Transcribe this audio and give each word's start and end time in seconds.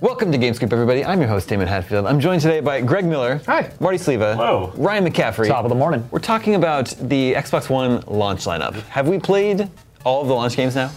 Welcome 0.00 0.30
to 0.30 0.38
GameScoop, 0.38 0.72
everybody. 0.72 1.04
I'm 1.04 1.18
your 1.20 1.28
host, 1.28 1.48
Damon 1.48 1.66
Hatfield. 1.66 2.06
I'm 2.06 2.20
joined 2.20 2.40
today 2.40 2.60
by 2.60 2.80
Greg 2.80 3.04
Miller. 3.04 3.40
Hi. 3.46 3.70
Marty 3.80 3.98
Sliva. 3.98 4.34
Hello. 4.36 4.72
Ryan 4.76 5.06
McCaffrey. 5.06 5.48
Top 5.48 5.64
of 5.64 5.70
the 5.70 5.74
morning. 5.74 6.06
We're 6.12 6.20
talking 6.20 6.54
about 6.54 6.88
the 7.00 7.34
Xbox 7.34 7.68
One 7.68 8.02
launch 8.06 8.44
lineup. 8.44 8.74
Have 8.90 9.08
we 9.08 9.18
played 9.18 9.68
all 10.04 10.22
of 10.22 10.28
the 10.28 10.34
launch 10.34 10.56
games 10.56 10.76
now? 10.76 10.90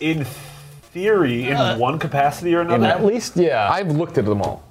In 0.00 0.24
theory, 0.24 1.48
in 1.48 1.54
Uh, 1.56 1.76
one 1.76 1.98
capacity 1.98 2.54
or 2.54 2.62
another. 2.62 2.86
At 2.86 3.04
least, 3.04 3.36
yeah. 3.36 3.68
I've 3.70 3.90
looked 3.90 4.16
at 4.16 4.24
them 4.24 4.40
all. 4.40 4.62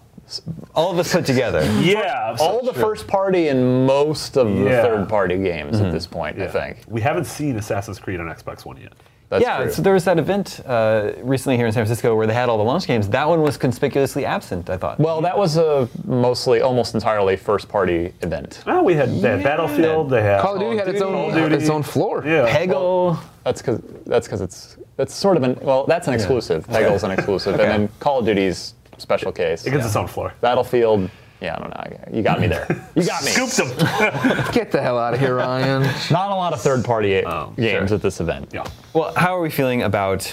All 0.73 0.91
of 0.91 0.97
us 0.97 1.11
put 1.13 1.25
together. 1.25 1.61
yeah. 1.81 2.35
so- 2.35 2.43
all 2.43 2.63
the 2.65 2.73
first 2.73 3.05
party 3.07 3.49
and 3.49 3.85
most 3.85 4.35
of 4.35 4.47
the 4.47 4.63
Yeah. 4.63 4.81
third 4.81 5.07
party 5.09 5.37
games 5.37 5.75
Mm-hmm. 5.77 5.85
at 5.85 5.91
this 5.91 6.07
point, 6.07 6.41
I 6.41 6.47
think. 6.47 6.77
We 6.87 7.01
haven't 7.01 7.25
seen 7.25 7.55
Assassin's 7.57 7.99
Creed 7.99 8.19
on 8.19 8.27
Xbox 8.27 8.65
One 8.65 8.77
yet. 8.77 8.93
That's 9.33 9.41
yeah, 9.41 9.63
true. 9.63 9.71
so 9.71 9.81
there 9.81 9.93
was 9.95 10.05
that 10.05 10.19
event 10.19 10.61
uh, 10.63 11.13
recently 11.23 11.57
here 11.57 11.65
in 11.65 11.71
San 11.71 11.81
Francisco 11.81 12.15
where 12.15 12.27
they 12.27 12.35
had 12.35 12.49
all 12.49 12.57
the 12.59 12.63
launch 12.63 12.85
games. 12.85 13.09
That 13.09 13.27
one 13.27 13.41
was 13.41 13.57
conspicuously 13.57 14.25
absent, 14.25 14.69
I 14.69 14.77
thought. 14.77 14.99
well, 14.99 15.21
that 15.21 15.35
was 15.35 15.57
a 15.57 15.89
mostly, 16.05 16.61
almost 16.61 16.93
entirely 16.93 17.35
first 17.35 17.67
party 17.67 18.13
event. 18.21 18.61
Well, 18.67 18.85
we 18.85 18.93
had 18.93 19.09
they 19.09 19.31
had 19.31 19.43
Battlefield. 19.43 20.11
They 20.11 20.21
had 20.21 20.39
Call 20.41 20.53
of 20.53 20.61
Duty 20.61 20.77
had 20.77 20.87
its 20.87 21.01
Call 21.01 21.15
own 21.15 21.29
of 21.29 21.35
Duty. 21.35 21.55
its 21.55 21.69
own 21.69 21.81
floor. 21.81 22.23
Yeah. 22.23 22.47
Peggle. 22.47 23.19
That's 23.43 23.61
because 23.63 23.81
that's 24.05 24.27
because 24.27 24.41
it's 24.41 24.77
that's 24.97 25.15
sort 25.15 25.37
of 25.37 25.43
an 25.43 25.57
well, 25.63 25.87
that's 25.87 26.07
an 26.07 26.13
exclusive. 26.13 26.67
Peggle's 26.67 27.03
an 27.03 27.09
exclusive, 27.09 27.59
and 27.59 27.61
then 27.71 27.89
Call 27.99 28.19
of 28.19 28.25
Duty's 28.27 28.75
special 28.99 29.31
case. 29.31 29.65
It 29.65 29.71
gets 29.71 29.87
its 29.87 29.95
own 29.95 30.07
floor. 30.07 30.35
Battlefield. 30.41 31.09
Yeah, 31.43 31.55
I 31.55 31.59
don't 31.59 31.69
know. 31.69 32.17
You 32.17 32.23
got 32.23 32.39
me 32.39 32.47
there. 32.47 32.65
You 32.95 33.03
got 33.05 33.23
me. 33.23 33.31
Scooped 33.31 33.57
them. 33.57 33.67
Get 34.53 34.71
the 34.71 34.79
hell 34.81 34.97
out 34.97 35.13
of 35.13 35.19
here, 35.19 35.35
Ryan. 35.35 35.81
Not 36.11 36.31
a 36.31 36.35
lot 36.35 36.53
of 36.53 36.61
third 36.61 36.85
party 36.85 37.23
Oh, 37.25 37.51
games 37.57 37.89
sure. 37.89 37.95
at 37.95 38.01
this 38.01 38.19
event. 38.21 38.49
yeah. 38.53 38.65
Well, 38.93 39.13
how 39.15 39.35
are 39.35 39.41
we 39.41 39.49
feeling 39.49 39.81
about 39.83 40.31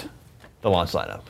the 0.61 0.69
launch 0.69 0.91
lineup? 0.91 1.21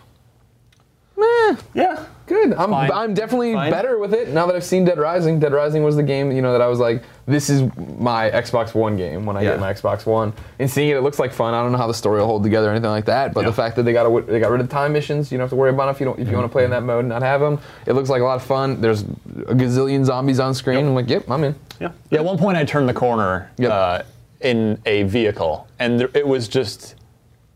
Meh. 1.18 1.56
Yeah. 1.74 2.06
Good. 2.28 2.54
I'm 2.54 2.70
Fine. 2.70 2.92
I'm 2.92 3.14
definitely 3.14 3.54
Fine. 3.54 3.72
better 3.72 3.98
with 3.98 4.14
it 4.14 4.30
now 4.30 4.46
that 4.46 4.56
I've 4.56 4.64
seen 4.64 4.86
Dead 4.86 4.98
Rising. 5.00 5.40
Dead 5.40 5.54
Rising 5.54 5.84
was 5.84 5.96
the 5.96 6.04
game, 6.04 6.32
you 6.32 6.42
know, 6.42 6.52
that 6.52 6.62
I 6.62 6.68
was 6.68 6.80
like, 6.80 7.04
this 7.32 7.50
is 7.50 7.64
my 8.00 8.30
Xbox 8.30 8.74
One 8.76 8.98
game 8.98 9.26
when 9.26 9.36
I 9.38 9.42
Yeah. 9.42 9.52
get 9.52 9.60
my 9.60 9.74
Xbox 9.74 10.06
One. 10.06 10.34
And 10.60 10.70
seeing 10.70 10.90
it, 10.90 10.98
it 10.98 11.02
looks 11.02 11.18
like 11.20 11.32
fun. 11.34 11.54
I 11.54 11.62
don't 11.64 11.72
know 11.72 11.78
how 11.78 11.88
the 11.88 11.94
story 11.94 12.20
will 12.20 12.28
hold 12.28 12.44
together 12.44 12.68
or 12.68 12.72
anything 12.72 12.90
like 12.92 13.06
that. 13.06 13.34
But 13.34 13.42
Yeah. 13.42 13.48
the 13.48 13.54
fact 13.54 13.76
that 13.78 13.84
they 13.84 13.94
got 13.94 14.28
they 14.28 14.40
got 14.40 14.52
rid 14.52 14.62
of 14.62 14.70
time 14.70 14.94
missions, 14.94 15.32
you 15.32 15.38
don't 15.38 15.44
have 15.46 15.50
to 15.52 15.56
worry 15.56 15.70
about 15.72 15.88
it 15.88 15.92
if 15.92 16.00
you 16.00 16.06
don't 16.06 16.20
if 16.20 16.28
you 16.30 16.36
want 16.36 16.46
to 16.46 16.52
play 16.52 16.64
in 16.66 16.70
that 16.72 16.84
mode 16.84 17.00
and 17.00 17.10
not 17.10 17.22
have 17.24 17.42
them. 17.42 17.60
It 17.86 17.94
looks 17.94 18.10
like 18.10 18.22
a 18.22 18.26
lot 18.26 18.36
of 18.36 18.44
fun. 18.44 18.82
There's 18.82 19.02
a 19.48 19.56
gazillion 19.56 20.06
zombies 20.06 20.40
on 20.40 20.54
screen. 20.54 20.80
I'm 20.86 20.94
like, 20.96 21.10
yep, 21.10 21.30
I'm 21.30 21.44
in. 21.44 21.56
Yeah. 21.80 21.90
Yeah, 22.12 22.20
at 22.20 22.26
one 22.26 22.38
point 22.38 22.58
I 22.58 22.64
turned 22.66 22.88
the 22.88 22.94
corner 22.94 23.50
Yep. 23.58 23.72
uh, 23.72 24.02
in 24.42 24.78
a 24.86 25.04
vehicle, 25.04 25.68
and 25.80 26.00
there, 26.00 26.10
it 26.14 26.28
was 26.28 26.48
just 26.48 26.96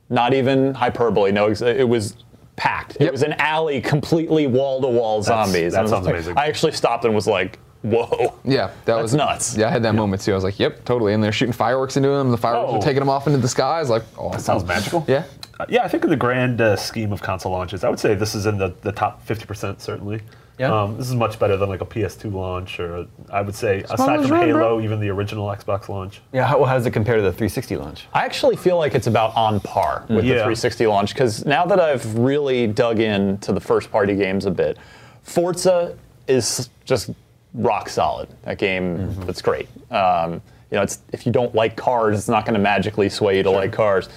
not 0.09 0.33
even 0.33 0.73
hyperbole. 0.75 1.31
No, 1.31 1.47
ex- 1.47 1.61
it 1.61 1.87
was 1.89 2.15
packed. 2.55 2.95
It 2.95 3.01
Yep. 3.05 3.11
was 3.11 3.23
an 3.23 3.33
alley, 3.33 3.81
completely 3.81 4.47
wall 4.47 4.79
to 4.81 4.87
wall 4.87 5.21
zombies. 5.21 5.73
that 5.73 5.79
And 5.79 5.79
I 5.79 5.81
was 5.81 5.91
sounds 5.91 6.05
like- 6.05 6.13
amazing. 6.15 6.37
I 6.37 6.45
actually 6.47 6.71
stopped 6.71 7.03
and 7.05 7.13
was 7.15 7.27
like, 7.27 7.59
"Whoa!" 7.85 8.33
Yeah, 8.43 8.67
that 8.67 8.85
That's 8.85 9.01
was 9.01 9.13
nuts. 9.15 9.57
Yeah, 9.57 9.67
I 9.67 9.71
had 9.71 9.83
that 9.83 9.95
moment 9.95 10.21
too. 10.21 10.31
I 10.31 10.35
was 10.35 10.43
like, 10.43 10.59
yep, 10.59 10.83
totally. 10.85 11.13
And 11.13 11.23
they're 11.23 11.31
shooting 11.31 11.53
fireworks 11.53 11.97
into 11.97 12.09
them. 12.09 12.31
The 12.31 12.37
fireworks 12.37 12.71
Oh. 12.73 12.75
are 12.77 12.81
taking 12.81 12.99
them 12.99 13.09
off 13.09 13.27
into 13.27 13.39
the 13.39 13.47
sky. 13.47 13.77
I 13.77 13.79
was 13.81 13.89
like, 13.89 14.03
oh, 14.17 14.31
That 14.31 14.41
sounds 14.41 14.63
magical. 14.65 15.03
Yeah. 15.07 15.23
Uh, 15.59 15.65
yeah, 15.69 15.83
I 15.83 15.87
think 15.87 16.03
in 16.03 16.09
the 16.09 16.15
grand 16.17 16.59
uh, 16.61 16.75
scheme 16.75 17.11
of 17.13 17.21
console 17.21 17.51
launches, 17.53 17.83
I 17.83 17.89
would 17.89 17.99
say 17.99 18.13
this 18.13 18.35
is 18.35 18.45
in 18.45 18.57
the, 18.57 18.73
the 18.81 18.91
top 18.91 19.25
50% 19.25 19.79
certainly. 19.79 20.21
Yeah. 20.57 20.71
Um, 20.83 20.97
this 20.97 21.07
is 21.09 21.15
much 21.15 21.37
better 21.37 21.57
than 21.57 21.67
like 21.67 21.81
a 21.81 21.85
PS2 21.85 22.31
launch, 22.31 22.79
or 22.79 23.07
I 23.29 23.41
would 23.41 23.55
say 23.55 23.81
aside 23.89 24.21
from 24.21 24.31
run, 24.31 24.47
Halo, 24.47 24.53
bro. 24.59 24.81
even 24.81 25.01
the 25.01 25.09
original 25.09 25.47
Xbox 25.47 25.89
launch. 25.89 26.21
Yeah, 26.31 26.45
how, 26.47 26.63
how 26.63 26.75
does 26.75 26.85
it 26.85 26.91
compare 26.91 27.17
to 27.17 27.21
the 27.21 27.31
360 27.31 27.75
launch? 27.75 28.05
I 28.13 28.23
actually 28.23 28.55
feel 28.55 28.77
like 28.77 28.95
it's 28.95 29.07
about 29.07 29.35
on 29.35 29.59
par 29.59 30.05
with 30.07 30.21
the 30.23 30.29
360 30.31 30.87
launch 30.87 31.13
because 31.13 31.45
now 31.45 31.65
that 31.65 31.79
I've 31.81 32.17
really 32.17 32.67
dug 32.67 32.99
into 32.99 33.51
the 33.51 33.59
first 33.59 33.91
party 33.91 34.15
games 34.15 34.45
a 34.45 34.51
bit, 34.51 34.77
Forza 35.23 35.97
is 36.27 36.69
just 36.85 37.09
rock 37.55 37.89
solid. 37.89 38.27
That 38.43 38.57
game, 38.57 39.13
that's 39.25 39.41
great. 39.41 39.67
Um, 39.91 40.41
you 40.71 40.77
know, 40.77 40.81
it's 40.83 40.99
if 41.11 41.25
you 41.25 41.31
don't 41.31 41.53
like 41.55 41.75
cars, 41.75 42.17
it's 42.17 42.27
not 42.27 42.45
going 42.45 42.53
to 42.55 42.59
magically 42.59 43.09
sway 43.09 43.37
you 43.37 43.43
to 43.43 43.51
like 43.51 43.71
cars. 43.71 44.09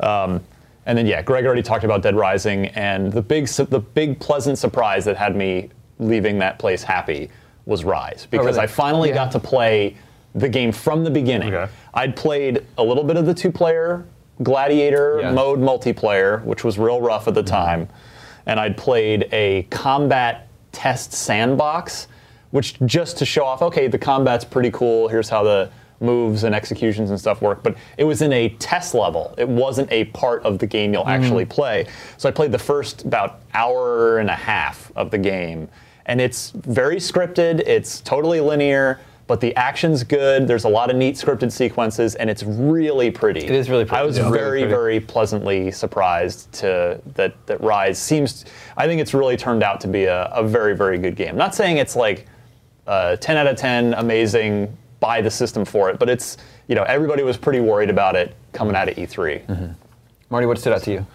Um, 0.00 0.40
and 0.86 0.96
then 0.96 1.06
yeah, 1.06 1.22
Greg 1.22 1.44
already 1.46 1.62
talked 1.62 1.84
about 1.84 2.02
Dead 2.02 2.16
Rising, 2.16 2.66
and 2.68 3.12
the 3.12 3.22
big 3.22 3.46
the 3.48 3.80
big 3.80 4.18
pleasant 4.18 4.58
surprise 4.58 5.04
that 5.04 5.16
had 5.16 5.36
me 5.36 5.70
leaving 5.98 6.38
that 6.38 6.58
place 6.58 6.82
happy 6.82 7.30
was 7.66 7.84
Ryse 7.84 8.28
because 8.30 8.46
really? 8.56 8.58
I 8.60 8.66
finally 8.66 9.08
Yeah. 9.10 9.16
got 9.16 9.32
to 9.32 9.38
play 9.38 9.96
the 10.34 10.48
game 10.48 10.72
from 10.72 11.04
the 11.04 11.10
beginning. 11.10 11.54
Okay. 11.54 11.70
I'd 11.92 12.16
played 12.16 12.64
a 12.78 12.82
little 12.82 13.04
bit 13.04 13.16
of 13.16 13.26
the 13.26 13.34
two-player 13.34 14.04
gladiator 14.42 15.18
Yeah. 15.20 15.32
mode 15.32 15.58
multiplayer, 15.60 16.42
which 16.44 16.64
was 16.64 16.78
real 16.78 17.00
rough 17.00 17.28
at 17.28 17.34
the 17.34 17.42
time, 17.42 17.88
and 18.46 18.58
I'd 18.58 18.76
played 18.76 19.28
a 19.32 19.64
combat 19.70 20.48
test 20.72 21.12
sandbox, 21.12 22.08
which 22.50 22.78
just 22.86 23.16
to 23.18 23.24
show 23.24 23.44
off, 23.44 23.62
okay, 23.62 23.88
the 23.88 23.98
combat's 23.98 24.44
pretty 24.44 24.70
cool. 24.70 25.08
Here's 25.08 25.28
how 25.28 25.42
the 25.42 25.70
moves 26.00 26.44
and 26.44 26.54
executions 26.54 27.10
and 27.10 27.20
stuff 27.20 27.42
work. 27.42 27.62
But 27.62 27.76
it 27.98 28.04
was 28.04 28.22
in 28.22 28.32
a 28.32 28.48
test 28.58 28.94
level. 28.94 29.34
It 29.36 29.48
wasn't 29.48 29.92
a 29.92 30.06
part 30.06 30.42
of 30.44 30.58
the 30.58 30.66
game 30.66 30.92
you'll 30.94 31.06
actually 31.06 31.44
mm. 31.44 31.50
play. 31.50 31.86
So 32.16 32.28
I 32.28 32.32
played 32.32 32.52
the 32.52 32.58
first 32.58 33.04
about 33.04 33.40
hour 33.52 34.18
and 34.18 34.30
a 34.30 34.34
half 34.34 34.90
of 34.96 35.10
the 35.10 35.18
game, 35.18 35.68
and 36.06 36.20
it's 36.20 36.50
very 36.50 36.96
scripted. 36.96 37.60
It's 37.60 38.00
totally 38.00 38.40
linear. 38.40 38.98
but 39.30 39.40
the 39.40 39.54
action's 39.54 40.02
good. 40.02 40.48
There's 40.48 40.64
a 40.64 40.68
lot 40.68 40.90
of 40.90 40.96
neat 40.96 41.14
scripted 41.14 41.52
sequences, 41.52 42.16
and 42.16 42.28
it's 42.28 42.42
really 42.42 43.12
pretty. 43.12 43.38
It 43.38 43.52
is 43.52 43.70
really 43.70 43.84
pretty, 43.84 44.00
I 44.00 44.04
was 44.04 44.18
yeah. 44.18 44.28
Very, 44.28 44.64
very 44.64 44.98
pleasantly 44.98 45.70
surprised 45.70 46.50
to 46.54 47.00
that 47.14 47.34
that 47.46 47.60
Ryse 47.60 47.94
seems. 47.94 48.44
I 48.76 48.88
think 48.88 49.00
it's 49.00 49.14
really 49.14 49.36
turned 49.36 49.62
out 49.62 49.80
to 49.82 49.86
be 49.86 50.06
a, 50.06 50.24
a 50.32 50.42
very, 50.42 50.74
very 50.74 50.98
good 50.98 51.14
game. 51.14 51.36
not 51.36 51.54
saying 51.54 51.76
it's 51.76 51.94
like 51.94 52.26
uh, 52.86 53.16
10 53.16 53.36
out 53.36 53.46
of 53.46 53.56
10, 53.56 53.94
amazing. 53.94 54.76
Buy 55.00 55.22
the 55.22 55.30
system 55.30 55.64
for 55.64 55.88
it, 55.88 55.98
but 55.98 56.10
it's 56.10 56.36
you 56.68 56.74
know 56.74 56.82
everybody 56.82 57.22
was 57.22 57.38
pretty 57.38 57.60
worried 57.60 57.88
about 57.88 58.16
it 58.16 58.34
coming 58.52 58.76
out 58.76 58.88
of 58.90 58.98
E 58.98 59.06
E3. 59.06 59.74
Marty, 60.28 60.46
what 60.46 60.58
stood 60.58 60.74
out 60.74 60.82
to 60.82 60.92
you? 60.92 61.06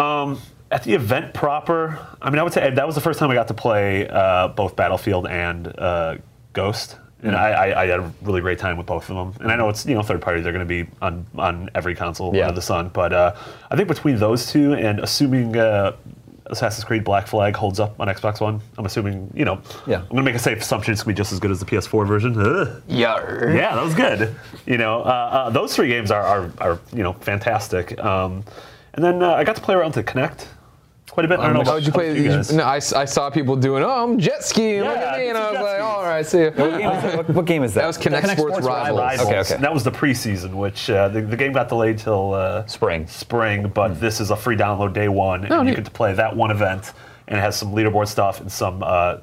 Um, 0.00 0.40
at 0.70 0.82
the 0.84 0.94
event 0.94 1.34
proper, 1.34 1.98
I 2.22 2.30
mean, 2.30 2.38
I 2.38 2.42
would 2.42 2.54
say 2.54 2.70
that 2.70 2.86
was 2.86 2.94
the 2.94 3.02
first 3.02 3.18
time 3.18 3.30
I 3.30 3.34
got 3.34 3.48
to 3.48 3.54
play 3.54 4.08
uh, 4.08 4.48
both 4.48 4.74
Battlefield 4.76 5.26
and 5.26 5.66
uh, 5.78 6.16
Ghost, 6.54 6.96
and 7.22 7.36
I, 7.36 7.50
I, 7.50 7.82
I 7.82 7.86
had 7.86 8.00
a 8.00 8.10
really 8.22 8.40
great 8.40 8.58
time 8.58 8.78
with 8.78 8.86
both 8.86 9.10
of 9.10 9.16
them. 9.16 9.34
And 9.42 9.52
I 9.52 9.56
know 9.56 9.68
it's 9.68 9.84
you 9.84 9.94
know 9.94 10.00
third 10.02 10.22
party; 10.22 10.40
they're 10.40 10.52
going 10.54 10.66
to 10.66 10.84
be 10.84 10.90
on 11.02 11.26
on 11.36 11.68
every 11.74 11.94
console 11.94 12.34
Yeah. 12.34 12.44
under 12.44 12.54
the 12.54 12.62
sun. 12.62 12.88
But 12.88 13.12
uh, 13.12 13.34
I 13.70 13.76
think 13.76 13.88
between 13.88 14.16
those 14.18 14.46
two, 14.50 14.72
and 14.72 15.00
assuming 15.00 15.54
uh, 15.54 15.92
Assassin's 16.52 16.84
Creed 16.84 17.02
Black 17.04 17.26
Flag 17.26 17.56
holds 17.56 17.80
up 17.80 17.98
on 17.98 18.08
Xbox 18.08 18.40
One, 18.40 18.60
I'm 18.78 18.86
assuming 18.86 19.30
you 19.34 19.44
know. 19.44 19.60
Yeah. 19.86 19.98
I'm 19.98 20.08
going 20.08 20.16
to 20.18 20.22
make 20.22 20.34
a 20.34 20.38
safe 20.38 20.58
assumption 20.58 20.92
it's 20.92 21.02
going 21.02 21.14
to 21.14 21.16
be 21.16 21.22
just 21.22 21.32
as 21.32 21.40
good 21.40 21.50
as 21.50 21.60
the 21.60 21.66
PS4 21.66 22.06
version. 22.06 22.38
Ugh. 22.38 22.82
Yeah. 22.86 23.16
Yeah, 23.52 23.74
that 23.74 23.82
was 23.82 23.94
good. 23.94 24.34
You 24.66 24.78
know, 24.78 25.00
uh, 25.00 25.04
uh, 25.04 25.50
those 25.50 25.74
three 25.74 25.88
games 25.88 26.10
are, 26.10 26.22
are, 26.22 26.52
are 26.58 26.80
you 26.92 27.02
know 27.02 27.14
fantastic. 27.14 27.98
Um, 27.98 28.44
and 28.94 29.04
then 29.04 29.22
uh, 29.22 29.32
I 29.32 29.44
got 29.44 29.56
to 29.56 29.62
play 29.62 29.74
around 29.74 29.92
to 29.92 30.02
Kinect 30.02 30.46
quite 31.12 31.24
a 31.26 31.28
bit. 31.28 31.38
I 31.38 31.52
don't 31.52 31.64
know. 31.64 31.72
Oh, 31.72 31.78
did 31.78 31.86
you 31.86 31.92
play? 31.92 32.16
you 32.20 32.28
guys. 32.28 32.52
no, 32.52 32.64
I, 32.64 32.78
s- 32.78 32.92
I 32.92 33.04
saw 33.04 33.30
people 33.30 33.54
doing. 33.54 33.84
Oh, 33.84 33.90
I'm 34.04 34.18
jet 34.18 34.42
skiing. 34.42 34.80
Look 34.82 34.96
Yeah, 34.96 35.12
at 35.12 35.18
me, 35.20 35.28
and 35.28 35.38
I 35.38 35.50
was 35.52 35.60
like, 35.60 35.80
all 35.80 36.02
right, 36.02 36.18
all 36.18 36.24
see 36.24 36.42
ya. 36.44 36.50
What 36.50 36.70
game 36.78 36.90
is 36.90 37.02
that? 37.02 37.16
What, 37.16 37.28
what 37.30 37.44
game 37.44 37.62
is 37.64 37.74
that? 37.74 37.80
That 37.82 37.86
was 37.86 37.98
Kinect, 37.98 38.22
Kinect 38.22 38.36
Sports, 38.38 38.38
Sports 38.56 38.66
Rivals. 38.66 38.98
Rivals. 38.98 39.28
Okay, 39.28 39.38
okay. 39.40 39.54
And 39.54 39.62
that 39.64 39.72
was 39.72 39.84
the 39.84 39.92
preseason, 39.92 40.54
which 40.54 40.90
uh, 40.90 41.08
the, 41.08 41.20
the 41.22 41.36
game 41.36 41.52
got 41.52 41.68
delayed 41.68 41.98
till 41.98 42.34
uh, 42.34 42.66
Spring. 42.66 43.06
Spring, 43.06 43.68
but 43.68 44.00
this 44.00 44.20
is 44.20 44.30
a 44.30 44.36
free 44.36 44.56
download 44.56 44.92
day 44.94 45.08
one, 45.08 45.44
and 45.44 45.52
Oh, 45.52 45.58
you 45.60 45.64
neat. 45.70 45.76
get 45.76 45.84
to 45.84 45.90
play 45.90 46.12
that 46.14 46.34
one 46.34 46.50
event, 46.50 46.92
and 47.28 47.38
it 47.38 47.40
has 47.40 47.56
some 47.56 47.72
leaderboard 47.72 48.08
stuff 48.08 48.40
and 48.40 48.50
some 48.50 48.82
uh, 48.82 49.18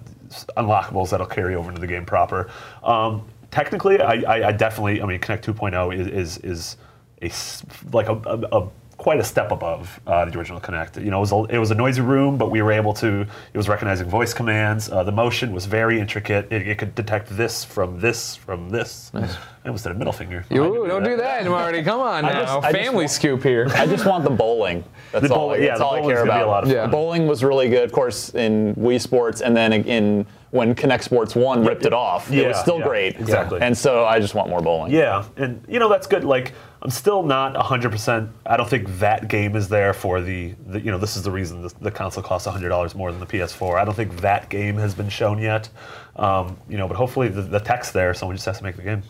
unlockables 0.57 1.09
that'll 1.09 1.25
carry 1.27 1.55
over 1.55 1.69
into 1.69 1.81
the 1.81 1.87
game 1.87 2.05
proper. 2.05 2.49
Um, 2.83 3.25
technically, 3.51 3.99
I, 3.99 4.13
I, 4.21 4.47
I 4.49 4.51
definitely, 4.51 5.01
I 5.01 5.05
mean, 5.05 5.19
Kinect 5.19 5.41
2.0 5.43 5.95
is 5.97 6.07
is, 6.07 6.37
is 6.43 6.77
a 7.21 7.25
s- 7.25 7.63
like 7.91 8.07
a, 8.07 8.13
a, 8.13 8.59
a 8.61 8.69
quite 8.99 9.19
a 9.19 9.23
step 9.23 9.51
above 9.51 9.99
uh, 10.05 10.25
the 10.25 10.37
original 10.37 10.59
Kinect. 10.59 11.01
You 11.03 11.09
know, 11.09 11.17
it 11.17 11.21
was 11.21 11.31
a, 11.31 11.43
it 11.55 11.57
was 11.57 11.71
a 11.71 11.75
noisy 11.75 12.01
room, 12.01 12.37
but 12.37 12.51
we 12.51 12.61
were 12.61 12.71
able 12.71 12.93
to. 12.95 13.21
It 13.53 13.57
was 13.57 13.67
recognizing 13.69 14.07
voice 14.09 14.33
commands. 14.33 14.89
Uh, 14.91 15.03
the 15.03 15.11
motion 15.11 15.53
was 15.53 15.65
very 15.65 15.99
intricate. 15.99 16.51
It, 16.51 16.67
it 16.67 16.77
could 16.77 16.93
detect 16.95 17.29
this 17.35 17.63
from 17.63 17.99
this 17.99 18.35
from 18.35 18.69
this. 18.69 19.09
I 19.15 19.27
almost 19.65 19.83
did 19.85 19.93
a 19.93 19.95
middle 19.95 20.13
finger. 20.13 20.45
Ooh, 20.51 20.85
don't 20.87 21.03
do 21.03 21.15
that, 21.17 21.45
Marty. 21.45 21.81
Come 21.81 22.01
on 22.01 22.23
now. 22.23 22.59
just- 22.61 22.71
Family 22.71 22.95
want- 22.95 23.09
scoop 23.09 23.41
here. 23.41 23.67
I 23.73 23.87
just 23.87 24.05
want 24.05 24.23
the 24.25 24.29
bowling. 24.29 24.83
That's 25.11 25.27
The 25.27 25.33
all. 25.33 25.47
bowling- 25.47 25.61
I, 25.61 25.63
yeah, 25.63 25.67
that's 25.69 25.79
the 25.79 25.85
all 25.85 25.95
I 25.95 26.01
care 26.01 26.15
gonna 26.17 26.23
be 26.25 26.29
about. 26.29 26.47
a 26.47 26.51
lot 26.51 26.63
of 26.63 26.69
fun. 26.69 26.75
Yeah. 26.75 26.85
The 26.85 26.91
bowling 26.91 27.25
was 27.27 27.43
really 27.43 27.69
good, 27.69 27.83
of 27.83 27.91
course, 27.91 28.33
in 28.35 28.75
Wii 28.75 28.99
Sports, 29.01 29.41
and 29.41 29.55
then 29.55 29.71
in 29.73 30.25
when 30.51 30.73
Kinect 30.73 31.03
Sports 31.03 31.35
One 31.35 31.63
ripped 31.65 31.85
it 31.85 31.93
off. 31.93 32.31
it 32.31 32.47
was 32.47 32.59
still 32.59 32.79
yeah, 32.79 32.87
great. 32.87 33.15
exactly. 33.19 33.61
And 33.61 33.77
so 33.77 34.05
I 34.05 34.19
just 34.19 34.33
want 34.33 34.49
more 34.49 34.61
bowling. 34.61 34.91
Yeah, 34.91 35.25
and 35.37 35.63
you 35.67 35.79
know 35.79 35.89
that's 35.89 36.07
good. 36.07 36.23
Like 36.23 36.53
I'm 36.81 36.89
still 36.89 37.23
not 37.23 37.53
100%. 37.55 38.29
I 38.45 38.55
don't 38.57 38.69
think 38.69 38.87
that 38.99 39.27
game 39.27 39.55
is 39.55 39.67
there 39.69 39.93
for 39.93 40.21
the, 40.21 40.55
the 40.67 40.79
you 40.81 40.91
know 40.91 40.97
this 40.97 41.15
is 41.17 41.23
the 41.23 41.31
reason 41.31 41.61
the, 41.61 41.73
the 41.81 41.91
console 41.91 42.23
costs 42.23 42.47
$100 42.47 42.95
more 42.95 43.11
than 43.11 43.19
the 43.19 43.25
PS4. 43.27 43.79
I 43.79 43.85
don't 43.85 43.93
think 43.95 44.21
that 44.21 44.49
game 44.49 44.75
has 44.77 44.95
been 44.95 45.09
shown 45.09 45.39
yet. 45.39 45.69
Um, 46.15 46.57
you 46.67 46.77
know, 46.77 46.87
but 46.87 46.97
hopefully 46.97 47.27
the, 47.27 47.41
the 47.41 47.59
tech's 47.59 47.91
there. 47.91 48.13
Someone 48.13 48.35
just 48.35 48.45
has 48.45 48.57
to 48.57 48.63
make 48.63 48.75
the 48.75 48.81
game. 48.83 49.03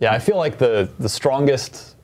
Yeah, 0.00 0.12
I 0.12 0.18
feel 0.18 0.36
like 0.36 0.56
the 0.56 0.88
the 0.98 1.08
strongest 1.10 1.96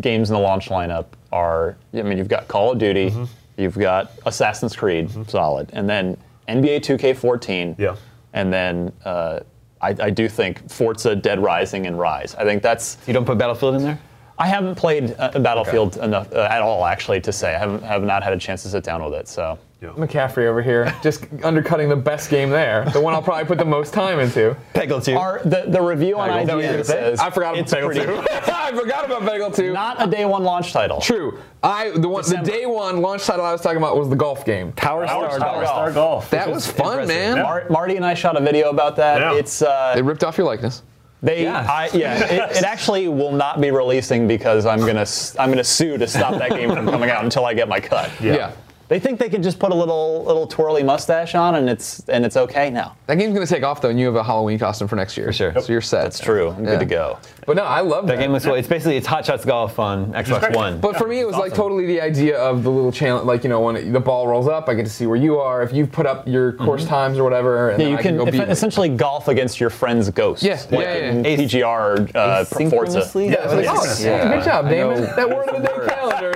games 0.00 0.30
in 0.30 0.34
the 0.34 0.40
launch 0.40 0.68
lineup 0.68 1.06
are. 1.32 1.76
I 1.94 2.02
mean, 2.02 2.18
you've 2.18 2.28
got 2.28 2.48
Call 2.48 2.72
of 2.72 2.78
Duty, 2.78 3.10
Mm-hmm. 3.10 3.24
you've 3.62 3.78
got 3.78 4.10
Assassin's 4.26 4.74
Creed, 4.74 5.10
solid, 5.28 5.70
and 5.72 5.88
then 5.88 6.16
NBA 6.48 6.80
2K14. 6.80 7.78
Yeah. 7.78 7.96
And 8.36 8.52
then 8.52 8.92
uh, 9.04 9.40
I, 9.80 9.96
I 9.98 10.10
do 10.10 10.28
think 10.28 10.70
Forza, 10.70 11.16
Dead 11.16 11.42
Rising, 11.42 11.86
and 11.86 11.96
Ryse. 11.96 12.36
I 12.38 12.44
think 12.44 12.62
that's. 12.62 12.98
you 13.06 13.12
don't 13.12 13.24
put 13.24 13.38
Battlefield 13.38 13.76
in 13.76 13.82
there? 13.82 13.98
I 14.38 14.46
haven't 14.46 14.74
played 14.74 15.16
uh, 15.18 15.38
Battlefield 15.38 15.96
enough 15.96 16.30
uh, 16.32 16.48
at 16.50 16.60
all, 16.60 16.84
actually, 16.84 17.20
to 17.22 17.32
say. 17.32 17.54
I 17.54 17.58
haven't 17.58 17.82
have 17.82 18.04
not 18.04 18.22
had 18.22 18.34
a 18.34 18.38
chance 18.38 18.62
to 18.64 18.68
sit 18.68 18.84
down 18.84 19.02
with 19.02 19.14
it. 19.14 19.26
So. 19.26 19.58
McCaffrey 19.94 20.46
over 20.46 20.62
here, 20.62 20.94
just 21.02 21.26
undercutting 21.42 21.88
the 21.88 21.96
best 21.96 22.30
game 22.30 22.50
there. 22.50 22.84
The 22.92 23.00
one 23.00 23.14
I'll 23.14 23.22
probably 23.22 23.44
put 23.44 23.58
the 23.58 23.64
most 23.64 23.92
time 23.92 24.18
into. 24.18 24.56
Peggle 24.74 25.02
2. 25.04 25.16
Our, 25.16 25.40
the, 25.44 25.64
the 25.68 25.80
review 25.80 26.18
on 26.18 26.28
Peggle. 26.30 26.40
Is 26.40 26.46
that 26.48 26.54
what 26.56 26.62
you're 26.64 26.72
IGN 26.72 26.72
gonna 26.72 26.84
says 26.84 27.20
I 27.20 27.30
forgot 27.30 27.54
about 27.54 27.62
it's 27.62 27.72
Peggle 27.74 27.94
2. 28.44 28.50
I 28.52 28.72
forgot 28.72 29.04
about 29.04 29.22
Peggle 29.22 29.54
2. 29.54 29.72
Not 29.72 30.02
a 30.06 30.10
day 30.10 30.24
one 30.24 30.42
launch 30.44 30.72
title. 30.72 31.00
True. 31.00 31.38
I 31.62 31.90
the 31.90 32.08
one 32.08 32.22
December. 32.22 32.44
the 32.44 32.50
day 32.52 32.66
one 32.66 33.00
launch 33.00 33.24
title 33.24 33.44
I 33.44 33.52
was 33.52 33.60
talking 33.60 33.78
about 33.78 33.96
was 33.96 34.08
the 34.08 34.16
golf 34.16 34.44
game. 34.44 34.72
Power 34.72 35.06
Power, 35.06 35.28
Star 35.30 35.38
Star, 35.38 35.52
Golf. 35.62 35.68
Star 35.68 35.92
Golf. 35.92 36.30
That 36.30 36.48
was 36.50 36.66
fun, 36.66 37.00
impressive. 37.00 37.08
man. 37.08 37.36
Yeah. 37.36 37.42
Mar- 37.42 37.66
Marty 37.70 37.96
and 37.96 38.04
I 38.04 38.14
shot 38.14 38.36
a 38.36 38.40
video 38.40 38.70
about 38.70 38.96
that. 38.96 39.20
Yeah. 39.20 39.34
It's 39.38 39.62
uh, 39.62 39.92
They 39.94 40.02
ripped 40.02 40.22
off 40.24 40.36
your 40.38 40.46
likeness. 40.46 40.82
they 41.22 41.44
Yeah. 41.44 41.66
I, 41.68 41.88
yeah 41.94 42.24
it, 42.24 42.56
it 42.58 42.64
actually 42.64 43.08
will 43.08 43.32
not 43.32 43.60
be 43.60 43.70
releasing 43.70 44.28
because 44.28 44.66
I'm 44.66 44.80
gonna 44.80 45.00
s- 45.00 45.34
I'm 45.38 45.48
gonna 45.50 45.64
sue 45.64 45.96
to 45.98 46.06
stop 46.06 46.38
that 46.38 46.50
game 46.50 46.70
from 46.74 46.86
coming 46.86 47.10
out 47.10 47.24
until 47.24 47.44
I 47.46 47.54
get 47.54 47.68
my 47.68 47.80
cut. 47.80 48.10
Yeah. 48.20 48.52
They 48.88 48.98
think 49.00 49.18
they 49.18 49.28
can 49.28 49.42
just 49.42 49.58
put 49.58 49.72
a 49.72 49.74
little 49.74 50.24
little 50.24 50.46
twirly 50.46 50.82
mustache 50.82 51.34
on 51.34 51.56
and 51.56 51.68
it's 51.68 52.00
and 52.08 52.24
it's 52.24 52.36
okay 52.36 52.70
now. 52.70 52.96
That 53.06 53.16
game's 53.18 53.34
gonna 53.34 53.46
take 53.46 53.62
off 53.64 53.80
though, 53.80 53.88
and 53.90 53.98
you 53.98 54.06
have 54.06 54.16
a 54.16 54.22
Halloween 54.24 54.58
costume 54.58 54.88
for 54.88 54.96
next 54.96 55.16
year. 55.16 55.26
For 55.26 55.32
sure. 55.32 55.60
So 55.60 55.72
you're 55.72 55.80
set. 55.80 56.02
That's 56.04 56.20
true. 56.20 56.50
I'm 56.50 56.64
Yeah. 56.64 56.70
good 56.72 56.80
to 56.80 56.86
go. 56.86 57.18
But 57.46 57.56
no, 57.56 57.62
I 57.64 57.80
love 57.80 58.06
that. 58.06 58.16
That 58.16 58.22
game 58.22 58.32
looks 58.32 58.44
well. 58.44 58.54
It's 58.56 58.66
basically 58.68 58.96
it's 58.96 59.06
Hot 59.06 59.24
Shots 59.24 59.44
Golf 59.44 59.78
on 59.78 60.12
Xbox. 60.12 60.54
One. 60.54 60.78
But 60.80 60.96
for 60.96 61.06
me, 61.06 61.20
it 61.20 61.26
was 61.26 61.36
like 61.36 61.52
awesome. 61.52 61.62
totally 61.64 61.86
the 61.86 62.00
idea 62.00 62.36
of 62.38 62.62
the 62.64 62.70
little 62.70 62.90
challenge. 62.92 63.26
Like 63.26 63.44
you 63.44 63.50
know, 63.50 63.60
when 63.60 63.76
it, 63.76 63.92
the 63.92 64.00
ball 64.00 64.26
rolls 64.26 64.48
up, 64.48 64.68
I 64.68 64.74
get 64.74 64.84
to 64.84 64.90
see 64.90 65.06
where 65.06 65.16
you 65.16 65.38
are. 65.38 65.62
If 65.62 65.72
you've 65.72 65.90
put 65.92 66.06
up 66.06 66.26
your 66.26 66.52
course 66.54 66.84
times 66.86 67.18
or 67.18 67.24
whatever, 67.24 67.70
and 67.70 67.82
Yeah, 67.82 67.88
you 67.88 67.96
I 67.96 68.02
can 68.02 68.16
go 68.16 68.24
eff- 68.24 68.32
beat 68.32 68.40
it. 68.42 68.48
essentially 68.50 68.88
golf 68.88 69.28
against 69.28 69.60
your 69.60 69.70
friend's 69.70 70.10
ghost. 70.10 70.42
Yeah, 70.42 70.54
like 70.54 70.70
yeah, 70.72 70.80
yeah, 70.96 71.10
in 71.10 71.24
yeah. 71.24 71.36
PGR 71.36 72.16
uh, 72.16 72.44
Forza. 72.44 72.64
Asynchronously? 73.00 73.30
Yeah, 73.30 73.44
It's 73.44 73.52
like, 73.54 73.66
oh, 73.68 73.96
yeah, 74.00 74.34
good 74.36 74.44
job, 74.44 74.68
Damon. 74.68 75.02
That 75.16 75.28
word 75.28 75.48
of 75.48 75.62
the 75.62 75.68
day 75.68 75.86
calendar 75.94 76.32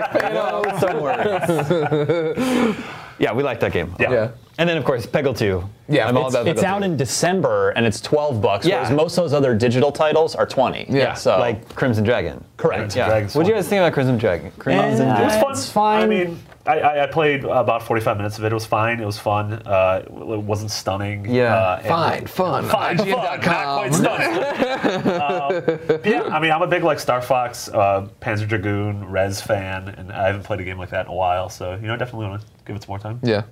is 1.06 1.16
paying 1.16 1.34
off. 1.36 1.46
Some 1.46 2.66
words. 2.68 2.78
yeah, 3.18 3.32
we 3.32 3.42
like 3.42 3.60
that 3.60 3.72
game. 3.72 3.94
Yeah. 3.98 4.10
Yeah. 4.12 4.30
And 4.58 4.68
then 4.68 4.76
of 4.76 4.84
course 4.84 5.06
Peggle 5.06 5.36
2. 5.36 5.64
Yeah, 5.88 6.06
I'm 6.08 6.16
all 6.16 6.28
it's- 6.28 6.34
about 6.42 6.48
It's 6.48 6.62
out 6.62 6.78
2. 6.80 6.84
in 6.84 6.96
December 6.96 7.70
and 7.70 7.86
it's 7.86 8.00
12 8.00 8.40
bucks, 8.42 8.66
Yeah. 8.66 8.76
whereas 8.76 8.90
most 8.92 9.16
of 9.18 9.24
those 9.24 9.32
other 9.32 9.54
digital 9.54 9.90
titles 9.90 10.34
are 10.34 10.46
20. 10.46 10.86
Yeah. 10.88 11.14
So 11.14 11.38
like 11.38 11.74
Crimson 11.74 12.04
Dragon. 12.04 12.44
correct. 12.56 12.94
Yeah. 12.94 13.08
Dragon's 13.08 13.34
What 13.34 13.44
do 13.44 13.50
you 13.50 13.54
guys 13.56 13.68
think 13.68 13.80
about 13.80 13.92
Crimson 13.94 14.18
Dragon? 14.18 14.52
Crimson 14.58 15.08
Eh, 15.08 15.20
It 15.22 15.24
was 15.24 15.34
fun. 15.36 15.50
It's 15.52 15.70
fine. 15.70 16.02
I 16.02 16.06
mean, 16.06 16.38
I, 16.66 16.78
I, 16.80 17.02
I 17.04 17.06
played 17.06 17.44
about 17.44 17.82
45 17.82 18.16
minutes 18.18 18.38
of 18.38 18.44
it. 18.44 18.52
It 18.52 18.54
was 18.54 18.66
fine. 18.66 19.00
It 19.00 19.06
was 19.06 19.18
fun. 19.18 19.54
Uh, 19.54 20.02
it 20.04 20.42
wasn't 20.42 20.70
stunning. 20.70 21.24
Yeah. 21.24 21.54
Uh, 21.54 21.82
Fine, 21.82 22.26
fun. 22.26 22.68
Fine, 22.68 22.98
fun. 22.98 23.08
Not 23.08 23.42
quite 23.42 23.94
stunning. 23.94 24.36
um, 25.20 26.00
yeah, 26.04 26.22
I 26.24 26.38
mean, 26.38 26.52
I'm 26.52 26.62
a 26.62 26.66
big 26.66 26.82
like 26.84 27.00
Star 27.00 27.22
Fox, 27.22 27.68
uh, 27.68 28.08
Panzer 28.20 28.46
Dragoon, 28.46 29.06
Rez 29.06 29.40
fan, 29.40 29.88
and 29.88 30.12
I 30.12 30.26
haven't 30.26 30.42
played 30.42 30.60
a 30.60 30.64
game 30.64 30.78
like 30.78 30.90
that 30.90 31.06
in 31.06 31.12
a 31.12 31.14
while. 31.14 31.48
So 31.48 31.74
you 31.76 31.86
know, 31.86 31.96
definitely 31.96 32.28
want 32.28 32.42
to 32.42 32.48
give 32.66 32.76
it 32.76 32.82
some 32.82 32.90
more 32.92 32.98
time. 32.98 33.20
Yeah. 33.22 33.44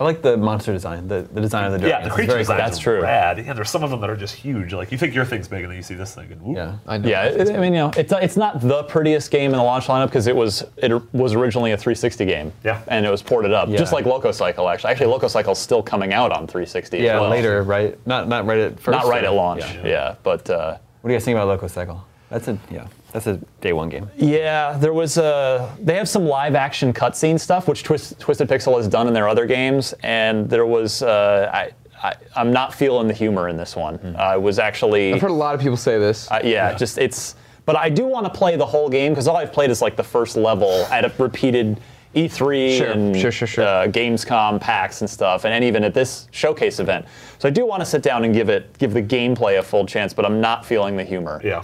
I 0.00 0.04
like 0.04 0.22
the 0.22 0.36
monster 0.36 0.72
design, 0.72 1.08
the, 1.08 1.22
the 1.32 1.40
design 1.40 1.64
of 1.66 1.72
the 1.72 1.78
dragon. 1.78 1.98
Yeah, 1.98 2.00
the 2.00 2.06
It's 2.06 2.14
creature 2.14 2.30
very 2.32 2.40
designs 2.42 2.58
that's 2.60 2.78
are 2.78 2.82
true. 2.82 3.02
rad. 3.02 3.38
Yeah, 3.38 3.52
there's 3.52 3.68
some 3.70 3.82
of 3.82 3.90
them 3.90 4.00
that 4.00 4.08
are 4.08 4.16
just 4.16 4.34
huge. 4.34 4.72
Like 4.72 4.92
you 4.92 4.96
think 4.98 5.14
your 5.14 5.24
thing's 5.24 5.48
big, 5.48 5.62
and 5.62 5.70
then 5.70 5.76
you 5.76 5.82
see 5.82 5.94
this 5.94 6.14
thing, 6.14 6.30
and 6.30 6.40
whoop. 6.40 6.56
Yeah. 6.56 6.76
I 6.86 6.96
know. 6.98 7.08
Yeah, 7.08 7.24
it, 7.24 7.50
I 7.50 7.58
mean, 7.58 7.72
you 7.74 7.80
know, 7.80 7.90
it's, 7.96 8.12
it's 8.12 8.36
not 8.36 8.60
the 8.60 8.84
prettiest 8.84 9.30
game 9.30 9.50
in 9.50 9.56
the 9.56 9.62
launch 9.62 9.86
lineup 9.86 10.06
because 10.06 10.26
it 10.26 10.36
was 10.36 10.64
it 10.76 10.92
was 11.12 11.34
originally 11.34 11.72
a 11.72 11.76
360 11.76 12.24
game. 12.24 12.52
Yeah. 12.64 12.80
And 12.86 13.04
it 13.04 13.10
was 13.10 13.22
ported 13.22 13.52
up, 13.52 13.68
Yeah. 13.68 13.76
just 13.78 13.92
like 13.92 14.04
LocoCycle. 14.04 14.72
Actually, 14.72 14.90
actually, 14.92 15.12
LocoCycle's 15.18 15.58
still 15.58 15.82
coming 15.82 16.12
out 16.14 16.30
on 16.32 16.46
360. 16.46 16.98
Yeah, 16.98 17.16
as 17.16 17.20
well. 17.20 17.30
later, 17.30 17.62
right? 17.62 17.98
Not 18.06 18.28
not 18.28 18.46
right 18.46 18.58
at 18.60 18.80
first. 18.80 18.96
Not 18.96 19.06
right 19.06 19.24
or- 19.24 19.26
at 19.28 19.32
launch. 19.34 19.60
Yeah. 19.62 19.86
Yeah, 19.86 20.14
but. 20.22 20.48
Uh, 20.48 20.78
What 21.00 21.08
do 21.08 21.12
you 21.12 21.18
guys 21.18 21.24
think 21.24 21.36
about 21.36 21.60
LocoCycle? 21.60 22.00
That's 22.30 22.48
a 22.48 22.58
yeah. 22.70 22.86
That's 23.12 23.26
a 23.26 23.40
day 23.60 23.72
one 23.72 23.88
game. 23.88 24.10
Yeah, 24.16 24.76
there 24.78 24.92
was 24.92 25.16
a. 25.16 25.74
They 25.80 25.94
have 25.96 26.08
some 26.08 26.26
live 26.26 26.54
action 26.54 26.92
cutscene 26.92 27.40
stuff, 27.40 27.66
which 27.66 27.82
Twist, 27.82 28.18
Twisted 28.20 28.48
Pixel 28.48 28.76
has 28.76 28.86
done 28.88 29.06
in 29.08 29.14
their 29.14 29.28
other 29.28 29.46
games, 29.46 29.94
and 30.02 30.48
there 30.48 30.66
was. 30.66 31.02
Uh, 31.02 31.50
I, 31.52 31.70
I, 32.06 32.14
I'm 32.36 32.52
not 32.52 32.74
feeling 32.74 33.08
the 33.08 33.14
humor 33.14 33.48
in 33.48 33.56
this 33.56 33.74
one. 33.74 34.14
I 34.18 34.36
was 34.36 34.58
actually. 34.58 35.14
I've 35.14 35.20
heard 35.22 35.30
a 35.30 35.34
lot 35.34 35.54
of 35.54 35.60
people 35.60 35.76
say 35.78 35.98
this. 35.98 36.30
Uh, 36.30 36.40
yeah, 36.44 36.74
just 36.74 36.98
it's. 36.98 37.34
But 37.64 37.76
I 37.76 37.88
do 37.90 38.06
want 38.06 38.24
to 38.26 38.32
play 38.32 38.56
the 38.56 38.66
whole 38.66 38.88
game 38.88 39.12
because 39.12 39.26
all 39.26 39.36
I've 39.36 39.52
played 39.52 39.70
is 39.70 39.80
like 39.82 39.96
the 39.96 40.04
first 40.04 40.36
level 40.36 40.70
at 40.90 41.04
a 41.04 41.12
repeated 41.22 41.80
E3 42.14 42.76
Sure, 42.78 42.86
and 42.90 43.16
sure, 43.16 43.30
sure, 43.32 43.48
sure. 43.48 43.64
Uh, 43.64 43.86
Gamescom 43.88 44.60
packs 44.60 45.00
and 45.02 45.08
stuff, 45.10 45.44
and, 45.44 45.52
and 45.54 45.64
even 45.64 45.82
at 45.84 45.92
this 45.94 46.28
showcase 46.30 46.78
event. 46.78 47.06
So 47.38 47.48
I 47.48 47.50
do 47.50 47.66
want 47.66 47.80
to 47.80 47.86
sit 47.86 48.02
down 48.02 48.24
and 48.24 48.34
give 48.34 48.48
it 48.50 48.76
give 48.78 48.92
the 48.92 49.02
gameplay 49.02 49.58
a 49.58 49.62
full 49.62 49.86
chance, 49.86 50.12
but 50.12 50.24
I'm 50.26 50.40
not 50.42 50.64
feeling 50.66 50.96
the 50.96 51.04
humor 51.04 51.40
Yeah. 51.42 51.62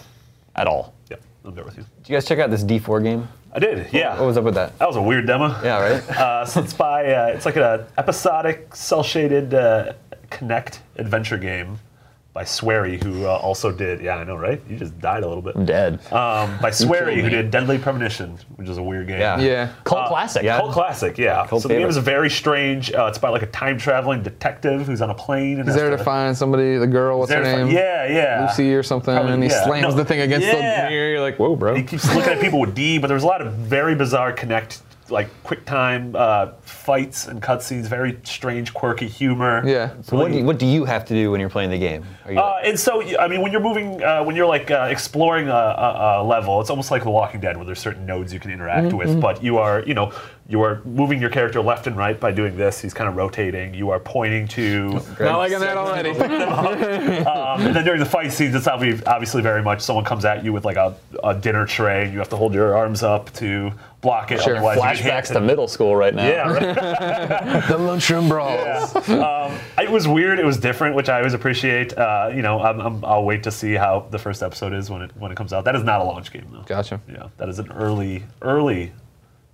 at 0.57 0.67
all. 0.67 0.94
I'm 1.45 1.55
there 1.55 1.65
with 1.65 1.77
you. 1.77 1.85
Did 2.03 2.09
you 2.09 2.17
guys 2.17 2.25
check 2.25 2.39
out 2.39 2.51
this 2.51 2.65
D4 2.65 3.03
game? 3.03 3.29
I 3.53 3.59
did. 3.59 3.93
Yeah. 3.93 4.19
What 4.19 4.27
was 4.27 4.37
up 4.37 4.45
with 4.45 4.55
that? 4.55 4.79
That 4.79 4.89
was 4.89 4.97
a 4.97 5.03
weird 5.03 5.27
demo. 5.27 5.49
Yeah, 5.63 5.81
right. 5.81 6.11
Uh, 6.25 6.45
so 6.47 6.63
it's 6.63 6.73
by 6.73 7.13
uh, 7.13 7.27
it's 7.27 7.45
like 7.45 7.57
an 7.57 7.85
episodic, 7.99 8.75
cel 8.75 9.03
shaded 9.03 9.53
uh, 9.53 9.93
Kinect 10.31 10.79
adventure 10.97 11.37
game 11.39 11.79
by 12.35 12.43
Swery, 12.43 13.01
who 13.03 13.27
uh, 13.27 13.29
also 13.29 13.71
did. 13.71 14.01
Yeah, 14.01 14.17
I 14.17 14.25
know, 14.25 14.35
right? 14.35 14.61
You 14.69 14.77
just 14.77 14.99
died 14.99 15.23
a 15.23 15.29
little 15.29 15.41
bit. 15.41 15.55
I'm 15.55 15.65
dead. 15.65 16.01
Um, 16.13 16.59
by 16.61 16.71
Swery, 16.71 17.23
who 17.23 17.31
did 17.31 17.53
Deadly 17.53 17.79
Premonition, 17.79 18.37
which 18.57 18.69
is 18.69 18.77
a 18.77 18.83
weird 18.83 19.07
game. 19.07 19.21
Yeah. 19.21 19.39
Yeah. 19.39 19.73
Cult 19.85 20.09
classic. 20.09 20.43
yeah. 20.43 20.59
Cult 20.59 20.73
classic, 20.73 21.17
yeah. 21.17 21.47
Cult 21.47 21.63
so 21.63 21.69
the 21.69 21.75
game 21.75 21.87
is 21.87 21.97
very 21.97 22.29
strange. 22.29 22.93
Uh, 22.93 23.07
it's 23.07 23.19
about 23.19 23.35
like 23.35 23.43
a 23.43 23.47
time 23.47 23.79
traveling 23.79 24.25
detective 24.25 24.85
who's 24.85 25.01
on 25.01 25.11
a 25.11 25.15
plane. 25.15 25.61
And 25.61 25.69
He's 25.69 25.77
there 25.77 25.91
to 25.97 26.03
find 26.03 26.37
somebody, 26.37 26.77
the 26.77 26.89
girl, 26.89 27.21
what's 27.21 27.31
her 27.31 27.41
name? 27.41 27.67
find- 27.67 27.73
Yeah, 27.73 28.07
yeah. 28.09 28.47
Lucy 28.49 28.75
or 28.75 28.83
something, 28.83 29.15
Probably- 29.15 29.33
and 29.35 29.43
he 29.45 29.49
yeah. 29.51 29.65
slams 29.65 29.95
No, 29.95 30.03
the 30.03 30.05
thing 30.05 30.21
against 30.21 30.49
yeah. 30.49 30.87
the 30.87 30.91
mirror. 30.91 31.11
You're 31.11 31.21
like, 31.21 31.39
whoa, 31.39 31.55
bro. 31.55 31.77
He 31.77 31.85
keeps 31.85 32.13
looking 32.13 32.33
at 32.33 32.41
people 32.41 32.59
with 32.59 32.75
D, 32.75 32.99
but 32.99 33.07
there's 33.07 33.23
a 33.23 33.27
lot 33.29 33.43
of 33.43 33.53
very 33.53 33.95
bizarre 33.95 34.33
Kinect, 34.33 34.81
like 35.11 35.29
quick 35.43 35.65
time 35.67 36.15
uh, 36.17 36.53
fights 36.63 37.27
and 37.29 37.43
cutscenes. 37.43 37.85
Very 37.87 38.19
strange, 38.25 38.73
quirky 38.73 39.07
humor. 39.07 39.63
Yeah. 39.67 39.93
So 40.03 40.17
what 40.17 40.33
do, 40.33 40.39
you, 40.39 40.45
what 40.45 40.59
do 40.59 40.67
you 40.67 40.85
have 40.85 41.05
to 41.07 41.15
do 41.15 41.31
when 41.31 41.41
you're 41.41 41.51
playing 41.51 41.71
the 41.71 41.79
game? 41.79 42.05
Are 42.25 42.33
you 42.33 42.39
Uh, 42.39 42.61
and 42.65 42.79
so, 42.81 43.03
I 43.19 43.29
mean, 43.29 43.43
when 43.43 43.53
you're 43.53 43.61
moving, 43.61 44.03
uh, 44.03 44.23
when 44.25 44.35
you're 44.37 44.47
like 44.47 44.71
uh, 44.71 44.89
exploring 44.91 45.49
a, 45.49 45.53
a, 45.53 46.23
a 46.23 46.25
level, 46.25 46.61
it's 46.61 46.71
almost 46.71 46.91
like 46.91 47.03
The 47.05 47.11
Walking 47.11 47.41
Dead, 47.41 47.57
where 47.57 47.67
there's 47.67 47.81
certain 47.81 48.07
nodes 48.07 48.33
you 48.33 48.41
can 48.41 48.51
interact 48.51 48.89
Mm-hmm. 48.89 48.97
with. 48.97 49.21
But 49.21 49.43
you 49.43 49.59
are, 49.59 49.83
you 49.87 49.95
know, 49.95 50.13
you 50.49 50.61
are 50.63 50.83
moving 50.85 51.21
your 51.21 51.31
character 51.31 51.61
left 51.63 51.87
and 51.87 51.97
right 51.97 52.19
by 52.19 52.33
doing 52.33 52.57
this. 52.57 52.81
He's 52.81 52.93
kind 52.93 53.09
of 53.09 53.17
rotating. 53.17 53.73
You 53.75 53.91
are 53.91 54.01
pointing 54.01 54.47
to. 54.49 54.89
Not 55.21 55.39
liking 55.39 55.61
that 55.61 55.77
already. 55.77 56.11
Um, 57.25 57.61
and 57.67 57.77
then 57.77 57.85
during 57.85 58.01
the 58.01 58.07
fight 58.07 58.33
scenes, 58.33 58.55
it's 58.55 58.67
obviously 58.67 59.43
very 59.43 59.63
much 59.63 59.81
someone 59.81 60.05
comes 60.05 60.25
at 60.25 60.45
you 60.45 60.53
with 60.53 60.65
like 60.65 60.77
a, 60.77 60.95
a 61.23 61.35
dinner 61.35 61.67
tray, 61.67 62.05
and 62.05 62.13
you 62.13 62.19
have 62.19 62.29
to 62.31 62.37
hold 62.37 62.53
your 62.55 62.77
arms 62.77 63.03
up 63.03 63.33
to 63.35 63.71
block 64.05 64.31
it. 64.31 64.41
Sure. 64.41 64.55
Otherwise, 64.57 64.79
Flashbacks 64.79 65.33
to 65.33 65.41
middle 65.41 65.67
school 65.67 65.97
right 65.97 66.15
now. 66.15 66.29
Yeah, 66.29 66.53
right. 66.53 67.69
the 67.69 67.79
lunchroom 67.79 68.29
brawls. 68.29 68.95
um, 69.09 69.59
it 69.79 69.91
was 69.91 70.07
weird. 70.07 70.39
It 70.39 70.45
was 70.45 70.59
different, 70.59 70.95
which 70.95 71.09
I 71.09 71.19
always 71.19 71.35
appreciate. 71.35 71.97
Uh, 71.99 72.31
you 72.33 72.43
know, 72.43 72.61
I'm, 72.61 72.81
I'm, 72.81 73.05
I'll 73.05 73.25
wait 73.25 73.43
to 73.43 73.51
see 73.51 73.75
how 73.75 74.07
the 74.11 74.19
first 74.19 74.43
episode 74.45 74.73
is 74.73 74.91
when 74.91 75.03
it 75.03 75.11
when 75.17 75.33
it 75.33 75.37
comes 75.37 75.53
out. 75.53 75.65
That 75.65 75.75
is 75.75 75.83
not 75.83 76.01
a 76.01 76.05
launch 76.05 76.31
game 76.31 76.47
though. 76.53 76.63
Gotcha. 76.63 77.01
Yeah, 77.11 77.29
that 77.39 77.49
is 77.49 77.59
an 77.59 77.73
early 77.73 78.23
early 78.43 78.93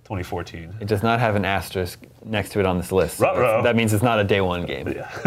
2014. 0.03 0.75
It 0.81 0.87
does 0.87 1.01
not 1.01 1.19
have 1.19 1.35
an 1.35 1.45
asterisk 1.45 1.99
next 2.25 2.49
to 2.49 2.59
it 2.59 2.65
on 2.65 2.77
this 2.77 2.91
list. 2.91 3.17
so 3.17 3.61
that 3.63 3.75
means 3.75 3.93
it's 3.93 4.03
not 4.03 4.19
a 4.19 4.23
day 4.23 4.41
one 4.41 4.65
game. 4.65 4.85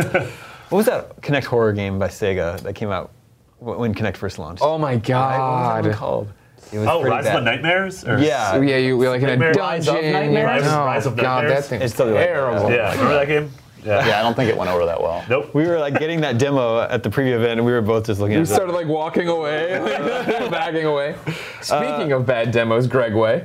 what 0.69 0.71
was 0.71 0.87
that 0.87 1.21
Kinect 1.23 1.45
horror 1.45 1.73
game 1.73 1.99
by 1.99 2.09
Sega 2.09 2.61
that 2.61 2.75
came 2.75 2.90
out 2.90 3.11
when 3.59 3.95
Kinect 3.95 4.19
first 4.19 4.38
launched? 4.38 4.62
Oh 4.62 4.76
my 4.78 4.93
What 4.97 5.00
was 5.00 5.09
that 5.09 5.38
one 5.38 5.85
god. 5.85 5.95
called? 5.95 6.28
It 6.75 6.78
was 6.78 6.88
Oh, 6.88 7.00
pretty 7.00 7.14
Rise 7.16 7.26
of 7.26 7.33
the 7.35 7.40
Nightmares. 7.40 8.04
Or- 8.04 8.19
Yeah. 8.19 8.57
Yeah, 8.61 8.76
you 8.78 8.99
we're 8.99 9.11
like 9.11 9.23
in 9.23 9.28
a 9.28 9.37
Nightmare- 9.37 9.52
Rise 9.54 9.87
of 9.87 9.95
dungeon. 9.95 10.12
Nightmares? 10.12 10.45
Rise- 10.62 10.73
oh 10.73 10.85
Rise 10.85 11.07
of 11.07 11.16
god, 11.16 11.23
Nightmares? 11.45 11.52
that 11.62 11.69
thing's 11.69 11.83
It's 11.85 11.95
totally 11.97 12.16
like 12.19 12.26
that, 12.26 12.33
terrible. 12.35 12.71
Yeah, 12.73 12.90
remember 12.93 13.14
that 13.14 13.28
game? 13.28 13.50
Yeah. 13.85 14.07
Yeah, 14.07 14.19
I 14.19 14.23
don't 14.23 14.35
think 14.35 14.50
it 14.50 14.57
went 14.57 14.71
over 14.71 14.87
that 14.87 15.00
well. 15.00 15.23
Nope. 15.28 15.54
We 15.54 15.66
were 15.69 15.78
like 15.78 15.99
getting 15.99 16.23
that 16.23 16.38
demo 16.38 16.81
at 16.81 17.02
the 17.02 17.11
preview 17.11 17.35
event, 17.35 17.52
and 17.59 17.64
we 17.64 17.71
were 17.73 17.83
both 17.83 18.07
just 18.07 18.19
looking 18.19 18.33
We 18.37 18.40
at 18.43 18.49
it. 18.49 18.50
We 18.50 18.54
started 18.54 18.73
like 18.73 18.87
walking 18.88 19.28
away, 19.28 19.78
backing 20.50 20.87
away. 20.87 21.14
Speaking 21.61 22.11
of 22.12 22.26
bad 22.26 22.50
demos, 22.50 22.87
Greg 22.87 23.14
Way, 23.14 23.45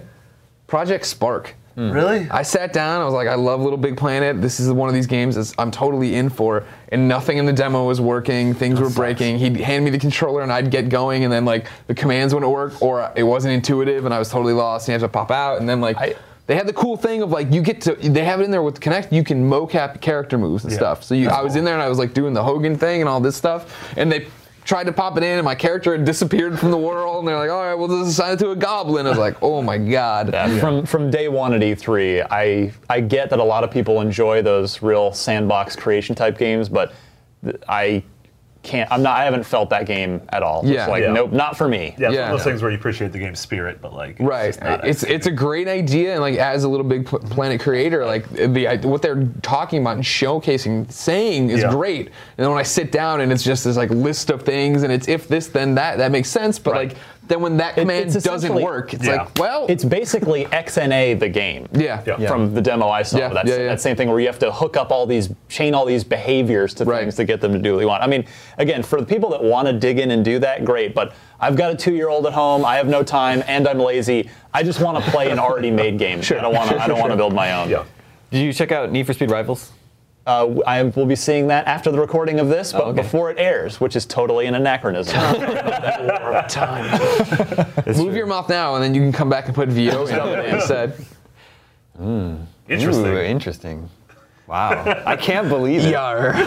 Project 0.66 1.06
Spark. 1.06 1.56
Mm. 1.80 1.94
Really? 1.94 2.28
I 2.30 2.44
sat 2.44 2.74
down. 2.74 3.02
I 3.02 3.06
was 3.06 3.14
like, 3.14 3.30
I 3.30 3.36
love 3.36 3.62
LittleBigPlanet. 3.62 4.42
This 4.42 4.60
is 4.60 4.70
one 4.70 4.90
of 4.90 4.94
these 4.96 5.08
games 5.08 5.36
that 5.36 5.54
I'm 5.58 5.72
totally 5.72 6.16
in 6.16 6.30
for. 6.30 6.66
And 6.90 7.08
nothing 7.08 7.38
in 7.38 7.46
the 7.46 7.54
demo 7.54 7.86
was 7.86 8.02
working. 8.02 8.54
Things 8.54 8.82
were 8.82 8.90
breaking. 8.90 9.38
He'd 9.38 9.56
hand 9.58 9.86
me 9.86 9.92
the 9.92 9.98
controller 10.00 10.42
and 10.42 10.52
I'd 10.52 10.72
get 10.72 10.90
going, 10.90 11.24
and 11.24 11.32
then 11.32 11.46
like 11.46 11.68
the 11.88 11.96
commands 11.96 12.34
wouldn't 12.34 12.52
work, 12.52 12.82
or 12.82 13.10
it 13.16 13.24
wasn't 13.24 13.54
intuitive, 13.54 14.04
and 14.04 14.14
I 14.14 14.20
was 14.20 14.30
totally 14.30 14.52
lost. 14.54 14.88
And 14.88 14.94
you 14.94 15.00
have 15.00 15.10
to 15.10 15.14
pop 15.14 15.32
out, 15.32 15.60
and 15.60 15.70
then 15.70 15.80
like. 15.82 15.98
I- 15.98 16.16
they 16.48 16.56
had 16.56 16.66
the 16.66 16.74
cool 16.74 16.98
thing 16.98 17.22
of 17.22 17.30
like 17.30 17.54
you 17.54 17.62
get 17.62 17.80
to 17.82 17.94
they 17.94 18.26
have 18.26 18.42
it 18.42 18.44
in 18.46 18.50
there 18.50 18.64
with 18.64 18.80
Kinect 18.80 19.12
you 19.12 19.24
can 19.24 19.48
mocap 19.48 20.02
character 20.02 20.36
moves 20.36 20.64
and 20.64 20.72
Yeah, 20.74 20.80
stuff. 20.80 21.04
So 21.04 21.14
you, 21.14 21.30
I 21.30 21.44
was 21.44 21.56
in 21.56 21.64
there 21.64 21.76
and 21.76 21.84
I 21.84 21.88
was 21.88 22.00
like 22.00 22.16
doing 22.16 22.34
the 22.34 22.42
Hogan 22.44 22.76
thing 22.76 23.02
and 23.02 23.08
all 23.08 23.20
this 23.20 23.36
stuff, 23.36 23.94
and 23.96 24.12
they 24.12 24.26
tried 24.64 24.86
to 24.86 24.92
pop 24.92 25.18
it 25.18 25.24
in 25.24 25.38
and 25.40 25.46
my 25.46 25.56
character 25.56 25.92
had 25.96 26.06
disappeared 26.06 26.60
from 26.60 26.72
the 26.72 26.78
world 26.78 27.20
and 27.20 27.28
they're 27.28 27.38
like, 27.38 27.50
all 27.50 27.64
right, 27.64 27.74
well 27.76 27.88
just 27.88 28.12
assign 28.12 28.34
it 28.34 28.40
to 28.40 28.52
a 28.52 28.56
goblin. 28.56 29.06
I 29.06 29.10
was 29.10 29.18
like, 29.18 29.38
oh 29.42 29.62
my 29.62 29.78
god. 29.78 30.32
Yeah, 30.34 30.60
From 30.60 30.86
from 30.86 31.10
day 31.10 31.28
one 31.28 31.54
at 31.54 31.62
E3, 31.62 32.28
I 32.30 32.72
I 32.90 33.00
get 33.02 33.30
that 33.30 33.40
a 33.40 33.44
lot 33.44 33.64
of 33.64 33.72
people 33.72 34.02
enjoy 34.02 34.42
those 34.42 34.82
real 34.82 35.12
sandbox 35.14 35.76
creation 35.76 36.16
type 36.16 36.38
games, 36.38 36.70
but 36.70 36.94
th- 37.44 37.58
I 37.68 38.04
can't. 38.62 38.92
I'm 38.92 39.02
not. 39.02 39.18
I 39.18 39.24
haven't 39.24 39.44
felt 39.46 39.70
that 39.70 39.86
game 39.86 40.22
at 40.30 40.44
all. 40.44 40.62
It's 40.62 40.70
Yeah. 40.72 40.88
like 40.88 41.04
Yeah. 41.04 41.14
nope, 41.14 41.32
not 41.32 41.58
for 41.58 41.68
me. 41.68 41.96
Yeah, 41.98 42.08
it's 42.10 42.16
Yeah. 42.16 42.22
one 42.24 42.32
of 42.32 42.38
those 42.40 42.44
things 42.44 42.62
where 42.62 42.70
you 42.72 42.78
appreciate 42.78 43.12
the 43.14 43.20
game's 43.20 43.40
spirit, 43.40 43.80
but 43.82 43.94
like, 43.94 44.12
it's 44.12 44.22
Right. 44.22 44.48
just 44.48 44.62
not 44.62 44.86
It's 44.88 45.04
it's 45.04 45.28
a 45.28 45.32
great 45.32 45.68
idea, 45.68 46.12
and 46.14 46.22
like 46.22 46.36
as 46.36 46.66
a 46.66 46.68
LittleBigPlanet 46.68 47.60
creator, 47.62 48.06
like 48.06 48.30
the 48.30 48.80
what 48.84 49.02
they're 49.02 49.24
talking 49.42 49.82
about 49.82 49.96
and 49.96 50.04
showcasing, 50.04 50.92
saying 50.92 51.50
is 51.52 51.62
Yeah. 51.62 51.72
great. 51.72 52.08
And 52.08 52.14
then 52.38 52.50
when 52.50 52.60
I 52.60 52.64
sit 52.64 52.92
down 52.92 53.22
and 53.22 53.32
it's 53.32 53.44
just 53.44 53.64
this 53.64 53.78
like 53.78 53.92
list 53.92 54.30
of 54.30 54.42
things, 54.44 54.84
and 54.84 54.92
it's 54.92 55.08
if 55.08 55.28
this 55.28 55.48
then 55.48 55.76
that, 55.76 55.98
that 55.98 56.12
makes 56.12 56.30
sense. 56.30 56.60
But 56.60 56.74
Right. 56.74 56.90
like 56.90 56.98
then 57.30 57.40
when 57.42 57.58
that 57.58 57.76
command 57.76 58.08
it's 58.14 58.24
doesn't 58.24 58.54
work, 58.54 58.94
it's 58.94 59.06
Yeah. 59.06 59.14
like 59.24 59.40
well, 59.40 59.66
It's 59.70 59.86
basically 59.86 60.46
XNA 60.46 61.14
the 61.20 61.30
game. 61.30 61.68
yeah, 61.72 62.02
Yeah. 62.06 62.28
From 62.28 62.54
the 62.54 62.62
demo 62.62 62.90
I 62.90 63.04
saw, 63.04 63.18
Yeah, 63.20 63.30
that's 63.30 63.50
yeah, 63.50 63.58
yeah. 63.58 63.68
that 63.68 63.80
same 63.82 63.96
thing 63.96 64.10
where 64.10 64.20
you 64.20 64.28
have 64.28 64.40
to 64.40 64.52
hook 64.52 64.76
up 64.76 64.92
all 64.92 65.06
these, 65.06 65.30
chain 65.48 65.74
all 65.74 65.86
these 65.86 66.04
behaviors 66.04 66.74
to 66.76 66.86
Right. 66.86 67.02
things 67.02 67.16
to 67.16 67.24
get 67.24 67.40
them 67.40 67.54
to 67.54 67.60
do 67.60 67.76
what 67.76 67.82
you 67.82 67.88
want. 67.88 68.04
I 68.04 68.08
mean, 68.08 68.26
again, 68.58 68.84
for 68.84 69.00
the 69.00 69.06
people 69.06 69.30
that 69.30 69.44
want 69.44 69.68
to 69.68 69.74
dig 69.74 70.00
in 70.00 70.12
and 70.12 70.26
do 70.26 70.40
that, 70.40 70.66
great. 70.66 70.94
But 70.94 71.14
I've 71.40 71.56
got 71.56 71.72
a 71.72 71.76
two-year-old 71.76 72.26
at 72.26 72.34
home. 72.34 72.66
I 72.66 72.76
have 72.76 72.88
no 72.88 73.04
time, 73.04 73.44
and 73.48 73.68
I'm 73.68 73.80
lazy. 73.80 74.30
I 74.54 74.64
just 74.64 74.82
want 74.82 75.02
to 75.04 75.12
play 75.12 75.30
an 75.30 75.40
already 75.40 75.72
made 75.72 75.98
game. 75.98 76.20
I 76.32 76.42
don't 76.42 76.54
want 76.54 76.72
to. 76.72 76.82
I 76.82 76.88
don't 76.88 77.00
want 77.00 77.12
to 77.12 77.18
build 77.18 77.34
my 77.34 77.54
own. 77.54 77.70
Yeah. 77.70 77.84
Did 78.32 78.40
you 78.40 78.52
check 78.54 78.72
out 78.72 78.92
Need 78.92 79.06
for 79.08 79.14
Speed 79.14 79.32
Rivals? 79.32 79.72
Uh, 80.30 80.42
w- 80.42 80.62
I 80.68 80.84
will 80.84 81.08
be 81.08 81.16
seeing 81.16 81.48
that 81.48 81.66
after 81.66 81.90
the 81.92 82.00
recording 82.00 82.40
of 82.40 82.50
this, 82.50 82.72
but 82.72 82.84
okay. 82.84 83.02
before 83.02 83.32
it 83.32 83.40
airs, 83.40 83.82
which 83.82 83.96
is 83.96 84.06
totally 84.06 84.46
an 84.46 84.54
anachronism. 84.54 85.16
Move 87.98 88.16
your 88.16 88.28
mouth 88.28 88.48
now, 88.48 88.76
and 88.76 88.84
then 88.84 88.94
you 88.94 89.02
can 89.02 89.12
come 89.12 89.28
back 89.28 89.48
and 89.48 89.56
put 89.56 89.70
VO 89.70 90.06
in 90.06 90.40
it 90.40 90.54
instead. 90.54 90.94
Interesting. 92.68 93.06
Ooh, 93.08 93.18
interesting. 93.18 93.90
Wow. 94.46 95.02
I 95.04 95.16
can't 95.16 95.50
believe 95.50 95.86
it. 95.86 95.94
Yar. 95.94 96.34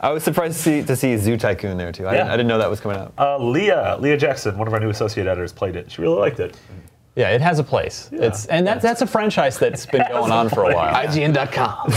I 0.00 0.10
was 0.10 0.24
surprised 0.24 0.56
to 0.56 0.62
see, 0.62 0.82
to 0.82 0.96
see 0.96 1.16
Zoo 1.16 1.36
Tycoon 1.36 1.76
there 1.78 1.92
too. 1.92 2.08
I, 2.08 2.10
didn't, 2.10 2.26
Yeah. 2.26 2.32
I 2.32 2.36
didn't 2.36 2.48
know 2.48 2.58
that 2.58 2.70
was 2.70 2.80
coming 2.80 2.98
out. 2.98 3.12
Uh, 3.16 3.38
Leah, 3.38 3.98
Leah 4.00 4.16
Jackson, 4.16 4.58
one 4.58 4.66
of 4.66 4.74
our 4.74 4.80
new 4.80 4.90
associate 4.90 5.28
editors, 5.28 5.52
played 5.52 5.76
it. 5.76 5.92
She 5.92 6.02
really 6.02 6.18
liked 6.18 6.40
it. 6.40 6.58
Yeah, 7.18 7.30
it 7.30 7.40
has 7.40 7.58
a 7.58 7.64
place. 7.64 8.08
It's 8.12 8.46
and 8.46 8.64
that's 8.64 8.80
that's 8.80 9.02
a 9.02 9.06
franchise 9.06 9.58
that's 9.58 9.84
been 9.86 10.04
going 10.08 10.30
on 10.30 10.48
for 10.48 10.70
a 10.70 10.74
while. 10.74 10.94
IGN.com. 10.94 11.92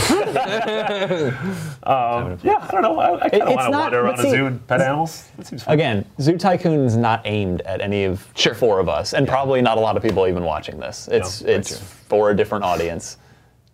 Um, 1.84 2.38
yeah, 2.44 2.64
I 2.68 2.68
don't 2.70 2.82
know. 2.82 3.00
I, 3.00 3.24
I 3.24 3.28
kind 3.28 3.42
of 3.42 3.48
want 3.54 3.66
to 3.66 3.70
wander 3.78 4.02
but 4.02 4.18
around 4.18 4.26
a 4.26 4.30
zoo 4.30 4.46
and 4.46 4.64
pet 4.68 4.80
animals. 4.80 5.28
That 5.36 5.46
seems 5.48 5.64
fun. 5.64 5.74
Again, 5.74 6.04
Zoo 6.20 6.38
Tycoon's 6.38 6.96
not 6.96 7.22
aimed 7.24 7.60
at 7.62 7.80
any 7.80 8.04
of 8.04 8.24
Sure. 8.36 8.54
four 8.54 8.78
of 8.78 8.88
us, 8.88 9.14
and 9.14 9.26
probably 9.26 9.62
not 9.62 9.78
a 9.78 9.80
lot 9.80 9.96
of 9.96 10.02
people 10.02 10.28
even 10.28 10.44
watching 10.44 10.78
this. 10.78 11.08
It's 11.10 11.40
very 11.40 11.54
it's 11.56 11.76
for 11.80 12.30
a 12.30 12.36
different 12.36 12.64
audience. 12.64 13.16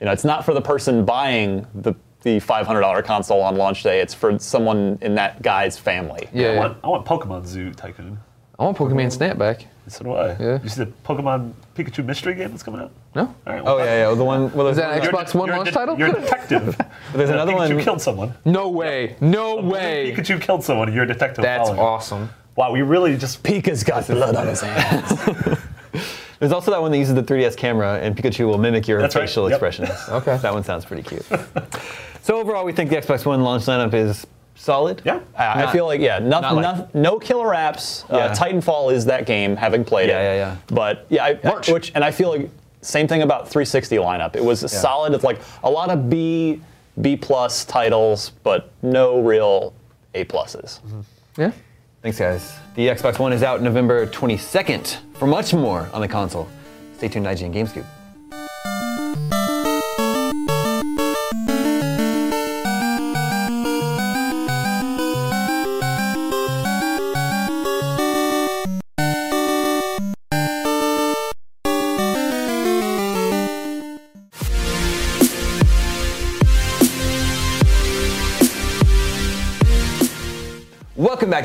You 0.00 0.06
know, 0.06 0.12
it's 0.12 0.24
not 0.24 0.42
for 0.44 0.54
the 0.54 0.62
person 0.62 1.04
buying 1.04 1.66
the 1.74 1.94
the 2.22 2.40
$500 2.40 3.04
console 3.04 3.42
on 3.42 3.56
launch 3.56 3.82
day. 3.82 4.00
It's 4.00 4.14
for 4.14 4.38
someone 4.38 4.98
in 5.02 5.14
that 5.16 5.40
guy's 5.42 5.78
family. 5.78 6.28
Yeah, 6.32 6.48
I 6.48 6.52
yeah. 6.52 6.58
want, 6.58 6.78
I 6.84 6.88
want 6.88 7.06
Pokemon 7.06 7.46
Zoo 7.46 7.72
Tycoon. 7.72 8.18
I 8.58 8.64
want 8.64 8.76
Pokemon 8.76 9.12
Snap 9.12 9.38
back. 9.38 9.66
So 9.86 10.04
do 10.04 10.12
I. 10.14 10.36
Yeah. 10.38 10.58
You 10.62 10.68
see 10.68 10.84
the 10.84 10.90
Pokemon 11.04 11.52
Pikachu 11.76 12.04
mystery 12.04 12.34
game 12.34 12.50
that's 12.50 12.62
coming 12.62 12.80
out? 12.80 12.90
No? 13.14 13.22
All 13.22 13.52
right. 13.52 13.62
Oh 13.64 13.76
well, 13.76 13.86
yeah, 13.86 14.08
yeah. 14.10 14.14
The 14.14 14.24
one. 14.24 14.52
Well, 14.52 14.66
Is 14.68 14.76
that 14.76 15.00
there's- 15.00 15.06
Xbox 15.08 15.32
you're 15.32 15.40
One 15.40 15.48
you're 15.48 15.56
launch 15.56 15.68
de- 15.68 15.74
title? 15.74 15.98
You're 15.98 16.08
a 16.08 16.20
detective. 16.20 16.76
There's 17.14 17.30
another 17.30 17.52
Pikachu 17.52 17.74
one- 17.76 17.84
killed 17.84 18.00
someone. 18.02 18.34
No 18.44 18.68
way. 18.68 19.16
No 19.20 19.56
way. 19.56 20.12
Pikachu 20.14 20.40
killed 20.40 20.64
someone. 20.64 20.92
You're 20.92 21.04
a 21.04 21.06
detective. 21.06 21.42
That's 21.42 21.68
following 21.68 21.78
him. 21.78 21.84
awesome. 21.84 22.30
Wow, 22.56 22.72
we 22.72 22.82
really 22.82 23.16
just 23.16 23.42
Pika's 23.44 23.84
got 23.84 24.06
blood 24.08 24.34
on 24.34 24.48
his 24.48 24.60
hands. 24.60 25.12
There's 26.40 26.52
also 26.52 26.70
that 26.72 26.80
one 26.82 26.90
that 26.92 26.98
uses 26.98 27.14
the 27.14 27.22
3DS 27.22 27.56
camera, 27.56 27.98
and 28.00 28.16
Pikachu 28.16 28.46
will 28.46 28.58
mimic 28.58 28.86
your 28.86 29.00
That's 29.00 29.14
right, 29.16 29.22
facial 29.28 29.48
yep. 29.48 29.56
expressions. 29.56 29.90
Okay. 30.08 30.36
That 30.38 30.52
one 30.52 30.62
sounds 30.64 30.84
pretty 30.84 31.02
cute. 31.02 31.24
so 32.22 32.36
overall, 32.36 32.64
we 32.64 32.72
think 32.72 32.90
the 32.90 32.96
Xbox 32.96 33.24
One 33.24 33.42
launch 33.42 33.62
lineup 33.64 33.94
is 33.94 34.26
solid. 34.58 35.00
yeah. 35.04 35.20
I 35.36 35.64
I 35.64 35.72
feel 35.72 35.86
like 35.86 36.00
yeah, 36.00 36.18
not 36.18 36.42
nothing, 36.42 36.56
like- 36.62 36.76
noth- 36.76 36.94
no 36.94 37.18
killer 37.18 37.48
apps. 37.54 38.08
Yeah. 38.10 38.16
Uh, 38.16 38.34
Titanfall 38.34 38.92
is 38.92 39.06
that 39.06 39.24
game, 39.24 39.56
having 39.56 39.84
played 39.84 40.08
Yeah, 40.10 40.20
it. 40.20 40.24
yeah, 40.24 40.34
yeah. 40.34 40.50
Yeah. 40.52 40.56
But 40.74 41.06
yeah, 41.08 41.24
I, 41.24 41.28
I- 41.28 41.40
March. 41.48 41.68
which 41.70 41.92
and 41.94 42.04
I 42.04 42.10
feel 42.10 42.30
like 42.30 42.50
same 42.82 43.08
thing 43.08 43.22
about 43.22 43.48
360 43.48 43.96
lineup. 43.96 44.36
It 44.36 44.44
was 44.44 44.70
solid. 44.70 45.12
It's 45.14 45.24
like 45.24 45.40
a 45.62 45.70
lot 45.70 45.90
of 45.90 46.08
B 46.10 46.60
B 47.00 47.16
plus 47.16 47.64
titles, 47.64 48.32
but 48.42 48.70
no 48.82 49.20
real 49.20 49.72
A 50.14 50.24
pluses. 50.24 50.80
Yeah. 51.36 51.52
Thanks, 52.02 52.18
guys. 52.18 52.54
The 52.76 52.88
Xbox 52.88 53.18
One 53.18 53.32
is 53.32 53.42
out 53.42 53.60
November 53.62 54.06
22nd. 54.06 54.98
For 55.14 55.26
much 55.26 55.52
more 55.52 55.88
on 55.92 56.00
the 56.00 56.08
console, 56.08 56.48
stay 56.96 57.08
tuned 57.08 57.24
to 57.26 57.30
IGN 57.32 57.52
GameScoop. 57.52 57.84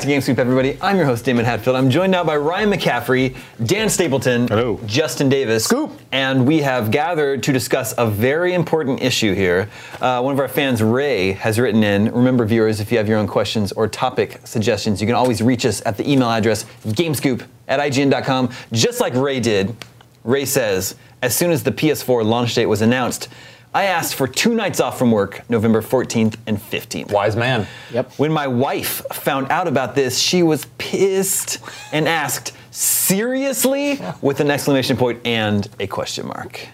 To 0.04 0.10
GameScoop, 0.10 0.38
everybody. 0.38 0.76
I'm 0.82 0.96
your 0.96 1.06
host, 1.06 1.24
Damon 1.24 1.46
Hatfield. 1.46 1.76
I'm 1.76 1.88
joined 1.88 2.12
now 2.12 2.22
by 2.24 2.36
Ryan 2.36 2.70
McCaffrey, 2.70 3.34
Dan 3.64 3.88
Stapleton, 3.88 4.46
Hello. 4.48 4.78
Justin 4.84 5.30
Davis. 5.30 5.64
Scoop. 5.64 5.98
And 6.12 6.46
we 6.46 6.58
have 6.58 6.90
gathered 6.90 7.42
to 7.44 7.52
discuss 7.52 7.94
a 7.96 8.06
very 8.06 8.52
important 8.52 9.00
issue 9.00 9.34
here. 9.34 9.70
Uh, 10.02 10.20
one 10.20 10.34
of 10.34 10.40
our 10.40 10.48
fans, 10.48 10.82
Ray, 10.82 11.32
has 11.32 11.58
written 11.58 11.82
in. 11.82 12.12
Remember, 12.12 12.44
viewers, 12.44 12.80
if 12.80 12.92
you 12.92 12.98
have 12.98 13.08
your 13.08 13.18
own 13.18 13.26
questions 13.26 13.72
or 13.72 13.88
topic 13.88 14.40
suggestions, 14.44 15.00
you 15.00 15.06
can 15.06 15.16
always 15.16 15.40
reach 15.40 15.64
us 15.64 15.80
at 15.86 15.96
the 15.96 16.10
email 16.10 16.28
address 16.28 16.64
gamescoop 16.84 17.46
at 17.68 17.80
IGN.com, 17.80 18.50
just 18.72 19.00
like 19.00 19.14
Ray 19.14 19.40
did. 19.40 19.74
Ray 20.22 20.44
says, 20.44 20.96
as 21.22 21.34
soon 21.34 21.50
as 21.50 21.62
the 21.62 21.72
PS4 21.72 22.24
launch 22.26 22.54
date 22.54 22.66
was 22.66 22.82
announced, 22.82 23.28
I 23.74 23.86
asked 23.86 24.14
for 24.14 24.28
two 24.28 24.54
nights 24.54 24.78
off 24.78 24.96
from 24.96 25.10
work, 25.10 25.42
November 25.50 25.82
14th 25.82 26.36
and 26.46 26.58
15th. 26.58 27.10
Wise 27.10 27.34
man. 27.34 27.66
Yep. 27.92 28.12
When 28.18 28.32
my 28.32 28.46
wife 28.46 29.02
found 29.12 29.50
out 29.50 29.66
about 29.66 29.96
this, 29.96 30.16
she 30.16 30.44
was 30.44 30.66
pissed 30.78 31.58
and 31.92 32.06
asked, 32.08 32.52
Seriously? 32.70 34.00
with 34.22 34.38
an 34.38 34.50
exclamation 34.50 34.96
point 34.96 35.20
and 35.26 35.68
a 35.80 35.88
question 35.88 36.26
mark. 36.28 36.68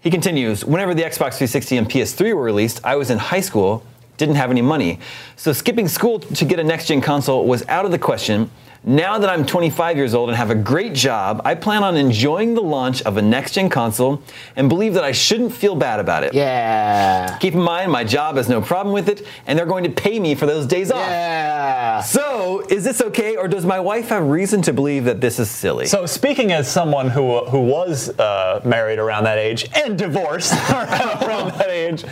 He 0.00 0.10
continues, 0.10 0.62
whenever 0.62 0.92
the 0.92 1.02
Xbox 1.02 1.38
360 1.38 1.78
and 1.78 1.88
PS3 1.88 2.34
were 2.36 2.42
released, 2.42 2.84
I 2.84 2.96
was 2.96 3.08
in 3.08 3.16
high 3.16 3.40
school, 3.40 3.82
didn't 4.18 4.34
have 4.34 4.50
any 4.50 4.60
money. 4.60 5.00
So 5.36 5.54
skipping 5.54 5.88
school 5.88 6.18
to 6.18 6.44
get 6.44 6.58
a 6.58 6.64
next 6.64 6.86
gen 6.86 7.00
console 7.00 7.46
was 7.46 7.66
out 7.68 7.86
of 7.86 7.90
the 7.90 7.98
question. 7.98 8.50
Now 8.86 9.16
that 9.16 9.30
I'm 9.30 9.46
25 9.46 9.96
years 9.96 10.12
old 10.12 10.28
and 10.28 10.36
have 10.36 10.50
a 10.50 10.54
great 10.54 10.92
job, 10.92 11.40
I 11.46 11.54
plan 11.54 11.82
on 11.82 11.96
enjoying 11.96 12.52
the 12.52 12.60
launch 12.60 13.00
of 13.02 13.16
a 13.16 13.22
next 13.22 13.52
gen 13.52 13.70
console 13.70 14.22
and 14.56 14.68
believe 14.68 14.92
that 14.92 15.04
I 15.04 15.12
shouldn't 15.12 15.54
feel 15.54 15.74
bad 15.74 16.00
about 16.00 16.22
it. 16.22 16.34
Yeah. 16.34 17.38
Keep 17.38 17.54
in 17.54 17.62
mind, 17.62 17.90
my 17.90 18.04
job 18.04 18.36
has 18.36 18.46
no 18.46 18.60
problem 18.60 18.92
with 18.92 19.08
it, 19.08 19.26
and 19.46 19.58
they're 19.58 19.64
going 19.64 19.84
to 19.84 19.90
pay 19.90 20.20
me 20.20 20.34
for 20.34 20.44
those 20.44 20.66
days 20.66 20.90
off. 20.90 20.98
Yeah. 20.98 22.02
So, 22.02 22.60
is 22.68 22.84
this 22.84 23.00
okay, 23.00 23.36
or 23.36 23.48
does 23.48 23.64
my 23.64 23.80
wife 23.80 24.08
have 24.08 24.26
reason 24.26 24.60
to 24.62 24.72
believe 24.74 25.06
that 25.06 25.18
this 25.18 25.38
is 25.38 25.50
silly? 25.50 25.86
So 25.86 26.04
speaking 26.04 26.52
as 26.52 26.70
someone 26.70 27.08
who 27.08 27.38
who 27.46 27.60
was 27.60 28.10
uh, 28.18 28.60
married 28.66 28.98
around 28.98 29.24
that 29.24 29.38
age 29.38 29.66
and 29.74 29.96
divorced 29.96 30.52
around 30.70 31.52
that 31.58 31.70
age, 31.70 32.04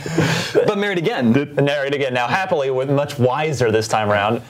but 0.54 0.78
married 0.78 0.98
again. 0.98 1.32
married 1.54 1.94
again 1.94 2.14
now 2.14 2.28
happily, 2.28 2.70
with 2.70 2.90
much 2.90 3.18
wiser 3.18 3.70
this 3.70 3.88
time 3.88 4.10
around. 4.10 4.40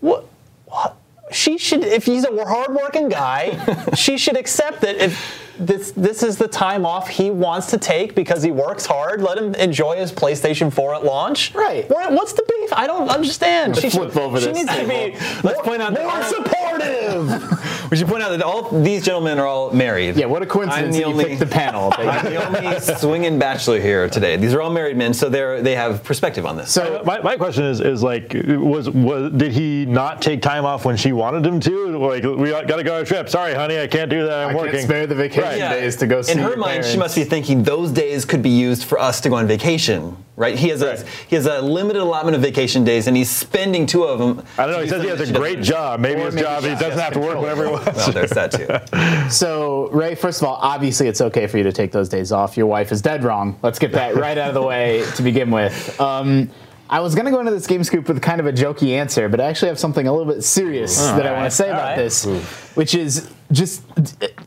What? 0.00 0.26
what? 0.66 0.95
She 1.32 1.58
should, 1.58 1.84
if 1.84 2.04
he's 2.04 2.24
a 2.24 2.44
hardworking 2.44 3.08
guy, 3.08 3.90
she 3.96 4.16
should 4.18 4.36
accept 4.36 4.82
that 4.82 4.96
if 4.96 5.45
this 5.58 5.92
this 5.92 6.22
is 6.22 6.36
the 6.36 6.48
time 6.48 6.84
off 6.86 7.08
he 7.08 7.30
wants 7.30 7.68
to 7.68 7.78
take 7.78 8.14
because 8.14 8.42
he 8.42 8.50
works 8.50 8.86
hard. 8.86 9.22
Let 9.22 9.38
him 9.38 9.54
enjoy 9.54 9.96
his 9.96 10.12
PlayStation 10.12 10.72
4 10.72 10.94
at 10.96 11.04
launch. 11.04 11.54
Right. 11.54 11.88
What- 11.90 12.12
what's 12.12 12.32
the 12.32 12.44
beef? 12.48 12.72
I 12.72 12.86
don't 12.86 13.08
understand. 13.08 13.76
She 13.76 13.90
flip 13.90 14.12
should, 14.12 14.20
over 14.22 14.40
she 14.40 14.46
this 14.46 14.56
needs 14.58 14.74
to 14.76 14.84
be 14.88 15.12
Let's 15.42 15.56
more, 15.58 15.64
point 15.64 15.82
out 15.82 15.94
that 15.94 16.02
more 16.02 16.12
our- 16.12 16.22
supportive. 16.24 17.62
We 17.88 17.96
should 17.96 18.08
point 18.08 18.20
out 18.24 18.30
that 18.30 18.42
all 18.42 18.68
these 18.82 19.04
gentlemen 19.04 19.38
are 19.38 19.46
all 19.46 19.70
married. 19.70 20.16
Yeah, 20.16 20.26
what 20.26 20.42
a 20.42 20.44
I'm 20.44 20.48
coincidence 20.50 20.96
the 20.96 21.02
that 21.02 21.08
you 21.08 21.12
only- 21.14 21.24
picked 21.26 21.38
the 21.38 21.46
panel. 21.46 21.92
I'm 21.96 22.24
the 22.24 22.44
only 22.44 22.80
swinging 22.80 23.38
bachelor 23.38 23.78
here 23.80 24.08
today. 24.08 24.36
These 24.36 24.54
are 24.54 24.60
all 24.60 24.70
married 24.70 24.96
men, 24.96 25.14
so 25.14 25.28
they're 25.28 25.62
they 25.62 25.76
have 25.76 26.02
perspective 26.02 26.44
on 26.46 26.56
this. 26.56 26.72
so 26.72 27.00
My, 27.06 27.20
my 27.20 27.36
question 27.36 27.62
is, 27.64 27.80
is 27.80 28.02
like, 28.02 28.34
was 28.34 28.90
was 28.90 29.30
did 29.34 29.52
he 29.52 29.86
not 29.86 30.20
take 30.20 30.42
time 30.42 30.64
off 30.64 30.84
when 30.84 30.96
she 30.96 31.12
wanted 31.12 31.46
him 31.46 31.60
to? 31.60 31.96
Like, 31.98 32.24
we 32.24 32.50
got 32.50 32.66
to 32.66 32.82
go 32.82 32.96
on 32.96 33.02
a 33.02 33.04
trip. 33.04 33.28
Sorry, 33.28 33.54
honey, 33.54 33.78
I 33.80 33.86
can't 33.86 34.10
do 34.10 34.24
that. 34.26 34.32
I'm 34.32 34.48
I 34.48 34.52
can't 34.52 34.66
working. 34.66 34.84
spare 34.84 35.06
the 35.06 35.14
vacation 35.14 35.45
Yeah. 35.54 35.74
days 35.74 35.96
to 35.96 36.06
go 36.06 36.22
see 36.22 36.32
In 36.32 36.38
her 36.38 36.50
your 36.50 36.56
mind, 36.56 36.84
she 36.84 36.96
must 36.96 37.14
be 37.14 37.24
thinking 37.24 37.62
those 37.62 37.90
days 37.90 38.24
could 38.24 38.42
be 38.42 38.50
used 38.50 38.84
for 38.84 38.98
us 38.98 39.20
to 39.22 39.28
go 39.28 39.36
on 39.36 39.46
vacation, 39.46 40.16
right? 40.36 40.58
He 40.58 40.68
has 40.68 40.82
a 40.82 41.04
he 41.28 41.36
has 41.36 41.46
a 41.46 41.60
limited 41.60 42.00
allotment 42.02 42.34
of 42.36 42.42
vacation 42.42 42.84
days, 42.84 43.06
and 43.06 43.16
he's 43.16 43.30
spending 43.30 43.86
two 43.86 44.04
of 44.04 44.18
them. 44.18 44.44
I 44.58 44.66
don't 44.66 44.74
know. 44.76 44.82
He 44.82 44.88
says 44.88 45.02
he 45.02 45.08
has 45.08 45.20
a 45.20 45.32
great 45.32 45.62
job. 45.62 46.00
Maybe 46.00 46.20
his 46.20 46.34
maybe 46.34 46.44
job, 46.44 46.62
he 46.62 46.70
doesn't 46.70 46.98
have 46.98 47.12
to 47.12 47.18
work 47.18 47.38
control 47.38 47.42
whenever 47.42 47.64
he 47.66 47.70
wants. 47.72 47.96
Well, 47.96 48.12
there's 48.12 48.30
that 48.30 48.52
too. 48.52 48.66
So, 49.30 49.88
Ray, 49.90 50.14
first 50.14 50.40
of 50.40 50.48
all, 50.48 50.54
obviously 50.56 51.08
it's 51.08 51.20
okay 51.20 51.46
for 51.46 51.58
you 51.58 51.64
to 51.64 51.72
take 51.72 51.90
those 51.90 52.08
days 52.08 52.30
off. 52.32 52.56
Your 52.56 52.66
wife 52.66 52.92
is 52.92 53.02
dead 53.02 53.24
wrong. 53.24 53.58
Let's 53.62 53.78
get 53.78 53.92
that 53.92 54.14
right 54.14 54.38
out 54.38 54.48
of 54.48 54.54
the 54.54 54.62
way 54.62 55.04
to 55.16 55.22
begin 55.22 55.50
with. 55.50 56.00
Um, 56.00 56.50
I 56.88 57.00
was 57.00 57.14
going 57.16 57.24
to 57.24 57.32
go 57.32 57.40
into 57.40 57.50
this 57.50 57.66
game 57.66 57.82
scoop 57.82 58.06
with 58.06 58.22
kind 58.22 58.38
of 58.40 58.46
a 58.46 58.52
jokey 58.52 58.90
answer, 58.90 59.28
but 59.28 59.40
I 59.40 59.44
actually 59.46 59.68
have 59.68 59.78
something 59.78 60.06
a 60.06 60.12
little 60.14 60.32
bit 60.32 60.44
serious 60.44 60.96
that 60.98 61.26
I 61.26 61.32
want 61.32 61.46
to 61.46 61.50
say 61.50 61.64
all 61.68 61.74
about 61.74 61.88
right. 61.88 61.96
this, 61.96 62.24
which 62.76 62.94
is 62.94 63.30
just 63.52 63.82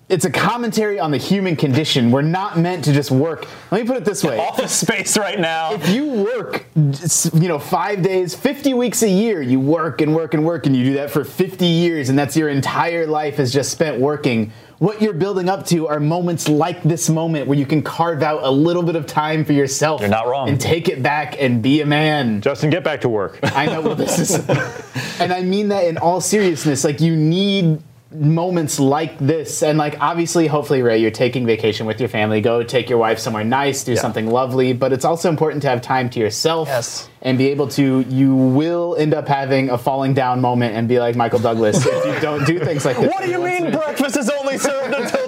it's 0.07 0.25
a 0.25 0.29
commentary 0.29 0.99
on 0.99 1.09
the 1.09 1.17
human 1.17 1.55
condition. 1.55 2.11
We're 2.11 2.21
not 2.21 2.59
meant 2.59 2.85
to 2.85 2.93
just 2.93 3.09
work. 3.09 3.47
Let 3.71 3.81
me 3.81 3.87
put 3.87 3.97
it 3.97 4.05
this 4.05 4.23
way. 4.23 4.37
Office 4.47 4.71
space 4.71 5.17
right 5.17 5.39
now. 5.39 5.73
if 5.73 5.89
you 5.89 6.05
work, 6.05 6.65
you 6.75 7.47
know, 7.47 7.57
five 7.57 8.03
days, 8.03 8.35
50 8.35 8.75
weeks 8.75 9.01
a 9.01 9.09
year, 9.09 9.41
you 9.41 9.59
work 9.59 10.01
and 10.01 10.15
work 10.15 10.35
and 10.35 10.45
work, 10.45 10.67
and 10.67 10.75
you 10.75 10.83
do 10.83 10.93
that 10.93 11.09
for 11.09 11.23
50 11.23 11.65
years, 11.65 12.09
and 12.09 12.17
that's 12.17 12.37
your 12.37 12.49
entire 12.49 13.07
life 13.07 13.39
is 13.39 13.51
just 13.51 13.71
spent 13.71 13.99
working. 13.99 14.51
What 14.77 15.01
you're 15.01 15.13
building 15.13 15.49
up 15.49 15.65
to 15.67 15.87
are 15.87 15.99
moments 15.99 16.47
like 16.47 16.83
this 16.83 17.09
moment 17.09 17.47
where 17.47 17.57
you 17.57 17.65
can 17.65 17.81
carve 17.81 18.23
out 18.23 18.43
a 18.43 18.49
little 18.49 18.83
bit 18.83 18.95
of 18.95 19.07
time 19.07 19.43
for 19.43 19.53
yourself. 19.53 20.01
You're 20.01 20.09
not 20.09 20.27
wrong. 20.27 20.47
And 20.49 20.61
take 20.61 20.87
it 20.87 21.03
back 21.03 21.35
and 21.41 21.61
be 21.61 21.81
a 21.81 21.85
man. 21.85 22.41
Justin, 22.41 22.69
get 22.69 22.83
back 22.83 23.01
to 23.01 23.09
work. 23.09 23.39
I 23.43 23.65
know 23.65 23.81
well, 23.81 23.95
this 23.95 24.19
is, 24.19 24.35
and 25.19 25.33
I 25.33 25.41
mean 25.41 25.67
that 25.69 25.85
in 25.85 25.97
all 25.97 26.21
seriousness. 26.21 26.85
Like 26.85 27.01
you 27.01 27.15
need 27.15 27.81
moments 28.11 28.79
like 28.79 29.17
this, 29.19 29.61
and 29.61 29.77
like 29.77 29.99
obviously, 30.01 30.47
hopefully, 30.47 30.81
Ray, 30.81 30.99
you're 30.99 31.11
taking 31.11 31.45
vacation 31.45 31.85
with 31.85 31.99
your 31.99 32.09
family. 32.09 32.41
Go 32.41 32.63
take 32.63 32.89
your 32.89 32.97
wife 32.97 33.19
somewhere 33.19 33.43
nice, 33.43 33.83
do 33.83 33.95
something 33.95 34.27
lovely. 34.27 34.73
But 34.73 34.93
it's 34.93 35.05
also 35.05 35.29
important 35.29 35.61
to 35.63 35.69
have 35.69 35.81
time 35.81 36.09
to 36.11 36.19
yourself. 36.19 36.67
Yes. 36.67 37.09
And 37.21 37.37
be 37.37 37.49
able 37.49 37.67
to, 37.69 38.01
you 38.01 38.33
will 38.33 38.95
end 38.97 39.13
up 39.13 39.27
having 39.27 39.69
a 39.69 39.77
falling 39.77 40.13
down 40.13 40.39
moment 40.39 40.75
and 40.75 40.87
be 40.87 40.99
like 40.99 41.17
Michael 41.17 41.39
Douglas 41.39 41.85
if 41.85 42.05
you 42.05 42.19
don't 42.21 42.45
do 42.45 42.59
things 42.59 42.85
like 42.85 42.97
this. 42.97 43.09
What 43.09 43.23
do 43.23 43.29
you 43.29 43.43
mean 43.43 43.71
breakfast 43.71 44.15
is 44.15 44.29
only 44.29 44.57
served 44.57 44.93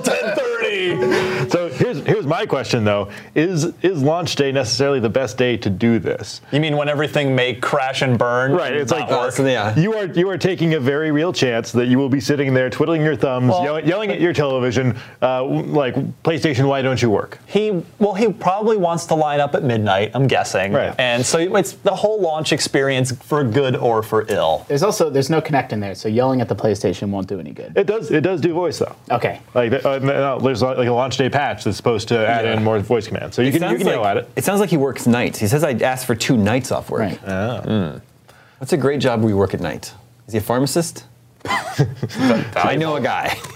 my 2.42 2.46
question 2.48 2.84
though: 2.84 3.10
Is 3.36 3.66
is 3.84 4.02
launch 4.02 4.36
day 4.36 4.52
necessarily 4.52 5.00
the 5.00 5.10
best 5.10 5.38
day 5.38 5.58
to 5.58 5.70
do 5.70 6.00
this? 6.00 6.42
You 6.52 6.60
mean 6.60 6.76
when 6.76 6.90
everything 6.90 7.36
may 7.36 7.54
crash 7.54 8.02
and 8.02 8.18
burn? 8.18 8.54
Right. 8.54 8.74
It's 8.74 8.92
like 8.92 9.10
work? 9.10 9.32
so 9.32 9.46
yeah. 9.46 9.78
you 9.78 9.94
are 9.94 10.06
you 10.06 10.30
are 10.30 10.38
taking 10.38 10.74
a 10.74 10.80
very 10.80 11.12
real 11.12 11.32
chance 11.32 11.72
that 11.74 11.88
you 11.88 11.98
will 11.98 12.10
be 12.10 12.20
sitting 12.20 12.54
there 12.54 12.70
twiddling 12.70 13.02
your 13.02 13.16
thumbs, 13.16 13.50
Well- 13.50 13.64
yelling, 13.64 13.88
yelling 13.88 14.12
at 14.12 14.20
your 14.20 14.34
television, 14.34 14.98
uh, 15.22 15.44
like 15.44 15.96
PlayStation, 16.24 16.68
why 16.68 16.82
don't 16.82 17.02
you 17.02 17.10
work? 17.10 17.40
He 17.46 17.84
well, 18.00 18.14
he 18.14 18.32
probably 18.32 18.78
wants 18.78 19.06
to 19.08 19.16
line 19.16 19.40
up 19.40 19.54
at 19.54 19.64
midnight. 19.64 20.12
I'm 20.14 20.28
guessing. 20.28 20.74
Right. 20.74 20.96
And 20.98 21.26
so 21.26 21.38
it's 21.56 21.74
the 21.74 21.96
whole 21.96 22.20
launch 22.20 22.52
experience 22.52 23.12
for 23.12 23.44
good 23.44 23.76
or 23.76 24.02
for 24.02 24.26
ill. 24.30 24.66
There's 24.68 24.84
also 24.84 25.10
there's 25.10 25.30
no 25.30 25.42
Kinect 25.42 25.74
in 25.74 25.80
there, 25.80 25.96
so 25.96 26.08
yelling 26.08 26.42
at 26.42 26.50
the 26.50 26.56
PlayStation 26.56 27.10
won't 27.10 27.28
do 27.28 27.40
any 27.40 27.52
good. 27.52 27.74
It 27.76 27.86
does 27.86 28.10
it 28.10 28.22
does 28.22 28.42
do 28.42 28.54
voice 28.54 28.80
though. 28.80 28.96
Okay. 29.12 29.42
Like 29.54 29.86
uh, 29.86 30.00
no, 30.00 30.40
there's 30.40 30.64
like 30.64 30.88
a 30.88 30.92
launch 30.92 31.18
day 31.18 31.30
patch 31.30 31.64
that's 31.64 31.78
supposed 31.78 32.08
to 32.10 32.31
add 32.32 32.46
Yeah. 32.46 32.54
in 32.58 32.64
more 32.64 32.80
voice 32.80 33.08
commands, 33.08 33.36
so 33.36 33.42
you 33.42 33.50
It 33.50 33.52
can 33.54 33.62
you 33.64 33.68
sounds 33.70 33.78
can 33.80 33.88
yell 33.88 34.06
at 34.06 34.18
it. 34.18 34.44
sounds 34.44 34.60
like 34.60 34.70
he 34.70 34.78
works 34.78 35.06
nights. 35.08 35.40
He 35.40 35.48
says 35.48 35.64
I 35.64 35.72
asked 35.74 36.06
for 36.06 36.16
two 36.16 36.38
nights 36.38 36.72
off 36.72 36.90
work. 36.90 37.02
Right. 37.02 37.20
Ah. 37.28 37.62
Hmm. 37.62 37.98
What's 38.60 38.74
a 38.74 38.78
great 38.78 39.00
job 39.02 39.22
where 39.22 39.30
you 39.30 39.38
work 39.38 39.54
at 39.54 39.60
night? 39.60 39.94
Is 40.28 40.34
he 40.34 40.38
a 40.40 40.42
pharmacist? 40.42 41.06
I 41.46 42.76
know 42.80 42.96
a 42.96 43.02
guy. 43.02 43.36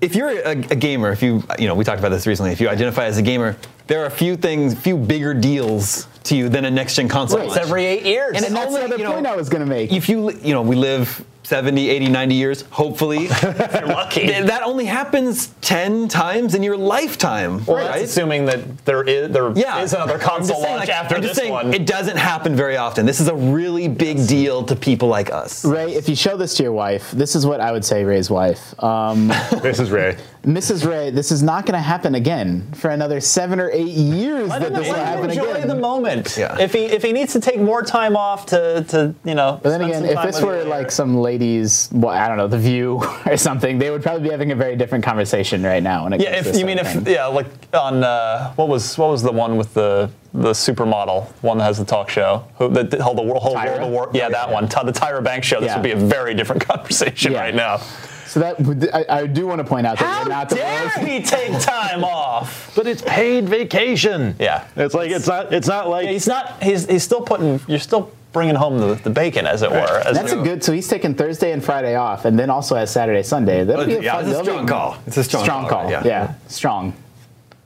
if 0.00 0.14
you're 0.14 0.30
a, 0.30 0.50
a 0.52 0.54
gamer, 0.76 1.10
if 1.12 1.22
you 1.22 1.42
you 1.58 1.66
know 1.68 1.74
we 1.74 1.84
talked 1.84 1.98
about 1.98 2.10
this 2.10 2.26
recently, 2.26 2.52
if 2.52 2.60
you 2.60 2.68
identify 2.68 3.04
as 3.06 3.18
a 3.18 3.22
gamer, 3.22 3.56
there 3.86 4.02
are 4.02 4.06
a 4.06 4.10
few 4.10 4.36
things, 4.36 4.74
few 4.78 4.96
bigger 4.96 5.34
deals 5.34 6.06
to 6.24 6.36
you 6.36 6.48
than 6.48 6.64
a 6.64 6.70
next 6.70 6.94
gen 6.96 7.08
console. 7.08 7.38
Right. 7.40 7.48
It's 7.48 7.56
every 7.56 7.84
eight 7.84 8.04
years. 8.04 8.36
And 8.36 8.44
And 8.46 8.54
that's 8.54 8.68
only, 8.68 8.80
the 8.80 8.86
other 8.86 8.96
you 8.98 9.04
know, 9.04 9.12
point 9.14 9.26
I 9.26 9.36
was 9.36 9.48
going 9.48 9.62
to 9.64 9.68
make. 9.68 9.92
if 9.92 10.08
you 10.08 10.30
you 10.30 10.54
know 10.54 10.62
we 10.62 10.76
live 10.76 11.24
70 11.50 11.88
80 11.90 12.08
90 12.10 12.34
years 12.36 12.62
hopefully 12.70 13.22
you're 13.42 13.86
lucky. 13.86 14.28
That 14.30 14.62
only 14.64 14.84
happens 14.84 15.48
10 15.62 16.06
times 16.06 16.54
in 16.54 16.62
your 16.62 16.76
lifetime 16.76 17.64
well, 17.66 17.78
right 17.78 17.98
that's 17.98 18.12
assuming 18.12 18.44
that 18.44 18.84
there 18.84 19.02
is 19.02 19.30
there 19.32 19.50
is 19.50 19.58
yeah 19.58 19.82
another 19.82 20.14
I'm 20.14 20.20
console 20.20 20.62
saying, 20.62 20.76
launch 20.76 20.88
like, 20.88 20.96
after 20.96 21.16
I'm 21.16 21.22
just 21.22 21.34
this 21.34 21.38
saying, 21.42 21.52
one. 21.52 21.74
it 21.74 21.86
doesn't 21.86 22.18
happen 22.18 22.54
very 22.54 22.76
often 22.76 23.04
this 23.04 23.18
is 23.18 23.26
a 23.26 23.34
really 23.34 23.88
big 23.88 24.28
deal 24.28 24.62
to 24.64 24.76
people 24.76 25.08
like 25.08 25.32
us 25.32 25.64
Ray, 25.64 25.92
if 25.94 26.08
you 26.08 26.14
show 26.14 26.36
this 26.36 26.54
to 26.58 26.62
your 26.62 26.72
wife, 26.72 27.10
this 27.10 27.34
is 27.34 27.44
what 27.44 27.60
I 27.60 27.72
would 27.72 27.84
say 27.84 28.04
Ray's 28.04 28.30
wife. 28.30 28.62
Um, 28.82 29.28
This 29.62 29.80
is 29.80 29.90
Ray. 29.90 30.16
Mrs. 30.44 30.88
Ray, 30.88 31.10
this 31.10 31.30
is 31.30 31.42
not 31.42 31.66
going 31.66 31.74
to 31.74 31.82
happen 31.82 32.14
again 32.14 32.72
for 32.72 32.88
another 32.90 33.20
seven 33.20 33.60
or 33.60 33.70
eight 33.72 33.88
years 33.88 34.48
Let 34.48 34.62
that 34.62 34.72
this 34.74 34.86
will 34.86 34.94
let 34.94 35.00
him 35.00 35.06
happen 35.06 35.30
enjoy 35.30 35.50
again. 35.52 35.68
the 35.68 35.74
moment. 35.74 36.36
Yeah. 36.38 36.58
If 36.58 36.72
he 36.72 36.84
if 36.86 37.02
he 37.02 37.12
needs 37.12 37.34
to 37.34 37.40
take 37.40 37.60
more 37.60 37.82
time 37.82 38.16
off 38.16 38.46
to 38.46 38.84
to 38.88 39.14
you 39.24 39.34
know. 39.34 39.60
But 39.62 39.68
then 39.70 39.80
spend 39.80 39.90
again, 39.92 40.16
some 40.16 40.26
if 40.26 40.32
this 40.34 40.42
were 40.42 40.64
like 40.64 40.90
some 40.90 41.20
ladies, 41.44 41.88
well, 41.92 42.14
I 42.14 42.28
don't 42.28 42.36
know, 42.36 42.46
The 42.48 42.58
View 42.58 43.02
or 43.26 43.36
something, 43.36 43.78
they 43.78 43.90
would 43.90 44.02
probably 44.02 44.22
be 44.24 44.30
having 44.30 44.52
a 44.52 44.54
very 44.54 44.76
different 44.76 45.04
conversation 45.04 45.62
right 45.62 45.82
now. 45.82 46.04
When 46.04 46.12
it 46.12 46.20
Yeah, 46.20 46.34
comes 46.34 46.46
if 46.46 46.52
this 46.52 46.60
you 46.60 46.66
mean 46.66 46.78
if 46.78 46.92
thing. 46.92 47.06
yeah, 47.06 47.26
like 47.26 47.46
on 47.74 48.04
uh, 48.04 48.52
what 48.54 48.68
was 48.68 48.96
what 48.98 49.08
was 49.10 49.22
the 49.22 49.32
one 49.32 49.56
with 49.56 49.72
the 49.74 50.10
the 50.32 50.52
supermodel 50.52 51.26
one 51.42 51.58
that 51.58 51.64
has 51.64 51.78
the 51.78 51.84
talk 51.84 52.08
show 52.08 52.44
who 52.56 52.68
that 52.68 52.92
held 52.92 53.18
the 53.18 53.22
world 53.22 53.42
whole 53.42 53.56
Tyra? 53.56 53.66
world 53.66 53.82
of 53.82 53.90
war 53.90 54.10
yeah 54.14 54.28
that 54.28 54.48
one 54.48 54.66
the 54.66 54.92
Tyra 54.92 55.22
Banks 55.24 55.44
show 55.46 55.58
this 55.60 55.68
Yeah. 55.68 55.76
would 55.76 55.82
be 55.82 55.90
a 55.90 55.96
very 55.96 56.34
different 56.34 56.62
conversation 56.68 57.32
Yeah. 57.32 57.40
right 57.40 57.54
now. 57.54 57.78
So 58.26 58.38
that 58.38 58.60
would- 58.60 58.88
I, 58.94 59.04
I 59.08 59.26
do 59.26 59.44
want 59.48 59.58
to 59.58 59.64
point 59.64 59.88
out 59.88 59.98
that 59.98 60.04
How 60.06 60.22
we're 60.22 60.28
not 60.28 60.48
the 60.50 60.54
dare 60.56 60.84
worst- 60.84 60.98
he 60.98 61.20
take 61.22 61.58
time 61.60 62.04
off? 62.04 62.72
But 62.76 62.86
it's 62.86 63.02
paid 63.02 63.48
vacation. 63.48 64.36
Yeah. 64.38 64.66
It's 64.76 64.94
like 64.94 65.10
it's 65.10 65.26
not 65.26 65.52
it's 65.52 65.66
not 65.66 65.88
like 65.88 66.04
Yeah, 66.06 66.12
he's 66.12 66.28
not. 66.28 66.62
He's 66.62 66.86
he's 66.86 67.02
still 67.02 67.22
putting. 67.22 67.60
You're 67.66 67.80
still 67.80 68.12
bringing 68.32 68.54
home 68.54 68.78
the, 68.78 68.94
the 68.94 69.10
bacon, 69.10 69.46
as 69.46 69.62
it 69.62 69.70
were. 69.70 69.76
As 70.04 70.16
That's 70.16 70.32
a 70.32 70.36
good. 70.36 70.62
So 70.62 70.72
he's 70.72 70.88
taking 70.88 71.14
Thursday 71.14 71.52
and 71.52 71.62
Friday 71.64 71.96
off, 71.96 72.24
and 72.24 72.38
then 72.38 72.50
also 72.50 72.76
has 72.76 72.90
Saturday, 72.90 73.22
Sunday. 73.22 73.64
That'll 73.64 73.86
be 73.86 73.94
a 73.94 74.02
Yeah, 74.02 74.14
fun. 74.16 74.20
it's 74.28 74.38
a 74.38 74.42
that'll 74.42 74.62
be 74.62 74.68
call. 74.68 74.96
It's 75.06 75.16
a 75.16 75.24
strong 75.24 75.44
strong 75.44 75.62
call, 75.68 75.82
call. 75.82 75.92
right? 75.92 76.04
Yeah. 76.04 76.06
Yeah. 76.06 76.34
strong. 76.48 76.94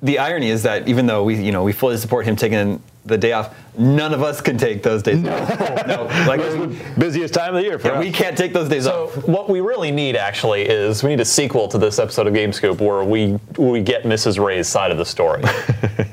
the 0.02 0.18
irony 0.18 0.50
is 0.50 0.62
that 0.64 0.86
even 0.88 1.06
though 1.06 1.24
we, 1.24 1.36
you 1.42 1.52
know, 1.52 1.62
we 1.64 1.72
fully 1.72 1.96
support 1.96 2.26
him 2.26 2.36
taking 2.36 2.82
the 3.06 3.16
day 3.18 3.32
off, 3.32 3.54
none 3.78 4.14
of 4.14 4.22
us 4.22 4.40
can 4.40 4.56
take 4.56 4.82
those 4.82 5.02
days 5.02 5.22
off. 5.28 5.86
No, 5.86 6.04
like 6.26 6.40
Busiest 6.98 7.34
time 7.34 7.54
of 7.54 7.60
the 7.60 7.66
year 7.68 7.78
for 7.78 7.88
yeah, 7.88 7.94
us. 7.98 8.04
we 8.04 8.10
can't 8.10 8.36
take 8.36 8.52
those 8.54 8.68
days 8.68 8.84
So 8.84 9.04
off. 9.08 9.28
what 9.28 9.48
we 9.50 9.60
really 9.60 9.90
need 9.90 10.16
actually 10.16 10.62
is 10.62 11.02
we 11.02 11.10
need 11.10 11.20
a 11.20 11.24
sequel 11.24 11.68
to 11.68 11.76
this 11.78 11.98
episode 11.98 12.26
of 12.26 12.32
Game 12.34 12.52
Scoop 12.52 12.80
where 12.80 13.04
we 13.04 13.38
we 13.58 13.82
get 13.82 14.04
Mrs. 14.04 14.42
Ray's 14.42 14.68
side 14.68 14.90
of 14.90 14.96
the 14.98 15.04
story. 15.06 15.42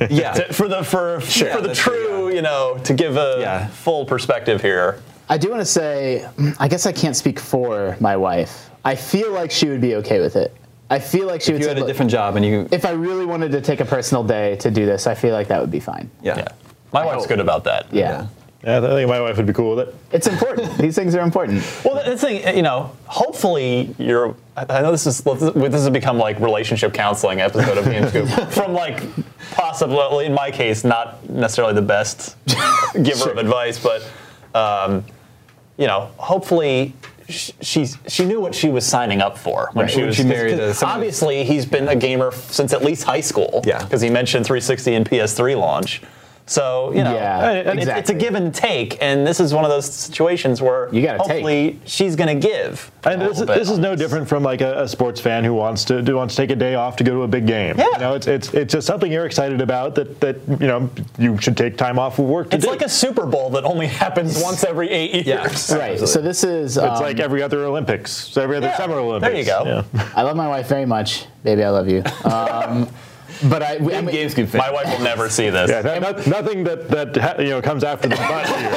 Yeah, 0.10 0.32
To- 0.34 0.52
for 0.54 0.68
the 0.68 0.84
for 0.84 1.22
for 1.22 1.62
the 1.62 1.74
true, 1.76 1.94
true, 2.08 2.11
you 2.32 2.42
know, 2.42 2.80
to 2.84 2.94
give 2.94 3.18
a 3.18 3.38
Yeah. 3.40 3.68
full 3.68 4.06
perspective 4.06 4.62
here. 4.62 5.00
I 5.30 5.38
do 5.38 5.50
want 5.50 5.62
to 5.62 5.66
say, 5.66 6.28
I 6.60 6.68
guess 6.68 6.86
I 6.86 6.92
can't 6.92 7.16
speak 7.16 7.40
for 7.40 7.96
my 8.00 8.18
wife. 8.18 8.70
I 8.84 8.96
feel 8.96 9.32
like 9.32 9.52
she 9.52 9.70
would 9.70 9.82
be 9.82 9.96
okay 9.96 10.20
with 10.20 10.36
it. 10.36 10.54
I 10.90 11.00
feel 11.00 11.26
like 11.28 11.40
she 11.42 11.52
if 11.52 11.54
would 11.54 11.60
you 11.62 11.70
say, 11.70 11.74
had 11.76 11.84
a 11.84 11.88
different 11.88 12.12
job 12.12 12.36
and 12.36 12.44
you, 12.46 12.68
if 12.72 12.86
I 12.86 12.92
really 12.92 13.26
wanted 13.26 13.52
to 13.54 13.62
take 13.62 13.80
a 13.80 13.86
personal 13.86 14.24
day 14.26 14.58
to 14.58 14.70
do 14.70 14.86
this, 14.86 15.08
I 15.08 15.16
feel 15.16 15.34
like 15.34 15.48
that 15.48 15.62
would 15.62 15.72
be 15.72 15.80
fine. 15.80 16.10
yeah, 16.22 16.38
Yeah. 16.38 16.48
My 16.92 17.06
wife's 17.06 17.28
good 17.28 17.40
about 17.40 17.64
that. 17.64 17.86
Yeah. 17.94 18.28
Yeah, 18.64 18.78
I 18.78 18.82
think 18.82 19.10
my 19.10 19.20
wife 19.22 19.38
would 19.38 19.48
be 19.48 19.54
cool 19.54 19.76
with 19.76 19.88
it. 19.88 19.96
It's 20.12 20.28
important. 20.28 20.78
These 20.78 20.94
things 20.96 21.16
are 21.16 21.22
important. 21.22 21.64
Well, 21.84 21.96
the 22.04 22.12
the 22.12 22.18
thing, 22.18 22.44
eh, 22.44 22.52
you 22.52 22.62
know, 22.62 22.92
hopefully 23.06 23.96
you're. 23.98 24.36
I 24.56 24.66
I 24.70 24.82
know 24.82 24.92
this 24.92 25.08
is 25.08 25.22
this 25.22 25.74
has 25.74 25.90
become 25.90 26.20
like 26.20 26.40
relationship 26.40 26.94
counseling 26.94 27.42
episode 27.42 27.78
of 27.80 27.86
Game 27.86 28.08
Scoop 28.10 28.28
from 28.52 28.74
like 28.74 29.02
possibly 29.52 30.26
in 30.26 30.34
my 30.34 30.52
case 30.52 30.84
not 30.84 31.28
necessarily 31.30 31.74
the 31.74 31.82
best 31.82 32.36
giver 33.04 33.30
of 33.32 33.38
advice, 33.38 33.80
but 33.82 34.04
um, 34.58 35.06
you 35.78 35.88
know, 35.88 36.10
hopefully. 36.18 36.94
sh- 37.30 37.52
She's, 37.62 37.98
she 38.08 38.26
knew 38.26 38.42
what 38.42 38.54
she 38.54 38.70
was 38.70 38.86
signing 38.86 39.22
up 39.22 39.38
for 39.38 39.70
when 39.74 39.86
Right, 39.86 39.94
she 39.94 40.04
was 40.04 40.16
she 40.18 40.24
married, 40.24 40.58
'cause 40.58 40.80
someone- 40.80 40.96
obviously 40.98 41.44
he's 41.46 41.66
been 41.66 41.88
a 41.88 41.96
gamer 41.96 42.32
since 42.34 42.74
at 42.74 42.84
least 42.84 43.04
high 43.06 43.22
school. 43.22 43.64
Yeah. 43.66 43.82
because 43.84 44.02
he 44.02 44.10
mentioned 44.10 44.46
360 44.46 44.96
and 44.96 45.06
PS3 45.10 45.56
launch. 45.58 46.02
So 46.52 46.92
you 46.94 47.02
know, 47.06 47.14
Yeah, 47.16 47.50
and 47.72 47.80
it- 47.80 47.88
it's 47.88 48.10
a 48.10 48.14
give 48.14 48.36
and 48.36 48.54
take, 48.54 48.98
and 49.02 49.26
this 49.26 49.40
is 49.40 49.54
one 49.54 49.64
of 49.64 49.72
those 49.72 49.86
situations 49.86 50.62
where 50.62 50.90
You 50.92 51.02
gotta 51.02 51.20
take. 51.20 51.28
hopefully 51.28 51.80
she's 51.86 52.18
going 52.18 52.28
to 52.42 52.48
give. 52.48 52.92
And 53.06 53.22
this, 53.22 53.40
this 53.40 53.70
is 53.70 53.80
no 53.80 53.96
different 53.96 54.28
from 54.28 54.44
like 54.44 54.60
a, 54.60 54.84
a 54.84 54.88
sports 54.88 55.22
fan 55.22 55.46
who 55.46 55.54
wants 55.54 55.86
to 55.86 56.02
who 56.04 56.16
wants 56.18 56.36
to 56.36 56.42
take 56.42 56.52
a 56.52 56.56
day 56.58 56.76
off 56.76 56.98
to 56.98 57.06
go 57.06 57.14
to 57.14 57.22
a 57.24 57.28
big 57.28 57.48
game. 57.48 57.76
Yeah. 57.78 57.86
You 57.94 57.98
know, 58.00 58.14
it's 58.16 58.28
it's 58.28 58.54
it's 58.54 58.74
just 58.74 58.86
something 58.86 59.10
you're 59.10 59.26
excited 59.26 59.62
about 59.62 59.96
that 59.96 60.20
that 60.20 60.36
you 60.60 60.68
know 60.68 60.90
you 61.18 61.38
should 61.40 61.56
take 61.56 61.78
time 61.78 61.98
off 61.98 62.20
of 62.20 62.26
work 62.26 62.50
to 62.50 62.58
It's 62.58 62.66
do. 62.66 62.72
like 62.72 62.82
a 62.82 62.90
Super 62.90 63.26
Bowl 63.26 63.50
that 63.52 63.64
only 63.64 63.88
happens 63.88 64.38
once 64.50 64.64
every 64.66 64.90
eight 64.90 65.14
years. 65.14 65.28
Yeah. 65.28 65.42
years. 65.48 65.72
Right. 65.74 66.00
So 66.08 66.22
this 66.22 66.44
is. 66.44 66.76
it's 66.76 66.86
um, 66.86 67.02
like 67.02 67.20
every 67.22 67.42
other 67.42 67.64
Olympics, 67.64 68.36
every 68.36 68.58
other 68.58 68.68
Yeah, 68.68 68.78
summer 68.78 68.96
Olympics. 69.00 69.32
there 69.32 69.40
you 69.40 69.46
go. 69.46 69.86
Yeah. 69.94 70.10
I 70.18 70.24
love 70.24 70.36
my 70.36 70.50
wife 70.50 70.68
very 70.68 70.86
much, 70.86 71.26
baby. 71.44 71.64
I 71.64 71.70
love 71.70 71.88
you. 71.88 72.04
Um, 72.26 72.90
but 73.50 73.62
I, 73.64 73.76
I 73.76 73.80
mean, 73.80 74.06
Game 74.08 74.30
Scoop 74.30 74.50
fan. 74.50 74.60
My 74.60 74.72
wife 74.72 74.86
will 74.88 75.04
never 75.04 75.30
see 75.30 75.50
this. 75.50 75.70
Yeah, 75.70 75.82
no- 75.82 76.00
no- 76.00 76.24
nothing 76.26 76.64
that 76.66 76.88
that 76.90 77.16
ha- 77.18 77.42
you 77.42 77.50
know 77.50 77.62
comes 77.62 77.84
after 77.84 78.08
the 78.08 78.16
butt 78.16 78.48
here 78.48 78.70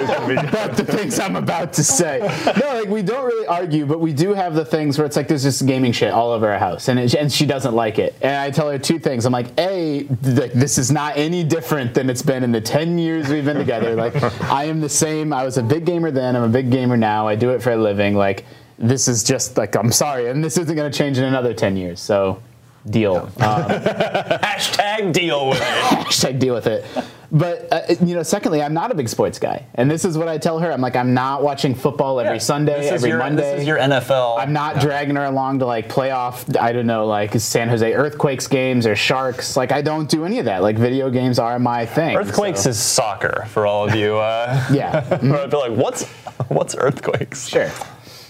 is 0.00 0.08
gonna 0.10 0.48
about 0.48 0.76
the 0.76 0.84
things 0.84 1.18
I'm 1.18 1.36
about 1.36 1.72
to 1.74 1.84
say. 1.84 2.18
No, 2.60 2.74
like 2.80 2.88
we 2.88 3.02
don't 3.02 3.24
really 3.24 3.46
argue, 3.46 3.86
but 3.86 4.00
we 4.00 4.12
do 4.12 4.34
have 4.34 4.54
the 4.54 4.64
things 4.64 4.98
where 4.98 5.06
it's 5.06 5.16
like 5.16 5.28
there's 5.28 5.42
just 5.42 5.66
gaming 5.66 5.92
shit 5.92 6.12
all 6.12 6.30
over 6.32 6.50
our 6.50 6.58
house, 6.58 6.88
and 6.88 6.98
it, 6.98 7.14
and 7.14 7.32
she 7.32 7.46
doesn't 7.46 7.74
like 7.74 7.98
it. 7.98 8.14
And 8.22 8.34
I 8.36 8.50
tell 8.50 8.70
her 8.70 8.78
two 8.78 8.98
things. 8.98 9.24
I'm 9.26 9.32
like, 9.32 9.48
a, 9.58 10.04
th- 10.04 10.52
this 10.52 10.78
is 10.78 10.90
not 10.90 11.16
any 11.16 11.44
different 11.44 11.94
than 11.94 12.08
it's 12.10 12.22
been 12.22 12.42
in 12.42 12.52
the 12.52 12.60
ten 12.60 12.98
years 12.98 13.28
we've 13.28 13.44
been 13.44 13.56
together. 13.56 13.94
Like 13.94 14.14
I 14.44 14.64
am 14.64 14.80
the 14.80 14.88
same. 14.88 15.32
I 15.32 15.44
was 15.44 15.56
a 15.58 15.62
big 15.62 15.84
gamer 15.86 16.10
then. 16.10 16.36
I'm 16.36 16.42
a 16.44 16.48
big 16.48 16.70
gamer 16.70 16.96
now. 16.96 17.26
I 17.28 17.36
do 17.36 17.50
it 17.50 17.62
for 17.62 17.72
a 17.72 17.76
living. 17.76 18.14
Like 18.14 18.44
this 18.78 19.08
is 19.08 19.22
just 19.24 19.56
like 19.56 19.74
I'm 19.76 19.92
sorry, 19.92 20.28
and 20.28 20.44
this 20.44 20.58
isn't 20.58 20.74
going 20.76 20.90
to 20.90 20.96
change 20.96 21.18
in 21.18 21.24
another 21.24 21.54
ten 21.54 21.76
years. 21.76 22.00
So. 22.00 22.42
Deal. 22.90 23.16
Um, 23.16 23.32
Hashtag 23.40 25.12
deal 25.12 25.48
with 25.48 25.58
it. 25.60 25.64
hashtag 25.64 26.38
deal 26.38 26.54
with 26.54 26.66
it. 26.66 26.84
But 27.32 27.72
uh, 27.72 27.80
you 28.04 28.14
know, 28.14 28.22
secondly, 28.22 28.62
I'm 28.62 28.72
not 28.72 28.92
a 28.92 28.94
big 28.94 29.08
sports 29.08 29.38
guy, 29.38 29.66
and 29.74 29.90
this 29.90 30.04
is 30.04 30.16
what 30.16 30.28
I 30.28 30.38
tell 30.38 30.60
her. 30.60 30.70
I'm 30.70 30.80
like, 30.80 30.94
I'm 30.94 31.12
not 31.12 31.42
watching 31.42 31.74
football 31.74 32.20
every 32.20 32.38
Sunday, 32.38 32.76
This 32.80 32.86
is 32.86 32.92
every 32.92 33.10
your, 33.10 33.18
Monday. 33.18 33.42
This 33.52 33.62
is 33.62 33.66
your 33.66 33.78
NFL. 33.78 34.38
I'm 34.38 34.52
not 34.52 34.80
dragging 34.80 35.16
her 35.16 35.24
along 35.24 35.58
to 35.58 35.66
like 35.66 35.88
playoff. 35.88 36.56
I 36.56 36.72
don't 36.72 36.86
know, 36.86 37.06
like 37.06 37.32
San 37.40 37.68
Jose 37.68 37.92
Earthquakes 37.92 38.46
games 38.46 38.86
or 38.86 38.94
Sharks. 38.94 39.56
Like 39.56 39.72
I 39.72 39.82
don't 39.82 40.08
do 40.08 40.24
any 40.24 40.38
of 40.38 40.44
that. 40.44 40.62
Like 40.62 40.78
video 40.78 41.10
games 41.10 41.40
are 41.40 41.58
my 41.58 41.84
thing. 41.84 42.16
Earthquakes 42.16 42.62
so- 42.62 42.70
is 42.70 42.78
soccer 42.78 43.46
for 43.48 43.66
all 43.66 43.88
of 43.88 43.94
you. 43.96 44.16
Uh, 44.16 44.64
yeah, 44.70 45.00
be 45.20 45.56
like, 45.56 45.72
what's 45.72 46.04
what's 46.48 46.76
earthquakes? 46.76 47.48
sure. 47.48 47.70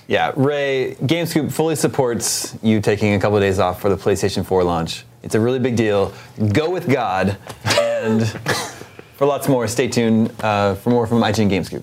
Yeah, 0.08 0.32
Ray, 0.36 0.94
GameScoop 1.00 1.50
fully 1.50 1.74
supports 1.74 2.56
you 2.62 2.80
taking 2.80 3.14
a 3.14 3.18
couple 3.18 3.36
of 3.36 3.42
days 3.42 3.58
off 3.58 3.80
for 3.80 3.88
the 3.88 3.96
PlayStation 3.96 4.46
4 4.46 4.62
launch. 4.62 5.04
It's 5.24 5.34
a 5.34 5.40
really 5.40 5.58
big 5.58 5.74
deal. 5.74 6.12
Go 6.52 6.70
with 6.70 6.88
God. 6.88 7.36
And 7.64 8.28
for 9.16 9.26
lots 9.26 9.48
more, 9.48 9.66
stay 9.66 9.88
tuned 9.88 10.32
uh, 10.44 10.76
for 10.76 10.90
more 10.90 11.08
from 11.08 11.22
IGN 11.22 11.50
GameScoop. 11.50 11.82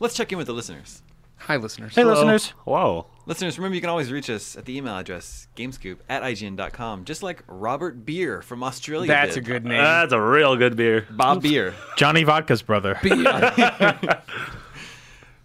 Let's 0.00 0.16
check 0.16 0.32
in 0.32 0.38
with 0.38 0.48
the 0.48 0.54
listeners. 0.54 1.02
Hi, 1.48 1.56
listeners. 1.56 1.94
Hey, 1.94 2.04
listeners. 2.04 2.48
Whoa. 2.66 3.06
Listeners, 3.24 3.56
remember 3.56 3.74
you 3.74 3.80
can 3.80 3.88
always 3.88 4.12
reach 4.12 4.28
us 4.28 4.54
at 4.54 4.66
the 4.66 4.76
email 4.76 4.98
address 4.98 5.48
gamescoop 5.56 5.96
at 6.06 6.22
ign.com, 6.22 7.06
just 7.06 7.22
like 7.22 7.42
Robert 7.46 8.04
Beer 8.04 8.42
from 8.42 8.62
Australia. 8.62 9.08
That's 9.08 9.32
did. 9.34 9.44
a 9.44 9.46
good 9.46 9.64
name. 9.64 9.78
That's 9.78 10.12
a 10.12 10.20
real 10.20 10.56
good 10.56 10.76
beer. 10.76 11.06
Bob 11.08 11.40
Beer. 11.40 11.74
Johnny 11.96 12.22
Vodka's 12.22 12.60
brother. 12.60 13.00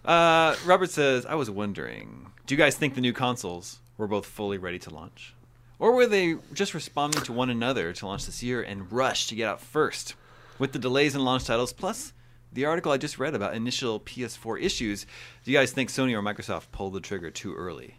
Uh, 0.05 0.57
Robert 0.65 0.89
says, 0.89 1.25
I 1.25 1.35
was 1.35 1.49
wondering, 1.49 2.27
do 2.45 2.53
you 2.53 2.57
guys 2.57 2.75
think 2.75 2.93
the 2.93 2.99
new 2.99 3.13
consoles 3.13 3.79
were 3.97 4.05
both 4.05 4.25
fully 4.25 4.57
ready 4.57 4.77
to 4.79 4.89
launch? 4.89 5.33
Or 5.79 5.93
were 5.93 6.07
they 6.07 6.35
just 6.51 6.73
responding 6.73 7.21
to 7.21 7.31
one 7.31 7.49
another 7.49 7.93
to 7.93 8.05
launch 8.05 8.25
this 8.25 8.43
year 8.43 8.61
and 8.61 8.91
rush 8.91 9.27
to 9.27 9.35
get 9.35 9.47
out 9.47 9.61
first? 9.61 10.15
With 10.59 10.73
the 10.73 10.79
delays 10.79 11.15
in 11.15 11.23
launch 11.23 11.45
titles, 11.45 11.71
plus 11.71 12.11
the 12.53 12.65
article 12.65 12.91
I 12.91 12.97
just 12.97 13.19
read 13.19 13.35
about 13.35 13.55
initial 13.55 13.99
PS4 13.99 14.61
issues, 14.61 15.05
do 15.43 15.51
you 15.51 15.57
guys 15.57 15.71
think 15.71 15.89
Sony 15.89 16.13
or 16.13 16.21
Microsoft 16.21 16.71
pulled 16.71 16.93
the 16.93 17.01
trigger 17.01 17.31
too 17.31 17.55
early? 17.55 17.95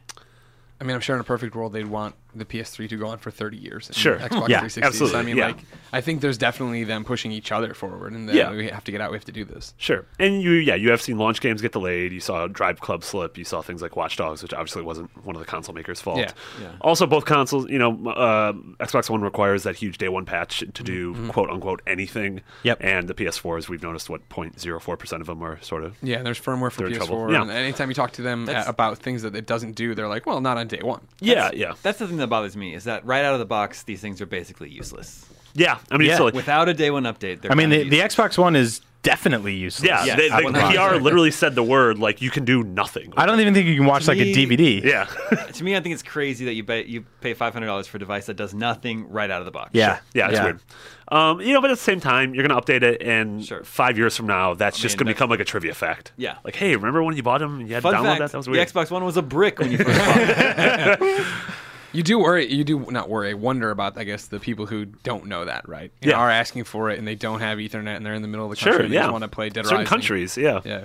I 0.81 0.85
mean, 0.85 0.95
I'm 0.95 1.01
sure 1.01 1.15
in 1.15 1.21
a 1.21 1.25
perfect 1.25 1.55
world 1.55 1.73
they'd 1.73 1.87
want 1.87 2.15
the 2.39 2.45
PS3 2.45 2.89
to 2.89 2.97
go 2.97 3.07
on 3.07 3.19
for 3.19 3.31
30 3.31 3.57
years. 3.57 3.89
and 3.89 3.97
Sure. 3.97 4.17
Xbox 4.19 4.49
Yeah, 4.49 4.61
360. 4.61 4.81
So, 4.81 4.87
absolutely, 4.87 5.19
I 5.19 5.23
mean, 5.23 5.37
yeah. 5.37 5.47
like, 5.49 5.59
I 5.93 6.01
think 6.01 6.21
there's 6.21 6.39
definitely 6.39 6.85
them 6.85 7.05
pushing 7.05 7.33
each 7.33 7.53
other 7.53 7.75
forward, 7.75 8.13
and 8.13 8.29
then 8.29 8.37
Yeah. 8.37 8.51
we 8.51 8.69
have 8.69 8.85
to 8.85 8.93
get 8.93 9.01
out. 9.01 9.11
We 9.11 9.17
have 9.17 9.25
to 9.27 9.33
do 9.33 9.45
this. 9.45 9.75
Sure. 9.77 10.05
And 10.19 10.43
you, 10.43 10.53
yeah, 10.53 10.75
you 10.75 10.91
have 10.91 11.01
seen 11.03 11.19
launch 11.19 11.41
games 11.41 11.63
get 11.63 11.73
delayed. 11.73 12.13
You 12.13 12.21
saw 12.21 12.47
Drive 12.47 12.81
Club 12.81 13.05
slip. 13.05 13.39
You 13.39 13.45
saw 13.45 13.63
things 13.63 13.83
like 13.83 13.97
Watch 13.97 14.17
Dogs, 14.17 14.43
which 14.43 14.53
obviously 14.55 14.83
wasn't 14.83 15.11
one 15.25 15.37
of 15.37 15.41
the 15.41 15.47
console 15.47 15.75
makers' 15.75 16.01
fault. 16.01 16.19
Yeah. 16.19 16.31
Yeah. 16.61 16.73
Also, 16.81 17.07
both 17.07 17.25
consoles, 17.25 17.69
you 17.71 17.79
know, 17.79 17.93
uh, 18.11 18.53
Xbox 18.85 19.09
One 19.11 19.23
requires 19.23 19.63
that 19.65 19.77
huge 19.77 19.99
day 19.99 20.09
one 20.09 20.25
patch 20.25 20.65
to 20.75 20.83
do 20.83 21.13
Mm-hmm. 21.15 21.29
quote 21.31 21.51
unquote 21.51 21.83
anything. 21.87 22.41
Yep. 22.63 22.79
And 22.81 23.09
the 23.09 23.15
PS4s, 23.15 23.69
we've 23.69 23.83
noticed 23.83 24.09
what 24.11 24.29
0.04% 24.29 25.21
of 25.21 25.27
them 25.27 25.43
are 25.43 25.61
sort 25.63 25.85
of. 25.85 25.97
Yeah, 26.03 26.23
there's 26.23 26.41
firmware 26.41 26.73
for 26.73 26.83
They're 26.89 26.91
PS4, 26.91 26.97
trouble. 27.07 27.33
Yeah. 27.33 27.43
and 27.43 27.51
anytime 27.51 27.89
you 27.89 27.95
talk 27.95 28.13
to 28.13 28.23
them 28.23 28.47
That's- 28.47 28.69
about 28.69 28.99
things 28.99 29.23
that 29.23 29.35
it 29.37 29.47
doesn't 29.47 29.73
do, 29.73 29.95
they're 29.95 30.09
like, 30.09 30.27
"Well, 30.27 30.41
not 30.41 30.57
on 30.57 30.67
day 30.69 30.81
one." 30.83 31.01
Yeah, 31.21 31.51
yeah. 31.55 31.75
That's 31.83 31.99
the 31.99 32.07
thing 32.09 32.17
that 32.19 32.24
bothers 32.27 32.57
me, 32.57 32.75
is 32.75 32.85
that 32.85 33.05
right 33.05 33.25
out 33.25 33.33
of 33.35 33.39
the 33.41 33.47
box, 33.47 33.83
these 33.83 34.01
things 34.01 34.21
are 34.21 34.27
basically 34.27 34.71
useless. 34.71 35.27
Yeah. 35.55 35.79
I 35.91 35.97
mean, 35.99 36.09
Yeah. 36.09 36.17
so 36.17 36.25
like, 36.25 36.35
Without 36.35 36.69
a 36.69 36.75
day 36.75 36.91
one 36.91 37.05
update, 37.05 37.41
they're 37.43 37.53
I 37.53 37.55
mean, 37.55 37.71
the, 37.71 37.89
the. 37.89 38.01
Xbox 38.01 38.37
One 38.37 38.57
is 38.57 38.81
definitely 39.03 39.55
useless. 39.55 39.87
yeah, 39.87 40.05
Yes, 40.05 40.17
they, 40.17 40.31
I 40.31 40.41
the. 40.41 40.95
PR 40.97 40.97
literally 41.01 41.31
said 41.31 41.55
the 41.55 41.63
word, 41.63 41.99
like, 41.99 42.21
you 42.23 42.31
can 42.31 42.45
do 42.45 42.63
nothing. 42.65 43.13
I 43.17 43.27
don't 43.27 43.39
even 43.39 43.53
think 43.55 43.67
you 43.69 43.77
can 43.77 43.85
watch 43.87 44.09
like 44.09 44.19
a 44.19 44.33
DVD. 44.33 44.83
Yeah. 44.83 45.05
to 45.53 45.63
me, 45.63 45.77
I 45.77 45.81
think 45.81 45.93
it's 45.93 46.03
crazy 46.03 46.47
that 46.47 46.55
you 46.55 46.65
pay, 46.65 46.85
you 46.87 47.05
pay 47.21 47.35
$500 47.35 47.87
for 47.87 47.99
a 47.99 48.01
device 48.01 48.27
that 48.27 48.35
does 48.35 48.53
nothing 48.55 49.09
right 49.11 49.31
out 49.31 49.41
of 49.43 49.45
the 49.45 49.51
box. 49.53 49.71
Yeah. 49.75 50.01
Yeah, 50.15 50.31
it's 50.31 50.41
weird. 50.41 50.61
Um, 51.09 51.41
you 51.43 51.53
know, 51.53 51.61
but 51.61 51.71
at 51.71 51.77
the 51.77 51.83
same 51.85 52.01
time, 52.01 52.35
you're 52.35 52.49
going 52.49 52.59
to 52.61 52.67
update 52.67 52.83
it, 52.83 53.03
and 53.03 53.45
Sure. 53.45 53.63
five 53.63 53.99
years 53.99 54.17
from 54.17 54.27
now, 54.27 54.55
that's 54.55 54.79
just 54.79 54.97
going 54.97 55.07
to 55.07 55.13
become 55.13 55.29
like 55.29 55.39
a 55.41 55.45
trivia 55.45 55.75
fact. 55.75 56.13
Yeah. 56.17 56.39
Like, 56.43 56.57
hey, 56.57 56.75
remember 56.75 57.03
when 57.03 57.15
you 57.15 57.23
bought 57.23 57.41
them 57.41 57.61
and 57.61 57.69
you 57.69 57.75
had 57.75 57.83
to 57.83 57.91
download 57.91 58.03
fact, 58.05 58.19
that? 58.21 58.33
That 58.33 58.39
was 58.39 58.49
weird. 58.49 58.67
the. 58.67 58.73
Xbox 58.73 58.91
One 58.91 59.05
was 59.05 59.19
a 59.19 59.23
brick 59.23 59.59
when 59.59 59.71
you 59.71 59.77
first 59.79 59.99
bought 59.99 60.17
it. 60.19 61.27
You 61.95 62.03
do 62.03 62.19
worry. 62.19 62.53
You 62.53 62.65
do 62.65 62.81
not 62.91 63.09
worry. 63.09 63.33
Wonder 63.35 63.71
about, 63.71 63.97
I 63.97 64.05
guess, 64.05 64.27
the 64.27 64.41
people 64.41 64.67
who 64.67 64.85
don't 64.85 65.27
know 65.27 65.45
that, 65.45 65.69
right? 65.69 65.91
Know, 66.03 66.11
Yeah. 66.11 66.17
are 66.19 66.29
asking 66.31 66.65
for 66.65 66.91
it 66.91 66.99
and 66.99 67.07
they 67.09 67.15
don't 67.15 67.41
have 67.41 67.59
Ethernet 67.59 67.97
and 67.97 68.05
they're 68.05 68.15
in 68.15 68.23
the 68.23 68.29
middle 68.29 68.45
of 68.47 68.51
the 68.51 68.57
Sure, 68.57 68.73
country. 68.73 68.85
and 68.87 68.93
they 68.93 68.97
yeah. 68.97 69.03
just 69.05 69.13
want 69.13 69.23
to 69.23 69.29
play 69.29 69.49
Dead 69.49 69.65
Certain 69.65 69.79
Rising. 69.79 69.89
countries, 69.89 70.37
yeah. 70.37 70.61
Yeah. 70.65 70.85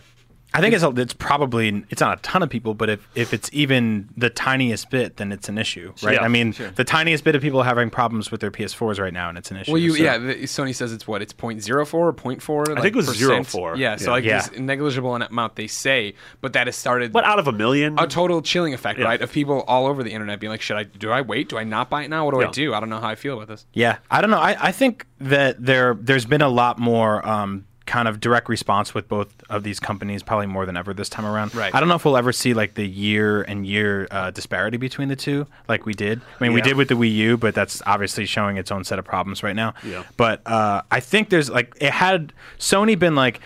I 0.54 0.62
think 0.62 0.74
it's 0.74 0.84
a, 0.84 0.90
it's 0.90 1.14
probably 1.14 1.84
it's 1.90 2.02
not 2.02 2.18
a 2.18 2.22
ton 2.22 2.42
of 2.42 2.50
people, 2.50 2.74
but 2.74 2.90
if, 2.90 3.08
if 3.14 3.34
it's 3.34 3.50
even 3.54 4.10
the 4.18 4.30
tiniest 4.32 4.90
bit, 4.90 5.18
then 5.18 5.32
it's 5.32 5.48
an 5.48 5.58
issue, 5.60 5.94
right? 6.02 6.16
Yeah, 6.16 6.22
I 6.24 6.28
mean, 6.28 6.54
sure. 6.54 6.72
the 6.72 6.84
tiniest 6.84 7.24
bit 7.24 7.36
of 7.36 7.42
people 7.42 7.60
are 7.60 7.66
having 7.66 7.90
problems 7.92 8.32
with 8.32 8.42
their 8.42 8.50
PS4s 8.50 9.00
right 9.00 9.14
now, 9.14 9.30
and 9.30 9.38
it's 9.38 9.52
an 9.52 9.58
issue. 9.58 9.72
Well, 9.72 9.82
you 9.82 9.94
so- 9.96 10.04
yeah, 10.04 10.18
the, 10.18 10.36
Sony 10.46 10.74
says 10.74 10.92
it's 10.92 11.08
what 11.08 11.22
it's 11.22 11.34
0.04 11.34 11.94
or 11.94 12.14
0.4. 12.14 12.78
I 12.78 12.82
think 12.82 12.94
it 12.94 12.98
was 12.98 13.10
0.4. 13.10 13.78
Yeah, 13.78 13.96
so 13.98 14.06
Yeah. 14.06 14.12
like 14.12 14.24
Yeah. 14.24 14.42
this 14.48 14.60
negligible 14.60 15.16
amount 15.16 15.56
they 15.56 15.68
say, 15.68 16.16
but 16.42 16.54
that 16.54 16.66
has 16.68 16.76
started 16.76 17.12
But 17.12 17.26
out 17.26 17.38
of 17.38 17.48
a 17.48 17.52
million, 17.52 18.00
a 18.00 18.08
total 18.08 18.42
chilling 18.42 18.74
effect, 18.74 18.98
Yeah. 19.00 19.06
right? 19.06 19.22
Of 19.22 19.32
people 19.32 19.64
all 19.68 19.86
over 19.86 20.02
the 20.04 20.12
internet 20.12 20.40
being 20.40 20.50
like, 20.52 20.62
should 20.62 20.78
I 20.78 20.84
do 20.84 21.12
I 21.12 21.22
wait? 21.22 21.50
Do 21.50 21.58
I 21.58 21.64
not 21.64 21.90
buy 21.92 22.04
it 22.04 22.10
now? 22.10 22.26
What 22.26 22.34
do 22.34 22.42
Yeah. 22.42 22.48
I 22.48 22.52
do? 22.52 22.74
I 22.74 22.80
don't 22.80 22.90
know 22.90 23.00
how 23.00 23.10
I 23.10 23.16
feel 23.16 23.36
about 23.36 23.48
this. 23.50 23.66
Yeah, 23.74 23.98
I 24.10 24.22
don't 24.22 24.32
know. 24.32 24.40
I, 24.40 24.58
I 24.60 24.72
think 24.72 25.06
that 25.20 25.64
there 25.64 25.96
there's 26.00 26.26
been 26.26 26.42
a 26.42 26.50
lot 26.50 26.80
more 26.80 27.28
um, 27.28 27.66
kind 27.90 28.08
of 28.08 28.20
direct 28.20 28.48
response 28.50 28.94
with 28.94 29.08
both 29.08 29.34
of 29.50 29.64
these 29.64 29.80
companies, 29.80 30.22
probably 30.22 30.46
more 30.46 30.64
than 30.68 30.78
ever 30.78 30.94
this 30.94 31.10
time 31.10 31.26
around. 31.26 31.56
Right. 31.56 31.74
I 31.74 31.80
don't 31.80 31.90
know 31.90 31.96
if 31.96 32.06
we'll 32.06 32.18
ever 32.18 32.32
see 32.32 32.54
like 32.54 32.76
the 32.76 32.88
year 32.88 33.42
and 33.42 33.66
year 33.66 34.08
uh, 34.12 34.30
disparity 34.30 34.78
between 34.78 35.08
the 35.08 35.16
two, 35.16 35.48
like 35.68 35.88
we 35.88 35.94
did. 35.94 36.22
I 36.40 36.44
mean, 36.44 36.54
we 36.54 36.62
did 36.62 36.78
with 36.78 36.88
the 36.90 36.94
Wii 36.94 37.12
U, 37.16 37.38
but 37.38 37.56
that's 37.56 37.82
obviously 37.88 38.28
showing 38.28 38.58
its 38.58 38.72
own 38.72 38.84
set 38.84 39.00
of 39.00 39.06
problems 39.06 39.42
right 39.42 39.56
now. 39.56 39.74
Yeah. 39.84 40.04
But 40.18 40.46
uh, 40.46 40.84
I 40.92 41.00
think 41.00 41.30
there's 41.30 41.50
like 41.50 41.74
it 41.82 41.92
had 41.92 42.32
Sony 42.60 42.98
been 42.98 43.16
like. 43.16 43.42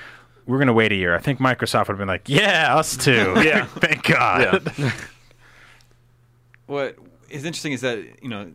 We're 0.46 0.60
gonna 0.60 0.74
wait 0.74 0.92
a 0.92 0.96
year. 0.96 1.16
I 1.16 1.20
think 1.20 1.40
Microsoft 1.40 1.88
would 1.88 1.94
have 1.94 2.00
been 2.00 2.10
like, 2.10 2.28
"Yeah, 2.28 2.76
us 2.76 2.98
too." 2.98 3.34
Yeah. 3.46 3.64
thank 3.80 4.04
God. 4.04 4.74
yeah. 4.78 4.92
what 6.66 6.98
is 7.30 7.46
interesting 7.46 7.72
is 7.72 7.80
that 7.80 8.22
you 8.22 8.28
know 8.28 8.52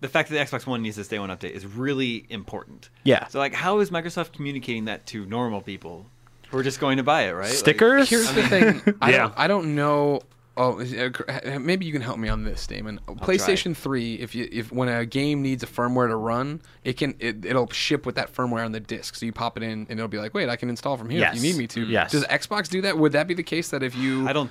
the 0.00 0.08
fact 0.08 0.28
that 0.30 0.34
the 0.36 0.56
Xbox 0.56 0.66
One 0.66 0.82
needs 0.82 0.96
this 0.96 1.08
day 1.08 1.18
one 1.18 1.30
update 1.30 1.50
is 1.52 1.66
really 1.66 2.26
important. 2.30 2.88
Yeah. 3.04 3.26
So 3.28 3.38
like, 3.38 3.54
how 3.54 3.80
is 3.80 3.90
Microsoft 3.90 4.32
communicating 4.32 4.86
that 4.86 5.06
to 5.06 5.26
normal 5.26 5.60
people 5.60 6.06
who 6.50 6.58
are 6.58 6.62
just 6.62 6.80
going 6.80 6.96
to 6.96 7.02
buy 7.02 7.22
it? 7.22 7.32
Right? 7.32 7.44
Like- 7.48 7.52
Stickers. 7.54 8.08
Here's 8.08 8.32
the 8.32 8.46
thing. 8.48 8.94
I, 9.02 9.10
Yeah. 9.10 9.18
don't, 9.18 9.34
I 9.36 9.46
don't 9.46 9.74
know. 9.74 10.20
Oh, 10.56 10.78
is- 10.80 10.92
uh, 10.92 11.10
cr- 11.12 11.58
maybe 11.58 11.86
you 11.86 11.92
can 11.92 12.02
help 12.02 12.18
me 12.18 12.28
on 12.28 12.44
this, 12.44 12.66
Damon. 12.66 13.00
PlayStation 13.06 13.74
3, 13.74 14.14
if 14.16 14.34
you 14.34 14.48
if 14.50 14.70
when 14.72 14.88
a 14.88 15.06
game 15.06 15.42
needs 15.42 15.62
a 15.62 15.66
firmware 15.66 16.08
to 16.08 16.16
run, 16.16 16.60
it 16.84 16.94
can 16.98 17.14
it, 17.18 17.44
it'll 17.44 17.70
ship 17.70 18.04
with 18.04 18.16
that 18.16 18.34
firmware 18.34 18.64
on 18.64 18.72
the 18.72 18.80
disc. 18.80 19.14
So 19.14 19.24
you 19.26 19.32
pop 19.32 19.56
it 19.56 19.62
in, 19.62 19.86
and 19.88 19.92
it'll 19.92 20.08
be 20.08 20.18
like, 20.18 20.34
wait, 20.34 20.48
I 20.48 20.56
can 20.56 20.68
install 20.68 20.96
from 20.96 21.08
here 21.08 21.24
if 21.24 21.34
you 21.36 21.40
need 21.40 21.56
me 21.56 21.66
to. 21.68 21.82
Yes. 21.86 22.10
Does 22.12 22.24
Xbox 22.24 22.68
do 22.68 22.82
that? 22.82 22.98
Would 22.98 23.12
that 23.12 23.26
be 23.28 23.34
the 23.34 23.42
case 23.44 23.68
that 23.70 23.82
if 23.82 23.94
you? 23.94 24.26
I 24.28 24.32
don't. 24.32 24.50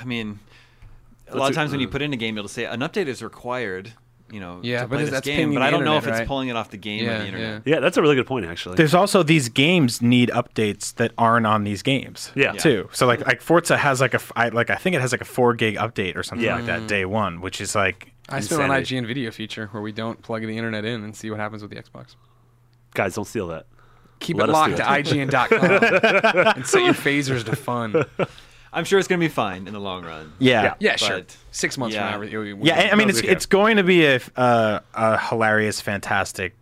I 0.00 0.04
mean, 0.04 0.40
a 1.28 1.36
lot 1.36 1.40
What's 1.42 1.50
of 1.50 1.52
it- 1.52 1.54
times 1.56 1.70
when 1.70 1.80
you 1.80 1.88
uh, 1.88 1.92
put 1.92 2.02
in 2.02 2.12
a 2.12 2.16
game, 2.16 2.36
it'll 2.36 2.48
say 2.48 2.64
an 2.64 2.80
update 2.80 3.06
is 3.06 3.22
required. 3.22 3.92
You 4.30 4.40
know, 4.40 4.58
Yeah, 4.62 4.82
to 4.82 4.88
but 4.88 4.96
play 4.96 5.04
this 5.04 5.10
that's 5.12 5.24
game. 5.26 5.54
But 5.54 5.62
I 5.62 5.70
don't 5.70 5.84
know 5.84 5.92
if 5.96 5.98
internet, 6.02 6.14
it's 6.14 6.20
right? 6.22 6.26
pulling 6.28 6.48
it 6.48 6.56
off 6.56 6.70
the 6.70 6.76
game 6.76 7.08
or 7.08 7.18
the 7.18 7.26
internet. 7.26 7.62
yeah, 7.64 7.78
that's 7.78 7.96
a 7.96 8.02
really 8.02 8.16
good 8.16 8.26
point, 8.26 8.44
actually. 8.46 8.74
There's 8.74 8.92
also 8.94 9.22
these 9.22 9.48
games 9.48 10.02
need 10.02 10.30
updates 10.30 10.94
that 10.96 11.12
aren't 11.16 11.46
on 11.46 11.62
these 11.64 11.82
games. 11.82 12.32
Yeah. 12.34 12.52
Too. 12.52 12.88
So 12.92 13.06
like 13.06 13.24
like 13.26 13.40
Forza 13.40 13.76
has 13.76 14.00
like 14.00 14.14
a 14.14 14.16
f- 14.16 14.32
I, 14.34 14.48
like 14.48 14.68
I 14.70 14.74
think 14.76 14.96
it 14.96 15.00
has 15.00 15.12
like 15.12 15.20
a 15.20 15.24
four 15.26 15.54
gig 15.54 15.76
update 15.76 16.16
or 16.16 16.22
something 16.24 16.44
Yeah. 16.44 16.56
like 16.56 16.66
that 16.66 16.88
day 16.88 17.04
one, 17.04 17.40
which 17.40 17.60
is 17.60 17.74
like 17.76 18.12
I 18.28 18.40
spent 18.40 18.62
an. 18.62 18.70
IGN 18.70 19.06
video 19.06 19.30
feature 19.30 19.68
where 19.68 19.82
we 19.82 19.92
don't 19.92 20.20
plug 20.22 20.42
the 20.42 20.56
internet 20.56 20.84
in 20.84 21.04
and 21.04 21.14
see 21.14 21.30
what 21.30 21.38
happens 21.38 21.62
with 21.62 21.70
the 21.70 21.76
Xbox. 21.80 22.16
Guys, 22.94 23.14
don't 23.14 23.26
steal 23.26 23.46
that. 23.48 23.66
Keep 24.18 24.38
Let 24.38 24.48
it 24.48 24.52
locked 24.52 24.76
to. 24.78 24.82
IGN.com 24.82 25.60
and 26.56 26.66
set 26.66 26.82
your 26.82 26.94
phasers 26.94 27.44
to 27.44 27.54
fun. 27.54 28.04
I'm 28.76 28.84
sure 28.84 28.98
it's 29.00 29.08
going 29.08 29.18
to 29.20 29.24
be 29.24 29.32
fine 29.32 29.66
in 29.66 29.72
the 29.72 29.80
long 29.80 30.04
run. 30.04 30.32
yeah. 30.38 30.74
Yeah, 30.78 30.94
sure. 30.96 31.22
Six 31.50 31.76
months 31.78 31.96
yeah. 31.96 32.12
from 32.12 32.26
now. 32.30 32.38
we- 32.40 32.52
we- 32.52 32.68
Yeah, 32.68 32.78
I- 32.78 32.92
I 32.92 32.94
mean 32.94 33.08
it's 33.08 33.18
Okay. 33.18 33.28
it's 33.28 33.46
going 33.46 33.78
to 33.78 33.82
be 33.82 34.06
a 34.06 34.20
uh, 34.36 34.80
a 34.94 35.18
hilarious, 35.18 35.80
fantastic, 35.80 36.54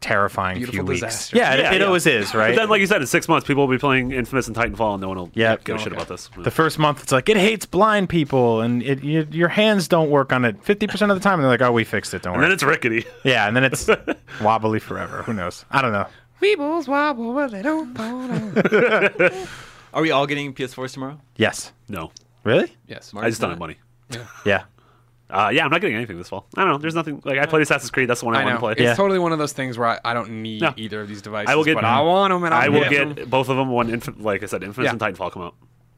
terrifying 0.00 0.58
Beautiful 0.58 0.74
few 0.80 0.84
weeks. 0.84 1.00
disaster. 1.00 1.36
Yeah, 1.36 1.54
it, 1.54 1.58
Yeah, 1.60 1.72
it 1.72 1.80
yeah. 1.80 1.86
always 1.86 2.06
is, 2.06 2.34
right? 2.34 2.54
But 2.54 2.60
then, 2.62 2.68
like 2.68 2.80
you 2.80 2.86
said, 2.86 3.00
in 3.00 3.06
six 3.06 3.28
months, 3.28 3.46
people 3.46 3.66
will 3.66 3.74
be 3.74 3.78
playing 3.80 4.12
Infamous 4.12 4.46
and 4.46 4.54
Titanfall, 4.56 4.94
and 4.94 5.00
no 5.02 5.08
one 5.08 5.16
will 5.18 5.30
Yeah. 5.34 5.56
give 5.64 5.76
a 5.76 5.78
shit 5.78 5.88
Okay. 5.88 5.96
about 5.96 6.08
this. 6.08 6.30
the 6.38 6.50
first 6.50 6.78
month, 6.78 7.02
it's 7.02 7.12
like 7.12 7.28
it 7.28 7.36
hates 7.36 7.66
blind 7.66 8.08
people, 8.08 8.60
and 8.60 8.82
it, 8.82 9.02
you, 9.02 9.26
your 9.30 9.48
hands 9.48 9.88
don't 9.88 10.10
work 10.10 10.32
on 10.32 10.44
it 10.44 10.62
fifty 10.62 10.86
percent 10.86 11.10
of 11.10 11.16
the 11.18 11.22
time. 11.24 11.34
And 11.34 11.44
they're 11.44 11.50
like, 11.50 11.62
"Oh, 11.62 11.72
we 11.72 11.84
fixed 11.84 12.12
it. 12.14 12.22
Don't 12.22 12.34
and 12.34 12.40
worry." 12.40 12.48
then 12.48 12.54
it's 12.54 12.62
rickety. 12.62 13.04
yeah, 13.24 13.46
and 13.48 13.56
then 13.56 13.64
it's 13.64 13.88
wobbly 14.42 14.78
forever. 14.80 15.22
Who 15.22 15.32
knows? 15.32 15.64
I 15.70 15.80
don't 15.82 15.92
know. 15.92 16.06
Weebles 16.42 16.88
wobble, 16.88 17.32
but 17.32 17.50
they 17.52 17.62
don't 17.62 17.94
fall 17.96 18.28
down. 18.28 19.46
Are 19.94 20.02
we 20.02 20.10
all 20.10 20.26
getting 20.26 20.52
PS4s 20.52 20.92
tomorrow? 20.92 21.20
Yes. 21.36 21.72
No, 21.88 22.10
Really? 22.42 22.74
Yes. 22.86 23.12
I 23.16 23.28
just 23.30 23.40
don't 23.40 23.50
have 23.50 23.58
money. 23.58 23.76
Yeah. 24.44 24.64
Uh, 25.30 25.48
yeah, 25.52 25.64
I'm 25.64 25.70
not 25.70 25.80
getting 25.80 25.96
anything 25.96 26.18
this 26.18 26.28
fall. 26.28 26.46
I 26.56 26.60
don't 26.60 26.70
know. 26.72 26.78
There's 26.78 26.94
nothing. 26.94 27.22
Like 27.24 27.38
I 27.38 27.46
played 27.46 27.62
Assassin's 27.62 27.90
Creed. 27.90 28.08
That's 28.10 28.20
the 28.20 28.26
one 28.26 28.36
I, 28.36 28.42
I 28.42 28.44
want 28.44 28.56
to 28.56 28.60
play. 28.60 28.72
It's 28.72 28.80
Yeah. 28.82 28.94
totally 28.94 29.18
one 29.18 29.32
of 29.32 29.38
those 29.38 29.52
things 29.54 29.78
where 29.78 29.88
I, 29.88 29.98
I 30.04 30.12
don't 30.12 30.42
need 30.42 30.60
No. 30.60 30.74
either 30.76 31.00
of 31.00 31.08
these 31.08 31.22
devices. 31.22 31.50
I 31.50 31.56
will 31.56 31.64
get- 31.64 31.74
but 31.76 31.84
I 31.84 32.00
want 32.02 32.30
them, 32.32 32.44
and 32.44 32.52
I'll 32.52 32.60
I 32.62 32.68
will 32.68 32.80
get 32.82 32.90
get 32.90 33.16
them. 33.16 33.30
both 33.30 33.48
of 33.48 33.56
them 33.56 33.72
when, 33.72 33.88
Inf- 33.88 34.18
like 34.20 34.42
I 34.42 34.46
said, 34.46 34.62
Infamous 34.62 34.84
Yeah. 34.86 34.90
and 34.92 35.00
Titanfall 35.00 35.32
come 35.32 35.42
out. 35.42 35.54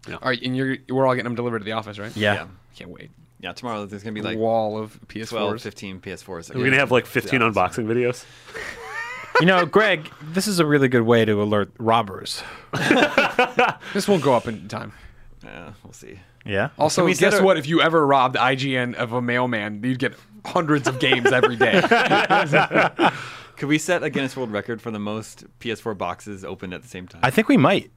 All 0.09 0.19
right, 0.23 0.41
and 0.41 0.57
you're 0.57 0.77
we're 0.89 1.05
all 1.07 1.15
getting 1.15 1.25
them 1.25 1.35
delivered 1.35 1.59
to 1.59 1.65
the 1.65 1.73
office, 1.73 1.99
right? 1.99 2.17
Yeah. 2.17 2.35
Yeah. 2.35 2.47
Can't 2.77 2.91
wait. 2.91 3.11
Yeah, 3.41 3.53
tomorrow 3.53 3.85
there's 3.87 4.05
going 4.05 4.15
to 4.15 4.21
be 4.21 4.25
like 4.27 4.39
wall 4.39 4.79
of 4.79 4.99
PS4s. 5.09 5.29
12, 5.31 5.61
15 5.63 6.01
PS4s. 6.01 6.55
We're 6.55 6.65
gonna 6.65 6.77
have 6.77 6.93
like 6.93 7.05
15 7.07 7.41
Yeah. 7.41 7.49
unboxing 7.51 7.87
videos. 7.87 8.25
You 9.41 9.47
know, 9.47 9.67
Greg, 9.67 10.11
this 10.33 10.47
is 10.47 10.59
a 10.61 10.67
really 10.67 10.89
good 10.89 11.03
way 11.03 11.25
to 11.25 11.43
alert 11.43 11.71
robbers. 11.79 12.43
This 13.95 14.07
won't 14.09 14.23
go 14.23 14.35
up 14.35 14.47
in 14.47 14.69
time. 14.69 14.93
Yeah, 15.45 15.73
we'll 15.83 15.93
see. 15.93 16.19
Yeah. 16.45 16.69
Also, 16.79 17.05
we 17.05 17.15
set 17.15 17.31
guess 17.31 17.41
our- 17.41 17.45
what? 17.47 17.57
If 17.57 17.67
you 17.67 17.81
ever 17.81 18.07
robbed 18.07 18.37
IGN 18.37 18.95
of 18.95 19.13
a 19.13 19.23
mailman, 19.23 19.83
you'd 19.83 19.99
get 19.99 20.15
hundreds 20.45 20.87
of 20.89 20.99
games 20.99 21.33
every 21.33 21.57
day. 21.57 21.81
Could 23.57 23.69
we 23.69 23.79
set 23.79 24.03
a 24.03 24.11
Guinness 24.11 24.37
World 24.37 24.51
Record 24.53 24.83
for 24.83 24.91
the 24.91 24.99
most 24.99 25.45
PS4 25.61 25.97
boxes 25.97 26.45
opened 26.45 26.75
at 26.75 26.83
the 26.83 26.89
same 26.89 27.09
time? 27.09 27.21
I 27.25 27.31
think 27.31 27.49
we 27.49 27.57
might. 27.57 27.91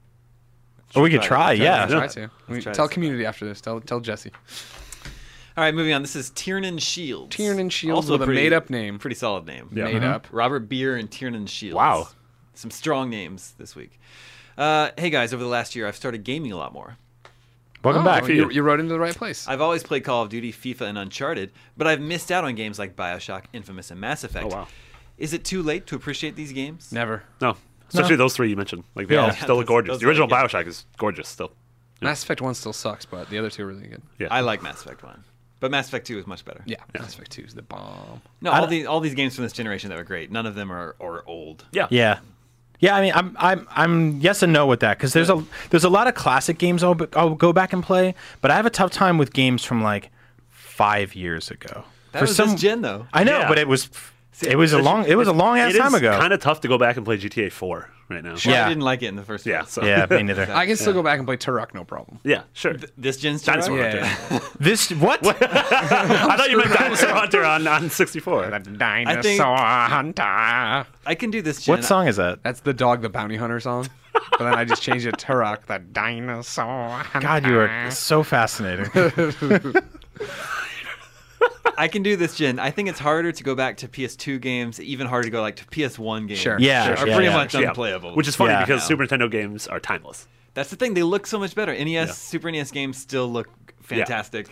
Or 0.95 1.03
we 1.03 1.09
could 1.09 1.21
try 1.21 1.55
try. 1.57 1.63
Yeah. 1.63 1.85
Try 1.87 2.07
to. 2.07 2.31
We- 2.47 2.61
try 2.61 2.73
tell 2.73 2.87
this. 2.87 2.93
community 2.93 3.25
after 3.25 3.45
this. 3.45 3.59
Tell 3.61 3.79
tell 3.81 3.99
Jesse. 3.99 4.31
All 5.59 5.65
right, 5.65 5.75
moving 5.75 5.91
on. 5.91 6.01
This 6.01 6.15
is 6.15 6.29
Tiernan 6.29 6.77
Shields. 6.77 7.35
Tiernan 7.35 7.69
Shields 7.69 8.05
also 8.05 8.13
with 8.13 8.21
a 8.21 8.25
pretty- 8.27 8.43
made-up 8.43 8.69
name. 8.69 8.97
Pretty 8.97 9.17
solid 9.17 9.45
name. 9.45 9.67
Yeah. 9.73 9.83
Made 9.91 10.05
up. 10.05 10.25
Robert 10.31 10.69
Beer 10.69 10.95
and 10.95 11.11
Tiernan 11.11 11.47
Shields. 11.47 11.75
Wow. 11.75 12.07
Some 12.53 12.71
strong 12.71 13.09
names 13.09 13.55
this 13.57 13.75
week. 13.75 13.99
Uh, 14.57 14.91
hey 14.97 15.09
guys, 15.09 15.33
over 15.33 15.43
the 15.43 15.49
last 15.49 15.75
year, 15.75 15.85
I've 15.85 15.97
started 15.97 16.23
gaming 16.23 16.53
a 16.53 16.55
lot 16.55 16.71
more. 16.71 16.95
Welcome 17.83 18.03
Oh, 18.03 18.05
back. 18.05 18.25
You, 18.29 18.49
you 18.49 18.61
wrote 18.61 18.79
into 18.79 18.93
the 18.93 18.99
right 19.01 19.13
place. 19.13 19.49
I've 19.49 19.59
always 19.59 19.83
played 19.83 20.05
Call 20.05 20.23
of 20.23 20.29
Duty, 20.29 20.53
FIFA, 20.53 20.81
and 20.83 20.97
Uncharted, 20.97 21.51
but 21.75 21.87
I've 21.87 21.99
missed 21.99 22.31
out 22.31 22.45
on 22.45 22.55
games 22.55 22.79
like 22.79 22.95
Bioshock, 22.95 23.43
Infamous, 23.51 23.91
and 23.91 23.99
Mass 23.99 24.23
Effect. 24.23 24.45
Oh, 24.45 24.55
wow. 24.55 24.67
Is 25.17 25.33
it 25.33 25.43
too 25.43 25.61
late 25.61 25.85
to 25.87 25.95
appreciate 25.97 26.37
these 26.37 26.53
games? 26.53 26.93
Never. 26.93 27.23
No, 27.41 27.57
especially 27.89 28.15
those 28.15 28.33
three 28.33 28.49
you 28.49 28.55
mentioned. 28.55 28.85
Like 28.95 29.09
they 29.09 29.15
Yeah. 29.15 29.25
all 29.25 29.31
still 29.33 29.57
look 29.57 29.67
gorgeous. 29.67 29.91
Those 29.95 29.99
The 29.99 30.07
original 30.07 30.33
are- 30.33 30.41
yeah. 30.41 30.47
Bioshock 30.47 30.67
is 30.67 30.85
gorgeous 30.97 31.27
still. 31.27 31.51
Mass 32.01 32.23
Effect 32.23 32.39
One 32.39 32.53
still 32.53 32.71
sucks, 32.71 33.03
but 33.03 33.29
the 33.29 33.37
other 33.37 33.49
two 33.49 33.63
are 33.63 33.67
really 33.67 33.87
good. 33.87 34.01
Yeah. 34.19 34.29
I 34.31 34.39
like 34.39 34.63
Mass 34.63 34.81
Effect 34.85 35.03
1. 35.03 35.25
But 35.59 35.71
Mass 35.71 35.87
Effect 35.89 36.07
2 36.07 36.19
is 36.19 36.25
much 36.27 36.45
better. 36.45 36.61
Yeah, 36.65 36.77
Mass 36.93 37.13
Effect 37.13 37.31
Two 37.31 37.41
is 37.43 37.53
the 37.53 37.61
bomb. 37.61 38.21
No, 38.41 38.51
all 38.51 38.65
these 38.67 38.85
all 38.85 38.99
these 39.01 39.13
games 39.15 39.35
from 39.35 39.43
this 39.43 39.51
generation 39.53 39.89
that 39.89 39.97
were 39.97 40.03
great. 40.05 40.31
None 40.31 40.45
of 40.45 40.55
them 40.55 40.71
are, 40.71 40.95
are 41.01 41.23
old. 41.27 41.65
yeah. 41.71 41.87
Yeah. 41.89 42.19
Yeah, 42.81 42.95
I 42.95 43.01
mean, 43.01 43.11
I'm, 43.13 43.35
I'm, 43.37 43.67
I'm 43.71 44.21
yes 44.21 44.41
and 44.41 44.53
no 44.53 44.65
with 44.65 44.79
that 44.79 44.97
because 44.97 45.11
there's 45.11 45.29
a, 45.29 45.43
there's 45.69 45.83
a 45.83 45.89
lot 45.89 46.07
of 46.07 46.15
classic 46.15 46.57
games 46.57 46.81
I'll, 46.81 46.95
I'll 47.11 47.35
go 47.35 47.51
back 47.51 47.73
and 47.73 47.83
play, 47.83 48.15
but 48.39 48.51
I 48.51 48.55
have 48.55 48.65
a 48.65 48.69
tough 48.69 48.91
time 48.91 49.17
with 49.17 49.33
games 49.33 49.65
from 49.65 49.83
like 49.83 50.11
five 50.47 51.13
years 51.13 51.51
ago. 51.51 51.83
That 52.13 52.21
was 52.21 52.37
this 52.37 52.53
gen 52.55 52.81
though. 52.81 53.05
I 53.11 53.25
know, 53.25 53.39
Yeah. 53.39 53.49
but 53.49 53.57
it 53.59 53.67
was, 53.67 53.89
it 54.43 54.55
was 54.57 54.73
a 54.73 54.79
long, 54.79 55.05
it 55.05 55.15
was 55.15 55.27
a 55.27 55.33
long 55.33 55.57
ass 55.59 55.73
It 55.73 55.77
time 55.79 55.93
ago. 55.93 56.17
kind 56.19 56.33
of 56.33 56.39
tough 56.39 56.61
to 56.61 56.67
go 56.67 56.77
back 56.77 56.97
and 56.97 57.05
play 57.05 57.17
GTA 57.17 57.51
4 57.51 57.89
right 58.09 58.23
now. 58.23 58.31
Well, 58.31 58.39
Yeah. 58.43 58.65
I 58.65 58.69
didn't 58.69 58.83
like 58.83 59.01
it 59.03 59.07
in 59.07 59.15
the 59.15 59.23
first 59.23 59.45
Yeah. 59.45 59.59
place. 59.61 59.71
So. 59.73 59.83
yeah, 59.85 60.05
me 60.09 60.23
neither. 60.23 60.47
I 60.53 60.65
can 60.65 60.75
still 60.75 60.93
go 60.93 61.03
back 61.03 61.19
and 61.19 61.27
play 61.27 61.37
Turok, 61.37 61.73
no 61.73 61.83
problem. 61.83 62.19
Yeah. 62.23 62.43
Sure. 62.53 62.75
This 62.97 63.17
gen's 63.17 63.43
Dinosaur 63.43 63.77
Turok? 63.77 64.01
Hunter. 64.03 64.45
This 64.59 64.89
what? 64.91 65.25
I 65.27 66.35
thought 66.37 66.49
you 66.49 66.57
meant 66.57 66.73
Dinosaur 66.73 67.09
Hunter 67.09 67.43
on, 67.45 67.67
on 67.67 67.89
64. 67.89 68.49
The 68.49 68.59
Dinosaur 68.59 69.21
think- 69.23 69.41
Hunter. 69.41 70.23
I 71.05 71.15
can 71.17 71.31
do 71.31 71.41
this 71.41 71.63
gen. 71.63 71.73
what 71.77 71.83
song 71.85 72.07
is 72.07 72.15
that? 72.17 72.43
That's 72.43 72.61
the 72.61 72.73
dog, 72.73 73.01
the 73.01 73.09
bounty 73.09 73.35
hunter 73.35 73.59
song. 73.59 73.87
but 74.13 74.39
then 74.39 74.53
I 74.55 74.65
just 74.65 74.81
changed 74.81 75.05
it 75.05 75.17
to 75.17 75.25
Turok, 75.25 75.65
the 75.67 75.79
dinosaur. 75.79 76.89
Hunter. 76.89 77.27
God, 77.27 77.45
you 77.47 77.59
are 77.59 77.91
so 77.91 78.23
fascinating. 78.23 78.89
I 81.79 81.87
can 81.87 82.03
do 82.03 82.17
this 82.17 82.35
gen. 82.35 82.59
I 82.59 82.71
think 82.71 82.89
it's 82.89 82.99
harder 82.99 83.31
to 83.31 83.43
go 83.43 83.55
back 83.55 83.77
to 83.77 83.87
PS2 83.87 84.41
games, 84.41 84.81
even 84.81 85.07
harder 85.07 85.23
to 85.23 85.29
go 85.31 85.39
like 85.41 85.55
to 85.55 85.65
PS1 85.65 86.27
games. 86.27 86.39
Sure. 86.39 86.59
Yeah, 86.59 86.83
Are 87.01 87.07
yeah, 87.07 87.15
pretty 87.15 87.29
yeah. 87.31 87.37
much 87.37 87.55
Yeah. 87.55 87.69
unplayable. 87.69 88.15
Which 88.15 88.27
is 88.27 88.35
funny 88.35 88.51
Yeah. 88.51 88.65
because 88.65 88.81
Now. 88.81 88.87
Super 88.87 89.05
Nintendo 89.07 89.31
games 89.31 89.65
are 89.65 89.79
timeless. 89.79 90.27
That's 90.55 90.69
the 90.69 90.75
thing. 90.75 90.93
They 90.93 91.03
look 91.03 91.25
so 91.25 91.39
much 91.39 91.55
better. 91.55 91.71
NES, 91.71 92.07
Yeah. 92.09 92.13
Super 92.13 92.51
NES 92.51 92.71
games 92.71 92.97
still 92.97 93.31
look 93.31 93.47
fantastic. 93.81 94.47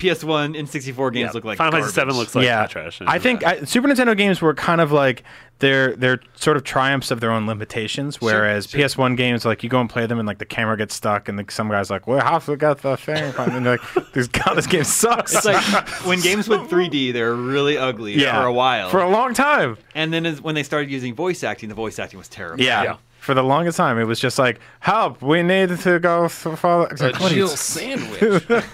PS1 0.00 0.58
and 0.58 0.68
64 0.68 1.10
games 1.10 1.28
Yeah. 1.28 1.30
look 1.32 1.44
like 1.44 1.58
Final. 1.58 1.80
Fantasy 1.82 2.00
VII 2.00 2.12
looks 2.12 2.34
like 2.34 2.44
yeah, 2.44 2.66
trash. 2.66 3.00
I 3.06 3.18
think 3.18 3.44
I, 3.44 3.64
Super 3.64 3.88
Nintendo 3.88 4.16
games 4.16 4.40
were 4.40 4.54
kind 4.54 4.80
of 4.80 4.90
like 4.92 5.22
they're 5.60 5.94
they're 5.94 6.20
sort 6.34 6.56
of 6.56 6.64
triumphs 6.64 7.10
of 7.10 7.20
their 7.20 7.30
own 7.30 7.46
limitations. 7.46 8.20
Whereas 8.20 8.66
sure. 8.66 8.80
PS1 8.80 9.16
games, 9.16 9.44
like 9.44 9.62
you 9.62 9.68
go 9.68 9.80
and 9.80 9.88
play 9.88 10.06
them, 10.06 10.18
and 10.18 10.26
like 10.26 10.38
the 10.38 10.46
camera 10.46 10.76
gets 10.76 10.94
stuck, 10.94 11.28
and 11.28 11.36
like, 11.38 11.50
some 11.50 11.68
guys 11.68 11.90
like, 11.90 12.06
"Well, 12.06 12.20
how 12.20 12.38
got 12.56 12.82
the 12.82 12.96
thing?" 12.96 13.32
And 13.38 13.64
they're 13.64 13.78
like, 13.78 14.12
"This 14.12 14.26
God, 14.26 14.54
this 14.54 14.66
game 14.66 14.84
sucks." 14.84 15.34
It's 15.34 15.44
like 15.44 15.62
when 16.06 16.20
games 16.20 16.48
went 16.48 16.68
3D, 16.68 17.12
they 17.12 17.22
were 17.22 17.36
really 17.36 17.76
ugly 17.76 18.14
yeah, 18.14 18.40
for 18.40 18.46
a 18.46 18.52
while. 18.52 18.88
for 18.90 19.00
a 19.00 19.08
long 19.08 19.34
time. 19.34 19.76
and 19.94 20.12
then 20.12 20.26
as, 20.26 20.40
when 20.40 20.54
they 20.54 20.62
started 20.62 20.90
using 20.90 21.14
voice 21.14 21.44
acting, 21.44 21.68
the 21.68 21.74
voice 21.74 21.98
acting 21.98 22.18
was 22.18 22.28
terrible. 22.28 22.64
Yeah. 22.64 22.82
Yeah. 22.82 22.96
For 23.20 23.34
the 23.34 23.42
longest 23.42 23.76
time, 23.76 23.98
it 23.98 24.04
was 24.04 24.18
just 24.18 24.38
like, 24.38 24.60
"Help! 24.80 25.20
We 25.20 25.42
need 25.42 25.78
to 25.80 25.98
go 25.98 26.24
f- 26.24 26.46
follow." 26.58 26.86
A 26.90 26.96
like, 27.02 27.20
what 27.20 27.32
Jill 27.32 27.48
sandwich. 27.48 28.44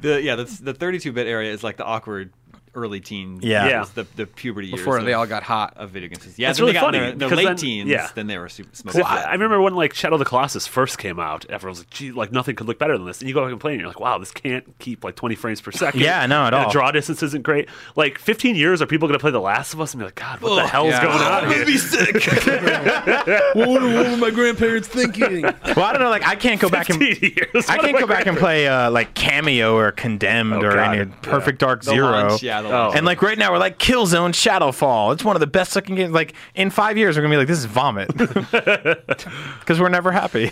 The 0.00 0.22
yeah, 0.22 0.36
the 0.36 0.44
32-bit 0.44 1.26
area 1.26 1.52
is 1.52 1.64
like 1.64 1.76
the 1.76 1.84
awkward 1.84 2.32
early 2.74 3.00
teen. 3.00 3.40
Yeah. 3.42 3.68
Yeah. 3.68 3.84
The 3.94 4.06
the 4.16 4.26
puberty 4.26 4.68
years 4.68 4.80
Before 4.80 5.02
they 5.02 5.12
of- 5.12 5.20
all 5.20 5.26
got 5.26 5.42
hot. 5.42 5.74
of 5.76 5.90
video 5.90 6.08
games. 6.08 6.38
Yeah, 6.38 6.48
That's 6.48 6.58
then 6.58 6.64
really 6.64 6.72
they 6.74 6.80
got 6.80 6.86
funny, 6.94 6.98
in 7.12 7.18
their, 7.18 7.28
their 7.28 7.36
late 7.36 7.44
then- 7.46 7.56
teens. 7.56 7.88
yeah. 7.88 8.08
Then 8.14 8.26
they 8.26 8.38
were 8.38 8.48
super 8.48 8.74
smoking. 8.74 9.02
I, 9.02 9.22
I 9.24 9.32
remember 9.32 9.60
when 9.60 9.74
like 9.74 9.94
Shadow 9.94 10.14
of 10.14 10.18
the 10.18 10.24
Colossus 10.24 10.66
first 10.66 10.98
came 10.98 11.18
out, 11.18 11.44
everyone 11.48 11.70
was 11.72 11.80
like, 11.80 11.90
"Gee, 11.90 12.12
like 12.12 12.32
nothing 12.32 12.56
could 12.56 12.66
look 12.66 12.78
better 12.78 12.96
than 12.96 13.06
this." 13.06 13.20
And 13.20 13.28
you 13.28 13.34
go 13.34 13.42
back 13.42 13.52
and 13.52 13.60
play, 13.60 13.72
and 13.72 13.80
you're 13.80 13.88
like, 13.88 14.00
"Wow, 14.00 14.18
this 14.18 14.30
can't 14.32 14.64
keep 14.78 15.04
like 15.04 15.16
20 15.16 15.34
frames 15.34 15.60
per 15.60 15.70
second 15.72 16.00
Yeah, 16.00 16.24
no, 16.26 16.42
at 16.44 16.46
And 16.48 16.56
all. 16.56 16.64
The 16.68 16.72
draw 16.72 16.90
distance 16.90 17.22
isn't 17.22 17.42
great. 17.42 17.68
Like 17.96 18.18
15 18.18 18.56
years, 18.56 18.80
are 18.82 18.86
people 18.86 19.08
going 19.08 19.18
to 19.18 19.22
play 19.22 19.30
The 19.30 19.40
Last 19.40 19.74
of 19.74 19.80
Us 19.80 19.92
and 19.94 20.00
be 20.00 20.04
like, 20.04 20.14
"God, 20.14 20.40
what 20.40 20.54
the 20.56 20.66
hell's 20.66 20.88
yeah. 20.90 21.02
going 21.02 21.18
on 21.18 21.50
here?" 21.52 21.64
what, 23.54 23.82
were 23.82 24.16
my 24.16 24.30
grandparents 24.30 24.88
thinking? 24.88 25.42
well, 25.42 25.54
I 25.80 25.92
don't 25.92 26.00
know. 26.02 26.10
Like, 26.10 26.26
I 26.26 26.36
can't 26.36 26.60
go 26.60 26.68
back 26.68 26.88
and 26.90 26.98
15 27.02 27.32
years. 27.36 27.68
I 27.68 27.78
can't 27.78 27.98
go 27.98 28.06
back 28.06 28.26
and 28.26 28.36
play 28.36 28.66
uh, 28.68 28.90
like 28.90 29.14
Kameo 29.14 29.74
or 29.74 29.92
Condemned 29.92 30.52
Oh, 30.54 30.62
or 30.62 30.74
God. 30.74 30.78
any 30.88 30.98
Yeah. 31.10 31.16
Perfect 31.22 31.58
Dark 31.60 31.82
Zero. 31.84 32.10
launch, 32.10 32.42
yeah, 32.42 32.57
the 32.62 32.68
Oh. 32.70 32.92
And 32.94 33.04
like 33.06 33.22
right 33.22 33.38
now, 33.38 33.52
we're 33.52 33.58
like 33.58 33.78
Killzone 33.78 34.30
Shadowfall. 34.32 35.12
It's 35.14 35.24
one 35.24 35.36
of 35.36 35.40
the 35.40 35.46
best 35.46 35.74
looking 35.76 35.94
games. 35.94 36.12
Like 36.12 36.34
in 36.54 36.70
five 36.70 36.96
years, 36.98 37.16
we're 37.16 37.22
gonna 37.22 37.32
be 37.32 37.38
like, 37.38 37.48
this 37.48 37.58
is 37.58 37.64
vomit, 37.66 38.08
because 38.16 39.80
we're 39.80 39.88
never 39.88 40.12
happy. 40.12 40.50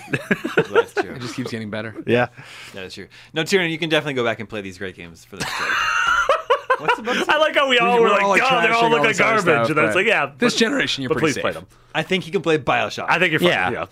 that's 0.70 0.94
true. 1.00 1.12
It 1.14 1.20
just 1.20 1.34
keeps 1.36 1.50
getting 1.50 1.70
better. 1.70 1.94
yeah. 2.06 2.28
That 2.74 2.84
is 2.84 2.94
true. 2.94 3.08
No, 3.34 3.42
Tyrion, 3.42 3.70
you 3.70 3.78
can 3.78 3.88
definitely 3.88 4.14
go 4.14 4.24
back 4.24 4.40
and 4.40 4.48
play 4.48 4.60
these 4.60 4.78
great 4.78 4.96
games 4.96 5.24
for 5.24 5.36
this. 5.36 5.48
What's 6.78 6.96
the 6.96 7.02
bug? 7.02 7.16
I 7.28 7.38
like 7.38 7.54
how 7.54 7.68
we 7.68 7.78
all 7.78 7.96
we're 7.96 8.02
were 8.02 8.08
like, 8.10 8.22
all, 8.22 8.28
like, 8.28 8.40
"God, 8.42 8.62
they 8.64 8.68
all 8.68 8.90
look 8.90 8.98
all 9.00 9.04
like 9.06 9.16
garbage," 9.16 9.42
stuff, 9.44 9.68
and 9.70 9.78
then 9.78 9.84
it's 9.86 9.94
like, 9.96 10.06
"Yeah, 10.06 10.32
This 10.36 10.52
but- 10.52 10.58
generation, 10.58 11.02
you're 11.02 11.08
but 11.08 11.18
pretty 11.18 11.34
please 11.34 11.40
play 11.40 11.52
them." 11.52 11.66
I 11.94 12.02
think 12.02 12.26
you 12.26 12.32
can 12.32 12.42
play 12.42 12.58
Bioshock. 12.58 13.06
I 13.08 13.18
think 13.18 13.30
you're 13.30 13.40
fine. 13.40 13.48
Yeah. 13.48 13.70
Yeah. 13.70 13.86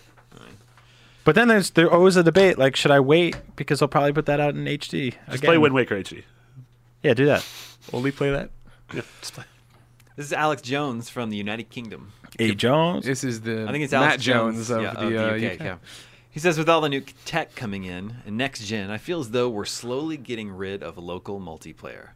But 1.23 1.33
then 1.33 1.47
there's 1.47 1.71
there 1.71 1.91
always 1.91 2.15
a 2.17 2.21
debate. 2.23 2.59
Like, 2.59 2.75
should 2.75 2.91
I 2.91 2.99
wait 2.99 3.35
because 3.55 3.81
I'll 3.81 3.87
probably 3.87 4.13
put 4.13 4.27
that 4.27 4.39
out 4.39 4.53
in 4.53 4.65
HD? 4.65 5.13
Just 5.13 5.17
again. 5.27 5.39
play 5.39 5.57
Wind 5.57 5.73
Waker 5.73 5.95
HD. 5.95 6.21
Yeah, 7.01 7.15
do 7.15 7.25
that. 7.25 7.43
Only 7.93 8.11
play 8.11 8.31
that. 8.31 8.51
Yeah, 8.93 9.01
just 9.19 9.33
play. 9.33 9.43
This 10.15 10.27
is 10.27 10.33
Alex 10.33 10.61
Jones 10.61 11.09
from 11.09 11.29
the 11.29 11.37
United 11.37 11.69
Kingdom. 11.69 12.13
A 12.39 12.53
Jones. 12.53 13.05
This 13.05 13.23
is 13.23 13.41
the 13.41 13.65
I 13.67 13.71
think 13.71 13.83
it's 13.83 13.91
Matt 13.91 14.03
Alex 14.03 14.23
Jones, 14.23 14.69
of 14.69 14.81
yeah, 14.81 14.93
the, 14.93 14.99
uh, 14.99 15.35
UK. 15.35 15.53
UK. 15.55 15.59
yeah. 15.59 15.77
He 16.29 16.39
says, 16.39 16.57
with 16.57 16.67
all 16.67 16.81
the 16.81 16.89
new 16.89 17.01
tech 17.23 17.55
coming 17.55 17.85
in 17.85 18.17
and 18.25 18.37
next 18.37 18.65
gen, 18.65 18.89
I 18.89 18.97
feel 18.97 19.21
as 19.21 19.31
though 19.31 19.49
we're 19.49 19.65
slowly 19.65 20.17
getting 20.17 20.51
rid 20.51 20.83
of 20.83 20.97
local 20.97 21.39
multiplayer. 21.39 22.09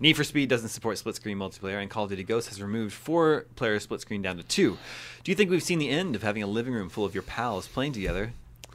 Need 0.00 0.16
for 0.16 0.24
Speed 0.24 0.48
doesn't 0.48 0.70
support 0.70 0.98
split 0.98 1.14
screen 1.14 1.38
multiplayer, 1.38 1.80
and 1.80 1.88
Call 1.88 2.04
of 2.04 2.10
Duty 2.10 2.24
Ghosts 2.24 2.48
has 2.48 2.60
removed 2.60 2.92
four 2.92 3.46
player 3.54 3.78
split 3.78 4.00
screen 4.00 4.22
down 4.22 4.36
to 4.38 4.42
two. 4.42 4.76
Do 5.22 5.30
you 5.30 5.36
think 5.36 5.50
we've 5.50 5.62
seen 5.62 5.78
the 5.78 5.88
end 5.88 6.16
of 6.16 6.22
having 6.22 6.42
a 6.42 6.48
living 6.48 6.74
room 6.74 6.88
full 6.88 7.04
of 7.04 7.14
your 7.14 7.22
pals 7.22 7.68
playing 7.68 7.92
together? 7.92 8.32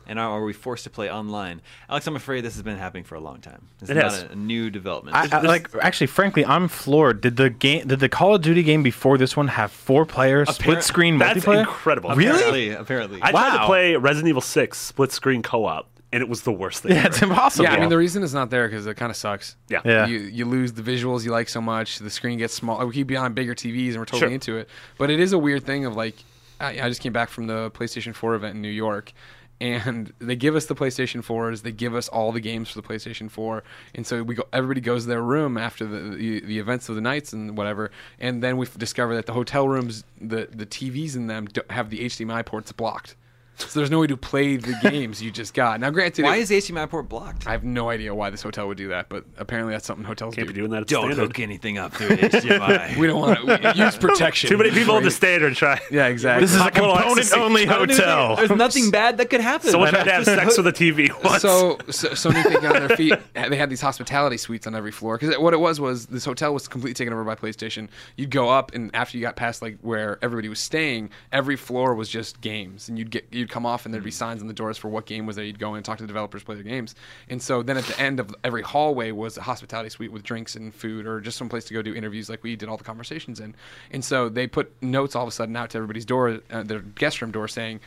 And 0.10 0.17
are, 0.19 0.39
are 0.39 0.43
we 0.43 0.54
forced 0.54 0.84
to 0.86 0.89
play 0.89 1.10
online? 1.10 1.62
Alex, 1.88 2.08
I'm 2.08 2.15
afraid 2.15 2.41
this 2.43 2.56
has 2.56 2.63
been 2.63 2.78
happening 2.78 3.04
for 3.04 3.13
a 3.13 3.19
long 3.19 3.41
time. 3.41 3.67
This 3.80 3.91
It 3.91 3.98
is 3.98 4.04
has. 4.04 4.22
not 4.24 4.30
a, 4.32 4.34
a 4.34 4.36
new 4.36 4.69
development. 4.72 5.15
I, 5.15 5.38
I, 5.38 5.41
like 5.41 5.69
actually, 5.82 6.08
frankly, 6.08 6.43
I'm 6.43 6.67
floored. 6.67 7.22
Did 7.22 7.38
the 7.38 7.52
game, 7.52 7.88
did 7.88 8.00
the 8.00 8.10
Call 8.10 8.34
of 8.36 8.41
Duty 8.41 8.63
game 8.63 8.82
before 8.82 9.19
this 9.19 9.38
one 9.38 9.50
have 9.50 9.72
four 9.72 10.06
player 10.08 10.45
split 10.48 10.84
screen 10.84 11.17
multiplayer? 11.19 11.19
That's 11.36 11.45
multiplayer? 11.45 11.60
incredible. 11.60 12.10
Really? 12.15 12.32
apparently, 12.72 12.72
apparently. 12.72 13.19
I 13.22 13.32
tried 13.32 13.58
to 13.60 13.65
play 13.67 13.95
Resident 13.98 14.30
Evil 14.30 14.41
6 14.41 14.78
split 14.78 15.12
screen 15.12 15.43
co-op, 15.43 15.88
and 16.12 16.24
it 16.24 16.28
was 16.28 16.41
the 16.41 16.52
worst 16.52 16.82
thing. 16.82 16.93
Yeah, 16.93 17.00
ever. 17.02 17.08
it's 17.10 17.22
impossible. 17.22 17.65
Yeah, 17.65 17.74
I 17.76 17.80
mean 17.80 17.89
the 17.89 17.98
reason 17.98 18.24
it's 18.24 18.34
not 18.34 18.50
there 18.50 18.67
because 18.67 18.88
it 18.88 18.98
kind 18.98 19.12
of 19.12 19.15
sucks. 19.15 19.58
Yeah. 19.67 19.82
Yeah. 19.86 20.08
You 20.08 20.17
you 20.22 20.45
lose 20.45 20.74
the 20.74 20.82
visuals 20.82 21.24
you 21.24 21.30
like 21.32 21.50
so 21.50 21.62
much. 21.62 22.00
The 22.00 22.10
screen 22.10 22.39
gets 22.39 22.56
small. 22.56 22.84
We 22.84 22.93
keep 22.93 23.06
behind 23.06 23.36
bigger 23.36 23.54
TVs 23.54 23.89
and 23.89 23.98
we're 24.00 24.06
totally 24.06 24.19
Sure. 24.22 24.30
into 24.30 24.58
it. 24.58 24.69
But 24.98 25.12
it 25.12 25.19
is 25.19 25.34
a 25.34 25.38
weird 25.38 25.65
thing 25.67 25.86
of 25.86 25.95
like, 25.95 26.15
I, 26.60 26.82
I 26.82 26.89
just 26.89 27.02
came 27.02 27.13
back 27.13 27.30
from 27.30 27.45
the 27.45 27.69
PlayStation 27.72 28.15
4 28.15 28.34
event 28.34 28.56
in 28.56 28.62
New 28.63 28.69
York. 28.69 29.13
And 29.62 30.13
they 30.19 30.36
give 30.36 30.56
us 30.56 30.67
the 30.67 30.76
PlayStation 30.76 31.24
4s. 31.24 31.63
They 31.63 31.74
give 31.74 31.93
us 31.93 32.08
all 32.08 32.32
the 32.32 32.39
games 32.39 32.69
for 32.69 32.82
the 32.82 32.88
PlayStation 32.88 33.30
4, 33.30 33.63
and 33.93 34.08
so 34.08 34.24
we 34.24 34.36
go. 34.36 34.43
Everybody 34.54 34.80
goes 34.80 35.04
to 35.04 35.10
their 35.10 35.22
room 35.22 35.58
after 35.58 35.86
the, 35.86 36.15
the 36.15 36.39
the 36.39 36.60
events 36.60 36.88
of 36.88 36.95
the 36.95 37.02
nights 37.02 37.34
and 37.34 37.58
whatever. 37.58 37.91
And 38.19 38.41
then 38.41 38.56
we 38.58 38.67
discover 38.78 39.15
that 39.15 39.26
the 39.26 39.34
hotel 39.34 39.67
rooms, 39.67 40.06
the 40.19 40.48
the 40.50 40.65
TVs 40.65 41.15
in 41.15 41.28
them 41.28 41.48
have 41.69 41.89
the 41.89 42.06
HDMI 42.06 42.45
ports 42.45 42.72
blocked. 42.72 43.15
So 43.62 43.80
there's 43.80 43.91
no 43.91 44.00
way 44.00 44.08
to 44.08 44.17
play 44.17 44.56
the 44.56 44.74
games 44.82 45.22
you 45.22 45.32
just 45.32 45.54
got. 45.54 45.80
Now, 45.80 45.89
granted, 45.89 46.24
Why 46.24 46.38
it- 46.38 46.50
is 46.50 46.52
HDMI 46.52 46.89
port 46.89 47.10
blocked? 47.10 47.45
I 47.48 47.52
have 47.52 47.63
no 47.63 47.89
idea 47.89 48.15
why 48.15 48.30
this 48.30 48.41
hotel 48.41 48.67
would 48.67 48.78
do 48.78 48.88
that, 48.89 49.10
but 49.10 49.26
apparently 49.38 49.74
that's 49.74 49.86
something 49.86 50.06
hotels 50.06 50.34
Can't 50.36 50.48
do. 50.48 50.54
be 50.54 50.60
doing 50.60 50.72
that. 50.72 50.82
At 50.84 50.88
Don't 50.88 51.04
standard. 51.12 51.28
hook 51.28 51.39
anything 51.39 51.78
up 51.78 51.93
through 51.93 52.10
HDMI. 52.17 52.98
We 52.98 53.08
don't 53.08 53.19
want 53.19 53.45
to 53.45 53.74
use 53.76 53.98
protection. 53.98 54.50
Too 54.50 54.58
many 54.58 54.72
people 54.72 54.98
in 54.98 55.04
the 55.04 55.12
standard 55.12 55.56
try. 55.56 55.80
Yeah, 55.91 56.08
exactly. 56.08 56.45
this 56.48 56.56
is 56.56 56.62
a 56.62 56.72
component 56.72 57.32
only 57.34 57.63
I 57.63 57.65
don't 57.78 57.89
even 57.91 58.04
hotel. 58.04 58.36
There's 58.38 58.50
nothing 58.52 58.91
bad 58.91 59.17
that 59.17 59.30
could 59.30 59.41
happen. 59.41 59.69
Someone 59.72 59.89
tried 59.89 60.04
to 60.06 60.12
have 60.13 60.26
sex 60.26 60.58
with 60.58 60.67
a 60.67 60.72
TV 60.74 61.10
once. 61.24 61.41
so, 61.41 61.78
so 61.89 62.10
Sony 62.10 62.41
thinking 62.43 62.65
on 62.65 62.88
their 62.88 62.95
feet, 62.98 63.13
they 63.34 63.58
had 63.58 63.69
these 63.69 63.82
hospitality 63.82 64.38
suites 64.38 64.67
on 64.67 64.76
every 64.76 64.91
floor. 64.91 65.17
Because 65.17 65.38
what 65.38 65.54
it 65.54 65.60
was 65.60 65.80
was 65.80 66.08
this 66.08 66.26
hotel 66.26 66.54
was 66.54 66.67
completely 66.67 66.93
taken 66.93 67.13
over 67.13 67.24
by 67.24 67.36
PlayStation. 67.36 67.89
You'd 68.15 68.32
go 68.32 68.50
up, 68.50 68.74
and 68.74 68.93
after 68.95 69.17
you 69.17 69.22
got 69.24 69.36
past 69.36 69.62
like 69.62 69.78
where 69.82 70.17
everybody 70.22 70.50
was 70.50 70.60
staying, 70.60 71.10
every 71.32 71.56
floor 71.56 71.93
was 71.95 72.10
just 72.10 72.41
games, 72.41 72.89
and 72.89 72.98
you'd 72.98 73.12
get 73.12 73.28
you'd 73.49 73.53
come 73.53 73.65
off, 73.65 73.85
and 73.85 73.93
there'd 73.93 74.03
be 74.03 74.12
signs 74.12 74.41
on 74.41 74.47
the 74.47 74.53
doors 74.53 74.77
for 74.77 74.89
what 74.89 75.05
game 75.05 75.25
was 75.25 75.35
there. 75.35 75.45
You'd 75.45 75.59
go 75.59 75.71
in 75.71 75.77
and 75.77 75.85
talk 75.85 75.97
to 75.97 76.03
the 76.03 76.07
developers, 76.07 76.43
play 76.43 76.55
their 76.55 76.63
games, 76.63 76.95
and 77.29 77.41
so 77.41 77.63
then 77.63 77.77
at 77.77 77.85
the 77.85 77.99
end 77.99 78.19
of 78.19 78.33
every 78.43 78.62
hallway 78.62 79.12
was 79.12 79.38
a 79.38 79.41
hospitality 79.41 79.89
suite 79.89 80.12
with 80.12 80.23
drinks 80.23 80.55
and 80.55 80.73
food, 80.73 81.05
or 81.05 81.19
just 81.19 81.38
some 81.38 81.49
place 81.49 81.65
to 81.65 81.73
go 81.73 81.81
do 81.81 81.93
interviews 81.93 82.29
like 82.29 82.43
we 82.43 82.55
did 82.55 82.69
all 82.69 82.77
the 82.77 82.83
conversations 82.83 83.39
in. 83.39 83.55
And 83.91 84.03
so 84.03 84.29
they 84.29 84.47
put 84.47 84.71
notes 84.81 85.15
all 85.15 85.23
of 85.23 85.29
a 85.29 85.31
sudden 85.31 85.55
out 85.55 85.71
to 85.71 85.77
everybody's 85.77 86.05
door, 86.05 86.39
uh, 86.51 86.63
their 86.63 86.79
guest 86.79 87.21
room 87.21 87.31
door, 87.31 87.47
saying 87.47 87.79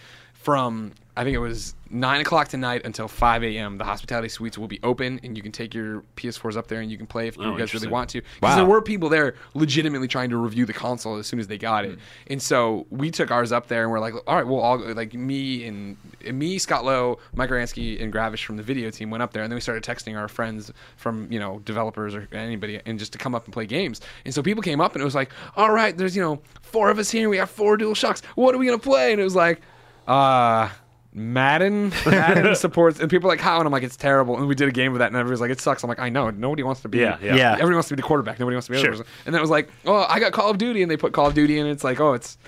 from 0.42 0.92
I 1.14 1.24
think 1.24 1.35
it 1.35 1.40
was 1.40 1.74
nine 1.90 2.22
o'clock 2.22 2.48
tonight 2.48 2.87
until 2.87 3.07
five 3.07 3.44
a.m. 3.44 3.76
The 3.76 3.85
hospitality 3.85 4.31
suites 4.31 4.57
will 4.57 4.66
be 4.66 4.81
open, 4.83 5.20
and 5.22 5.37
you 5.37 5.42
can 5.42 5.52
take 5.52 5.74
your 5.74 6.02
PS4s 6.16 6.57
up 6.57 6.68
there 6.68 6.81
and 6.81 6.90
you 6.90 6.96
can 6.96 7.07
play 7.07 7.28
if 7.28 7.37
you 7.37 7.44
oh, 7.44 7.57
guys 7.59 7.74
really 7.74 7.88
want 7.88 8.09
to. 8.11 8.22
Because 8.40 8.57
there 8.57 8.64
were 8.64 8.81
people 8.81 9.11
there 9.11 9.35
legitimately 9.52 10.09
trying 10.09 10.31
to 10.31 10.38
review 10.38 10.64
the 10.64 10.72
console 10.72 11.16
as 11.16 11.26
soon 11.26 11.38
as 11.38 11.48
they 11.48 11.59
got 11.59 11.85
it, 11.85 11.92
hmm. 11.92 12.00
and 12.28 12.40
so 12.42 12.87
we 12.88 13.11
took 13.11 13.31
ours 13.31 13.52
up 13.52 13.68
there 13.68 13.83
and 13.83 13.92
we're 13.92 14.00
like, 14.00 14.14
all 14.26 14.37
right, 14.37 14.46
well, 14.46 14.61
all 14.61 14.78
like 14.94 15.12
me 15.12 15.66
and 15.66 15.98
and 16.24 16.38
me, 16.38 16.57
Scott 16.57 16.83
Lowe, 16.83 17.18
Mike 17.35 17.50
Aransky, 17.50 18.02
and 18.02 18.11
Gravish 18.11 18.44
from 18.46 18.57
the 18.57 18.62
video 18.62 18.90
team 18.90 19.11
went 19.11 19.22
up 19.22 19.35
there, 19.35 19.42
and 19.42 19.52
then 19.52 19.57
we 19.57 19.61
started 19.61 19.85
texting 19.85 20.18
our 20.18 20.28
friends 20.28 20.72
from 20.96 21.31
you 21.31 21.38
know 21.38 21.59
developers 21.66 22.14
or 22.14 22.26
anybody, 22.33 22.81
and 22.87 22.98
just 22.98 23.12
to 23.12 23.18
come 23.18 23.35
up 23.35 23.44
and 23.44 23.52
play 23.52 23.66
games. 23.66 24.00
And 24.24 24.33
so 24.33 24.42
people 24.42 24.62
came 24.62 24.81
up 24.81 24.94
and 24.94 25.02
it 25.02 25.05
was 25.05 25.14
like, 25.14 25.31
all 25.57 25.72
right, 25.72 25.94
there's 25.94 26.16
you 26.16 26.22
know 26.22 26.40
four 26.62 26.88
of 26.88 26.98
us 26.98 27.11
here, 27.11 27.28
we 27.28 27.37
have 27.37 27.50
four 27.50 27.76
dual 27.76 27.94
shocks. 27.94 28.22
What 28.35 28.55
are 28.55 28.59
we 28.59 28.64
gonna 28.64 28.78
play? 28.78 29.12
And 29.12 29.20
it 29.20 29.24
was 29.24 29.37
like, 29.37 29.61
uh. 30.07 30.69
Madden, 31.15 31.91
Madden 32.07 32.55
supports, 32.57 32.99
and 32.99 33.11
people 33.11 33.29
are 33.29 33.33
like, 33.35 33.41
"How?" 33.41 33.59
And 33.59 33.67
I'm 33.67 33.71
like, 33.71 33.83
"It's 33.83 33.99
terrible." 33.99 34.38
And 34.38 34.49
we 34.49 34.55
did 34.55 34.67
a 34.67 34.73
game 34.73 34.93
of 34.95 35.01
that, 35.01 35.09
and 35.09 35.17
everybody's 35.17 35.43
like, 35.43 35.51
"It 35.51 35.61
sucks." 35.61 35.83
I'm 35.83 35.88
like, 35.91 35.99
"I 35.99 36.09
know, 36.09 36.31
nobody 36.31 36.62
wants 36.62 36.81
to 36.81 36.88
be." 36.88 37.01
Yeah, 37.01 37.19
yeah. 37.21 37.37
Yeah. 37.37 37.53
Everybody 37.53 37.75
wants 37.75 37.88
to 37.91 37.97
be 37.97 38.01
the 38.01 38.07
quarterback. 38.09 38.38
Nobody 38.41 38.55
wants 38.55 38.67
to 38.69 38.71
be 38.73 38.79
the 38.79 38.83
Sure. 38.83 38.95
other 38.95 39.03
person. 39.03 39.12
And 39.27 39.35
then 39.35 39.41
it 39.41 39.43
was 39.43 39.51
like, 39.51 39.69
"Oh, 39.85 40.07
I 40.09 40.19
got 40.21 40.33
Call 40.33 40.51
of 40.51 40.57
Duty," 40.57 40.81
and 40.81 40.91
they 40.91 40.97
put 40.97 41.12
Call 41.12 41.27
of 41.27 41.35
Duty 41.35 41.59
in. 41.59 41.67
And 41.67 41.73
it's 41.75 41.85
like, 41.85 42.01
"Oh, 42.01 42.15
it's 42.15 42.38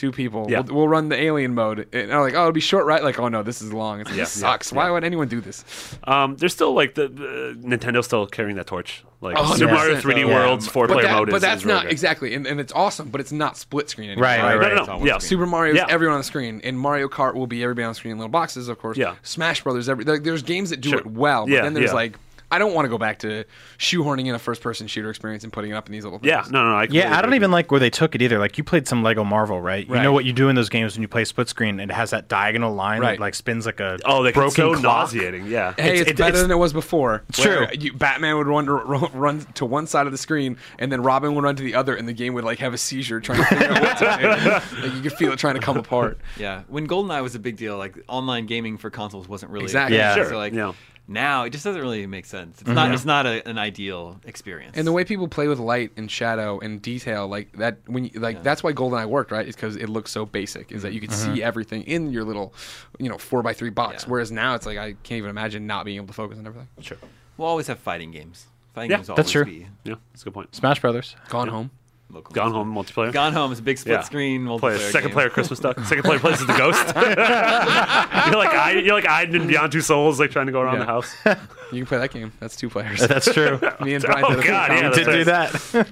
two 0.00 0.10
people. 0.12 0.46
Yeah. 0.48 0.60
We'll, 0.60 0.76
we'll 0.76 0.88
run 0.88 1.08
the 1.10 1.20
alien 1.20 1.54
mode." 1.54 1.86
And 1.92 2.12
I'm 2.12 2.20
like, 2.20 2.34
"Oh, 2.34 2.40
it'll 2.40 2.52
be 2.52 2.60
short, 2.60 2.86
right?" 2.86 3.02
Like, 3.02 3.18
"Oh 3.18 3.28
no, 3.28 3.42
this 3.42 3.60
is 3.62 3.72
long. 3.72 4.00
It's, 4.00 4.10
Yeah, 4.10 4.16
this 4.16 4.32
sucks. 4.32 4.72
yeah, 4.72 4.78
Why 4.78 4.84
yeah. 4.86 4.90
would 4.92 5.04
anyone 5.04 5.28
do 5.28 5.40
this?" 5.40 5.64
Um, 6.04 6.36
there's 6.36 6.52
still 6.52 6.72
like 6.72 6.94
the, 6.94 7.08
the 7.08 7.58
Nintendo's 7.62 8.06
still 8.06 8.26
carrying 8.26 8.56
that 8.56 8.66
torch. 8.66 9.04
Like 9.22 9.36
Oh, 9.38 9.54
Super 9.54 9.72
Mario 9.74 9.96
3D 10.00 10.20
Yeah. 10.20 10.24
World's 10.34 10.66
four 10.66 10.86
player 10.88 11.02
that- 11.02 11.14
mode 11.14 11.28
but 11.28 11.36
is, 11.36 11.42
that's 11.42 11.60
is 11.60 11.66
really 11.66 11.74
not 11.76 11.82
good. 11.84 11.92
exactly, 11.92 12.34
and, 12.34 12.46
and 12.46 12.58
it's 12.58 12.72
awesome, 12.72 13.10
but 13.10 13.20
it's 13.20 13.32
not 13.32 13.58
split 13.58 13.90
screen 13.90 14.08
anymore. 14.08 14.24
Right, 14.24 14.40
right, 14.42 14.56
right. 14.58 14.74
no, 14.74 14.78
It's 14.80 14.86
no. 14.88 14.94
all 14.94 15.06
Yeah. 15.06 15.18
Super 15.18 15.44
Mario 15.44 15.74
is 15.74 15.78
Yeah. 15.78 15.86
everyone 15.90 16.14
on 16.14 16.20
the 16.20 16.24
screen, 16.24 16.62
and 16.64 16.78
Mario 16.78 17.06
Kart 17.08 17.34
will 17.34 17.46
be 17.46 17.62
everybody 17.62 17.84
on 17.84 17.90
the 17.90 17.94
screen 17.96 18.12
in 18.12 18.18
little 18.18 18.30
boxes, 18.30 18.68
of 18.68 18.78
course. 18.78 18.96
Yeah. 18.96 19.16
Smash 19.22 19.62
Brothers, 19.62 19.90
every 19.90 20.04
like, 20.04 20.22
there's 20.22 20.42
games 20.42 20.70
that 20.70 20.80
do 20.80 20.88
Sure. 20.88 21.00
it 21.00 21.06
well, 21.06 21.44
but 21.44 21.52
Yeah, 21.52 21.62
then 21.62 21.74
there's 21.74 21.90
yeah. 21.90 21.94
like 21.94 22.18
I 22.50 22.58
don't 22.58 22.74
want 22.74 22.84
to 22.86 22.88
go 22.88 22.98
back 22.98 23.20
to 23.20 23.44
shoehorning 23.78 24.26
in 24.26 24.34
a 24.34 24.38
first-person 24.38 24.86
shooter 24.88 25.08
experience 25.10 25.44
and 25.44 25.52
putting 25.52 25.70
it 25.70 25.74
up 25.74 25.86
in 25.86 25.92
these 25.92 26.04
little. 26.04 26.20
Yeah, 26.22 26.42
things. 26.42 26.52
no, 26.52 26.64
no. 26.64 26.76
I 26.76 26.86
Yeah, 26.90 27.16
I 27.16 27.22
don't 27.22 27.34
even 27.34 27.50
like 27.50 27.70
where 27.70 27.80
they 27.80 27.90
took 27.90 28.14
it 28.14 28.22
either. 28.22 28.38
Like 28.38 28.58
you 28.58 28.64
played 28.64 28.88
some 28.88 29.02
Lego 29.02 29.24
Marvel, 29.24 29.60
right? 29.60 29.86
You 29.88 29.94
know 30.00 30.12
what 30.12 30.24
you 30.24 30.32
do 30.32 30.48
in 30.48 30.56
those 30.56 30.68
games 30.68 30.94
when 30.94 31.02
you 31.02 31.08
play 31.08 31.24
split 31.24 31.48
screen. 31.48 31.80
And 31.80 31.90
it 31.90 31.94
has 31.94 32.10
that 32.10 32.28
diagonal 32.28 32.74
line 32.74 33.00
Right. 33.00 33.12
that 33.18 33.20
like 33.20 33.34
spins 33.34 33.66
like 33.66 33.80
a 33.80 33.98
Oh, 34.04 34.22
they 34.22 34.32
broken 34.32 34.50
so 34.50 34.70
clock. 34.72 34.82
nauseating. 34.82 35.46
Yeah. 35.46 35.74
Hey, 35.76 35.92
it's, 35.92 36.00
It's- 36.02 36.10
it- 36.10 36.16
better 36.16 36.28
it's- 36.30 36.42
than 36.42 36.50
it 36.50 36.58
was 36.58 36.72
before. 36.72 37.22
It's 37.28 37.40
true. 37.40 37.66
You, 37.78 37.92
Batman 37.92 38.36
would 38.36 38.46
run 38.46 38.66
to, 38.66 38.72
run 38.74 39.10
run 39.14 39.40
to 39.54 39.64
one 39.64 39.86
side 39.86 40.06
of 40.06 40.12
the 40.12 40.18
screen, 40.18 40.56
and 40.78 40.90
then 40.90 41.02
Robin 41.02 41.34
would 41.34 41.44
run 41.44 41.56
to 41.56 41.62
the 41.62 41.74
other, 41.74 41.94
and 41.94 42.08
the 42.08 42.12
game 42.12 42.34
would 42.34 42.44
like 42.44 42.58
have 42.58 42.74
a 42.74 42.78
seizure 42.78 43.20
trying 43.20 43.38
to 43.38 43.44
figure 43.44 43.66
out 43.70 43.80
what 43.82 43.98
to 43.98 44.04
do. 44.04 44.80
Like 44.82 44.94
you 44.94 45.00
could 45.02 45.12
feel 45.12 45.32
it 45.32 45.38
trying 45.38 45.54
to 45.54 45.60
come 45.60 45.76
apart. 45.76 46.18
Yeah, 46.38 46.62
when 46.68 46.86
GoldenEye 46.88 47.22
was 47.22 47.34
a 47.34 47.38
big 47.38 47.56
deal, 47.56 47.76
like 47.78 47.96
online 48.08 48.46
gaming 48.46 48.76
for 48.78 48.90
consoles 48.90 49.28
wasn't 49.28 49.52
really 49.52 49.64
Exactly. 49.64 49.96
Yeah. 49.96 50.14
So 50.14 50.24
Sure, 50.24 50.36
like 50.36 50.52
yeah. 50.52 50.72
Now 51.10 51.42
it 51.44 51.50
just 51.50 51.64
doesn't 51.64 51.82
really 51.82 52.06
make 52.06 52.24
sense. 52.24 52.60
It's 52.60 52.62
Mm-hmm. 52.62 52.74
not. 52.74 52.94
It's 52.94 53.04
not 53.04 53.26
a, 53.26 53.46
an 53.48 53.58
ideal 53.58 54.20
experience. 54.24 54.76
And 54.78 54.86
the 54.86 54.92
way 54.92 55.04
people 55.04 55.28
play 55.28 55.48
with 55.48 55.58
light 55.58 55.90
and 55.96 56.10
shadow 56.10 56.58
and 56.60 56.80
detail, 56.80 57.26
like 57.28 57.52
that, 57.58 57.78
when 57.86 58.04
you, 58.06 58.10
like 58.20 58.42
that's 58.42 58.62
why 58.62 58.72
GoldenEye 58.72 59.06
worked, 59.06 59.32
right? 59.32 59.46
Is 59.46 59.56
because 59.56 59.76
it 59.76 59.88
looks 59.88 60.10
so 60.12 60.24
basic. 60.24 60.70
Is 60.72 60.82
that 60.82 60.92
you 60.94 61.00
could 61.00 61.10
Mm-hmm. 61.10 61.34
see 61.34 61.42
everything 61.42 61.82
in 61.82 62.12
your 62.12 62.24
little, 62.24 62.54
you 62.98 63.08
know, 63.08 63.18
four 63.18 63.42
by 63.42 63.52
three 63.52 63.70
box. 63.70 64.04
Yeah. 64.04 64.10
Whereas 64.10 64.30
now 64.32 64.54
it's 64.54 64.64
like 64.66 64.78
I 64.78 64.92
can't 65.02 65.18
even 65.18 65.30
imagine 65.30 65.66
not 65.66 65.84
being 65.84 65.96
able 65.96 66.06
to 66.06 66.12
focus 66.12 66.38
on 66.38 66.46
everything. 66.46 66.68
Sure. 66.80 66.96
we'll 67.36 67.48
always 67.48 67.66
have 67.66 67.78
fighting 67.80 68.12
games. 68.12 68.46
Fighting 68.74 68.90
Yeah, 68.92 68.96
games 68.98 69.08
will 69.08 69.16
that's 69.16 69.30
true. 69.32 69.44
be. 69.44 69.66
Yeah, 69.84 69.96
that's 70.12 70.22
a 70.22 70.24
good 70.26 70.34
point. 70.34 70.54
Smash 70.54 70.80
Brothers. 70.80 71.16
Gone 71.28 71.48
home. 71.48 71.70
Local 72.12 72.34
Gone 72.34 72.52
Home 72.52 72.74
multiplayer. 72.74 73.12
Gone 73.12 73.32
Home 73.32 73.52
is 73.52 73.58
a 73.58 73.62
big 73.62 73.78
split 73.78 73.94
Yeah. 73.98 74.00
screen 74.02 74.42
multiplayer. 74.42 74.60
Play 74.60 74.74
a 74.74 74.78
second 74.90 75.08
game. 75.08 75.14
player 75.14 75.30
Christmas 75.30 75.58
duck. 75.60 75.78
Second 75.80 76.02
player 76.04 76.18
plays 76.18 76.40
as 76.40 76.46
the 76.46 76.52
ghost. 76.58 76.84
you're 76.96 78.36
like 78.36 78.50
I, 78.54 78.80
you're 78.84 78.94
like 78.94 79.04
Aiden 79.04 79.34
in 79.42 79.46
Beyond 79.46 79.72
Two 79.72 79.80
Souls, 79.80 80.18
like 80.18 80.30
trying 80.30 80.46
to 80.46 80.52
go 80.52 80.60
around 80.60 80.74
Yeah. 80.78 80.80
the 80.80 80.86
house. 80.86 81.14
You 81.72 81.78
can 81.78 81.86
play 81.86 81.98
that 81.98 82.10
game. 82.10 82.32
That's 82.40 82.56
two 82.56 82.68
players. 82.68 82.98
That's 83.06 83.32
true. 83.32 83.60
Me 83.80 83.94
and 83.94 84.02
Brian 84.02 84.24
Oh, 84.24 84.30
did 84.34 84.40
a 84.40 84.46
God, 84.48 84.72
yeah, 84.72 84.82
that's 84.82 84.96
Did 84.96 85.06
do 85.06 85.24
that. 85.24 85.86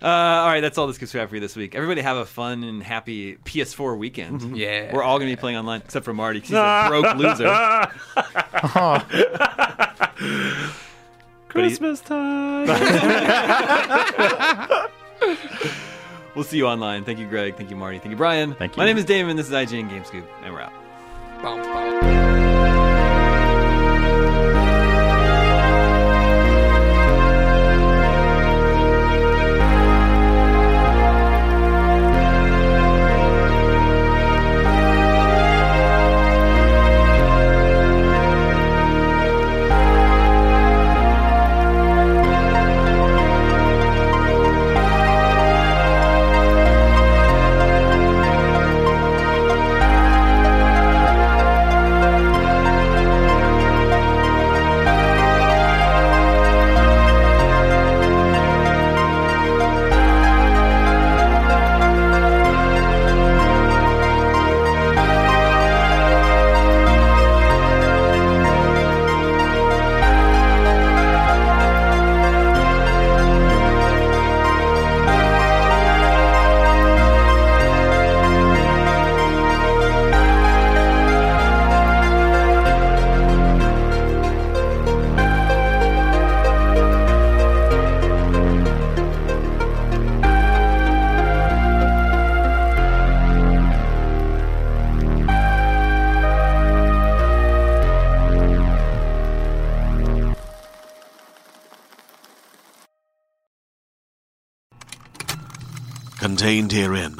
Uh, 0.00 0.06
all 0.08 0.46
right, 0.48 0.60
that's 0.62 0.78
all 0.78 0.86
this 0.86 0.96
gives 0.96 1.12
we 1.12 1.20
have 1.20 1.28
for 1.28 1.34
you 1.34 1.42
this 1.42 1.56
week. 1.56 1.74
Everybody 1.74 2.00
have 2.00 2.16
a 2.16 2.24
fun 2.24 2.64
and 2.64 2.82
happy 2.82 3.36
PS4 3.44 3.98
weekend. 3.98 4.40
Mm-hmm. 4.40 4.54
Yeah. 4.54 4.94
We're 4.94 5.02
all 5.02 5.18
going 5.18 5.28
to 5.30 5.36
be 5.36 5.38
playing 5.40 5.58
online, 5.58 5.82
except 5.82 6.06
for 6.06 6.14
Marty, 6.14 6.40
'cause 6.40 6.48
he's 6.48 6.56
a 6.56 6.86
broke 6.88 7.16
loser. 7.16 7.46
Christmas 11.48 12.00
time. 12.00 12.66
We'll 16.36 16.44
see 16.44 16.58
you 16.58 16.66
online. 16.66 17.02
Thank 17.02 17.18
you, 17.18 17.26
Greg. 17.26 17.56
Thank 17.56 17.70
you, 17.70 17.76
Marty. 17.76 17.98
Thank 17.98 18.10
you, 18.10 18.16
Brian. 18.16 18.54
Thank 18.56 18.76
you. 18.76 18.80
My 18.80 18.84
name 18.84 18.98
is 18.98 19.06
Damon. 19.06 19.38
This 19.38 19.46
is 19.46 19.54
IGN 19.54 19.88
Game 19.88 20.04
Scoop, 20.04 20.28
and 20.42 20.52
we're 20.52 20.60
out. 20.60 20.72
Bounce, 21.42 21.66
bounce. 21.66 22.35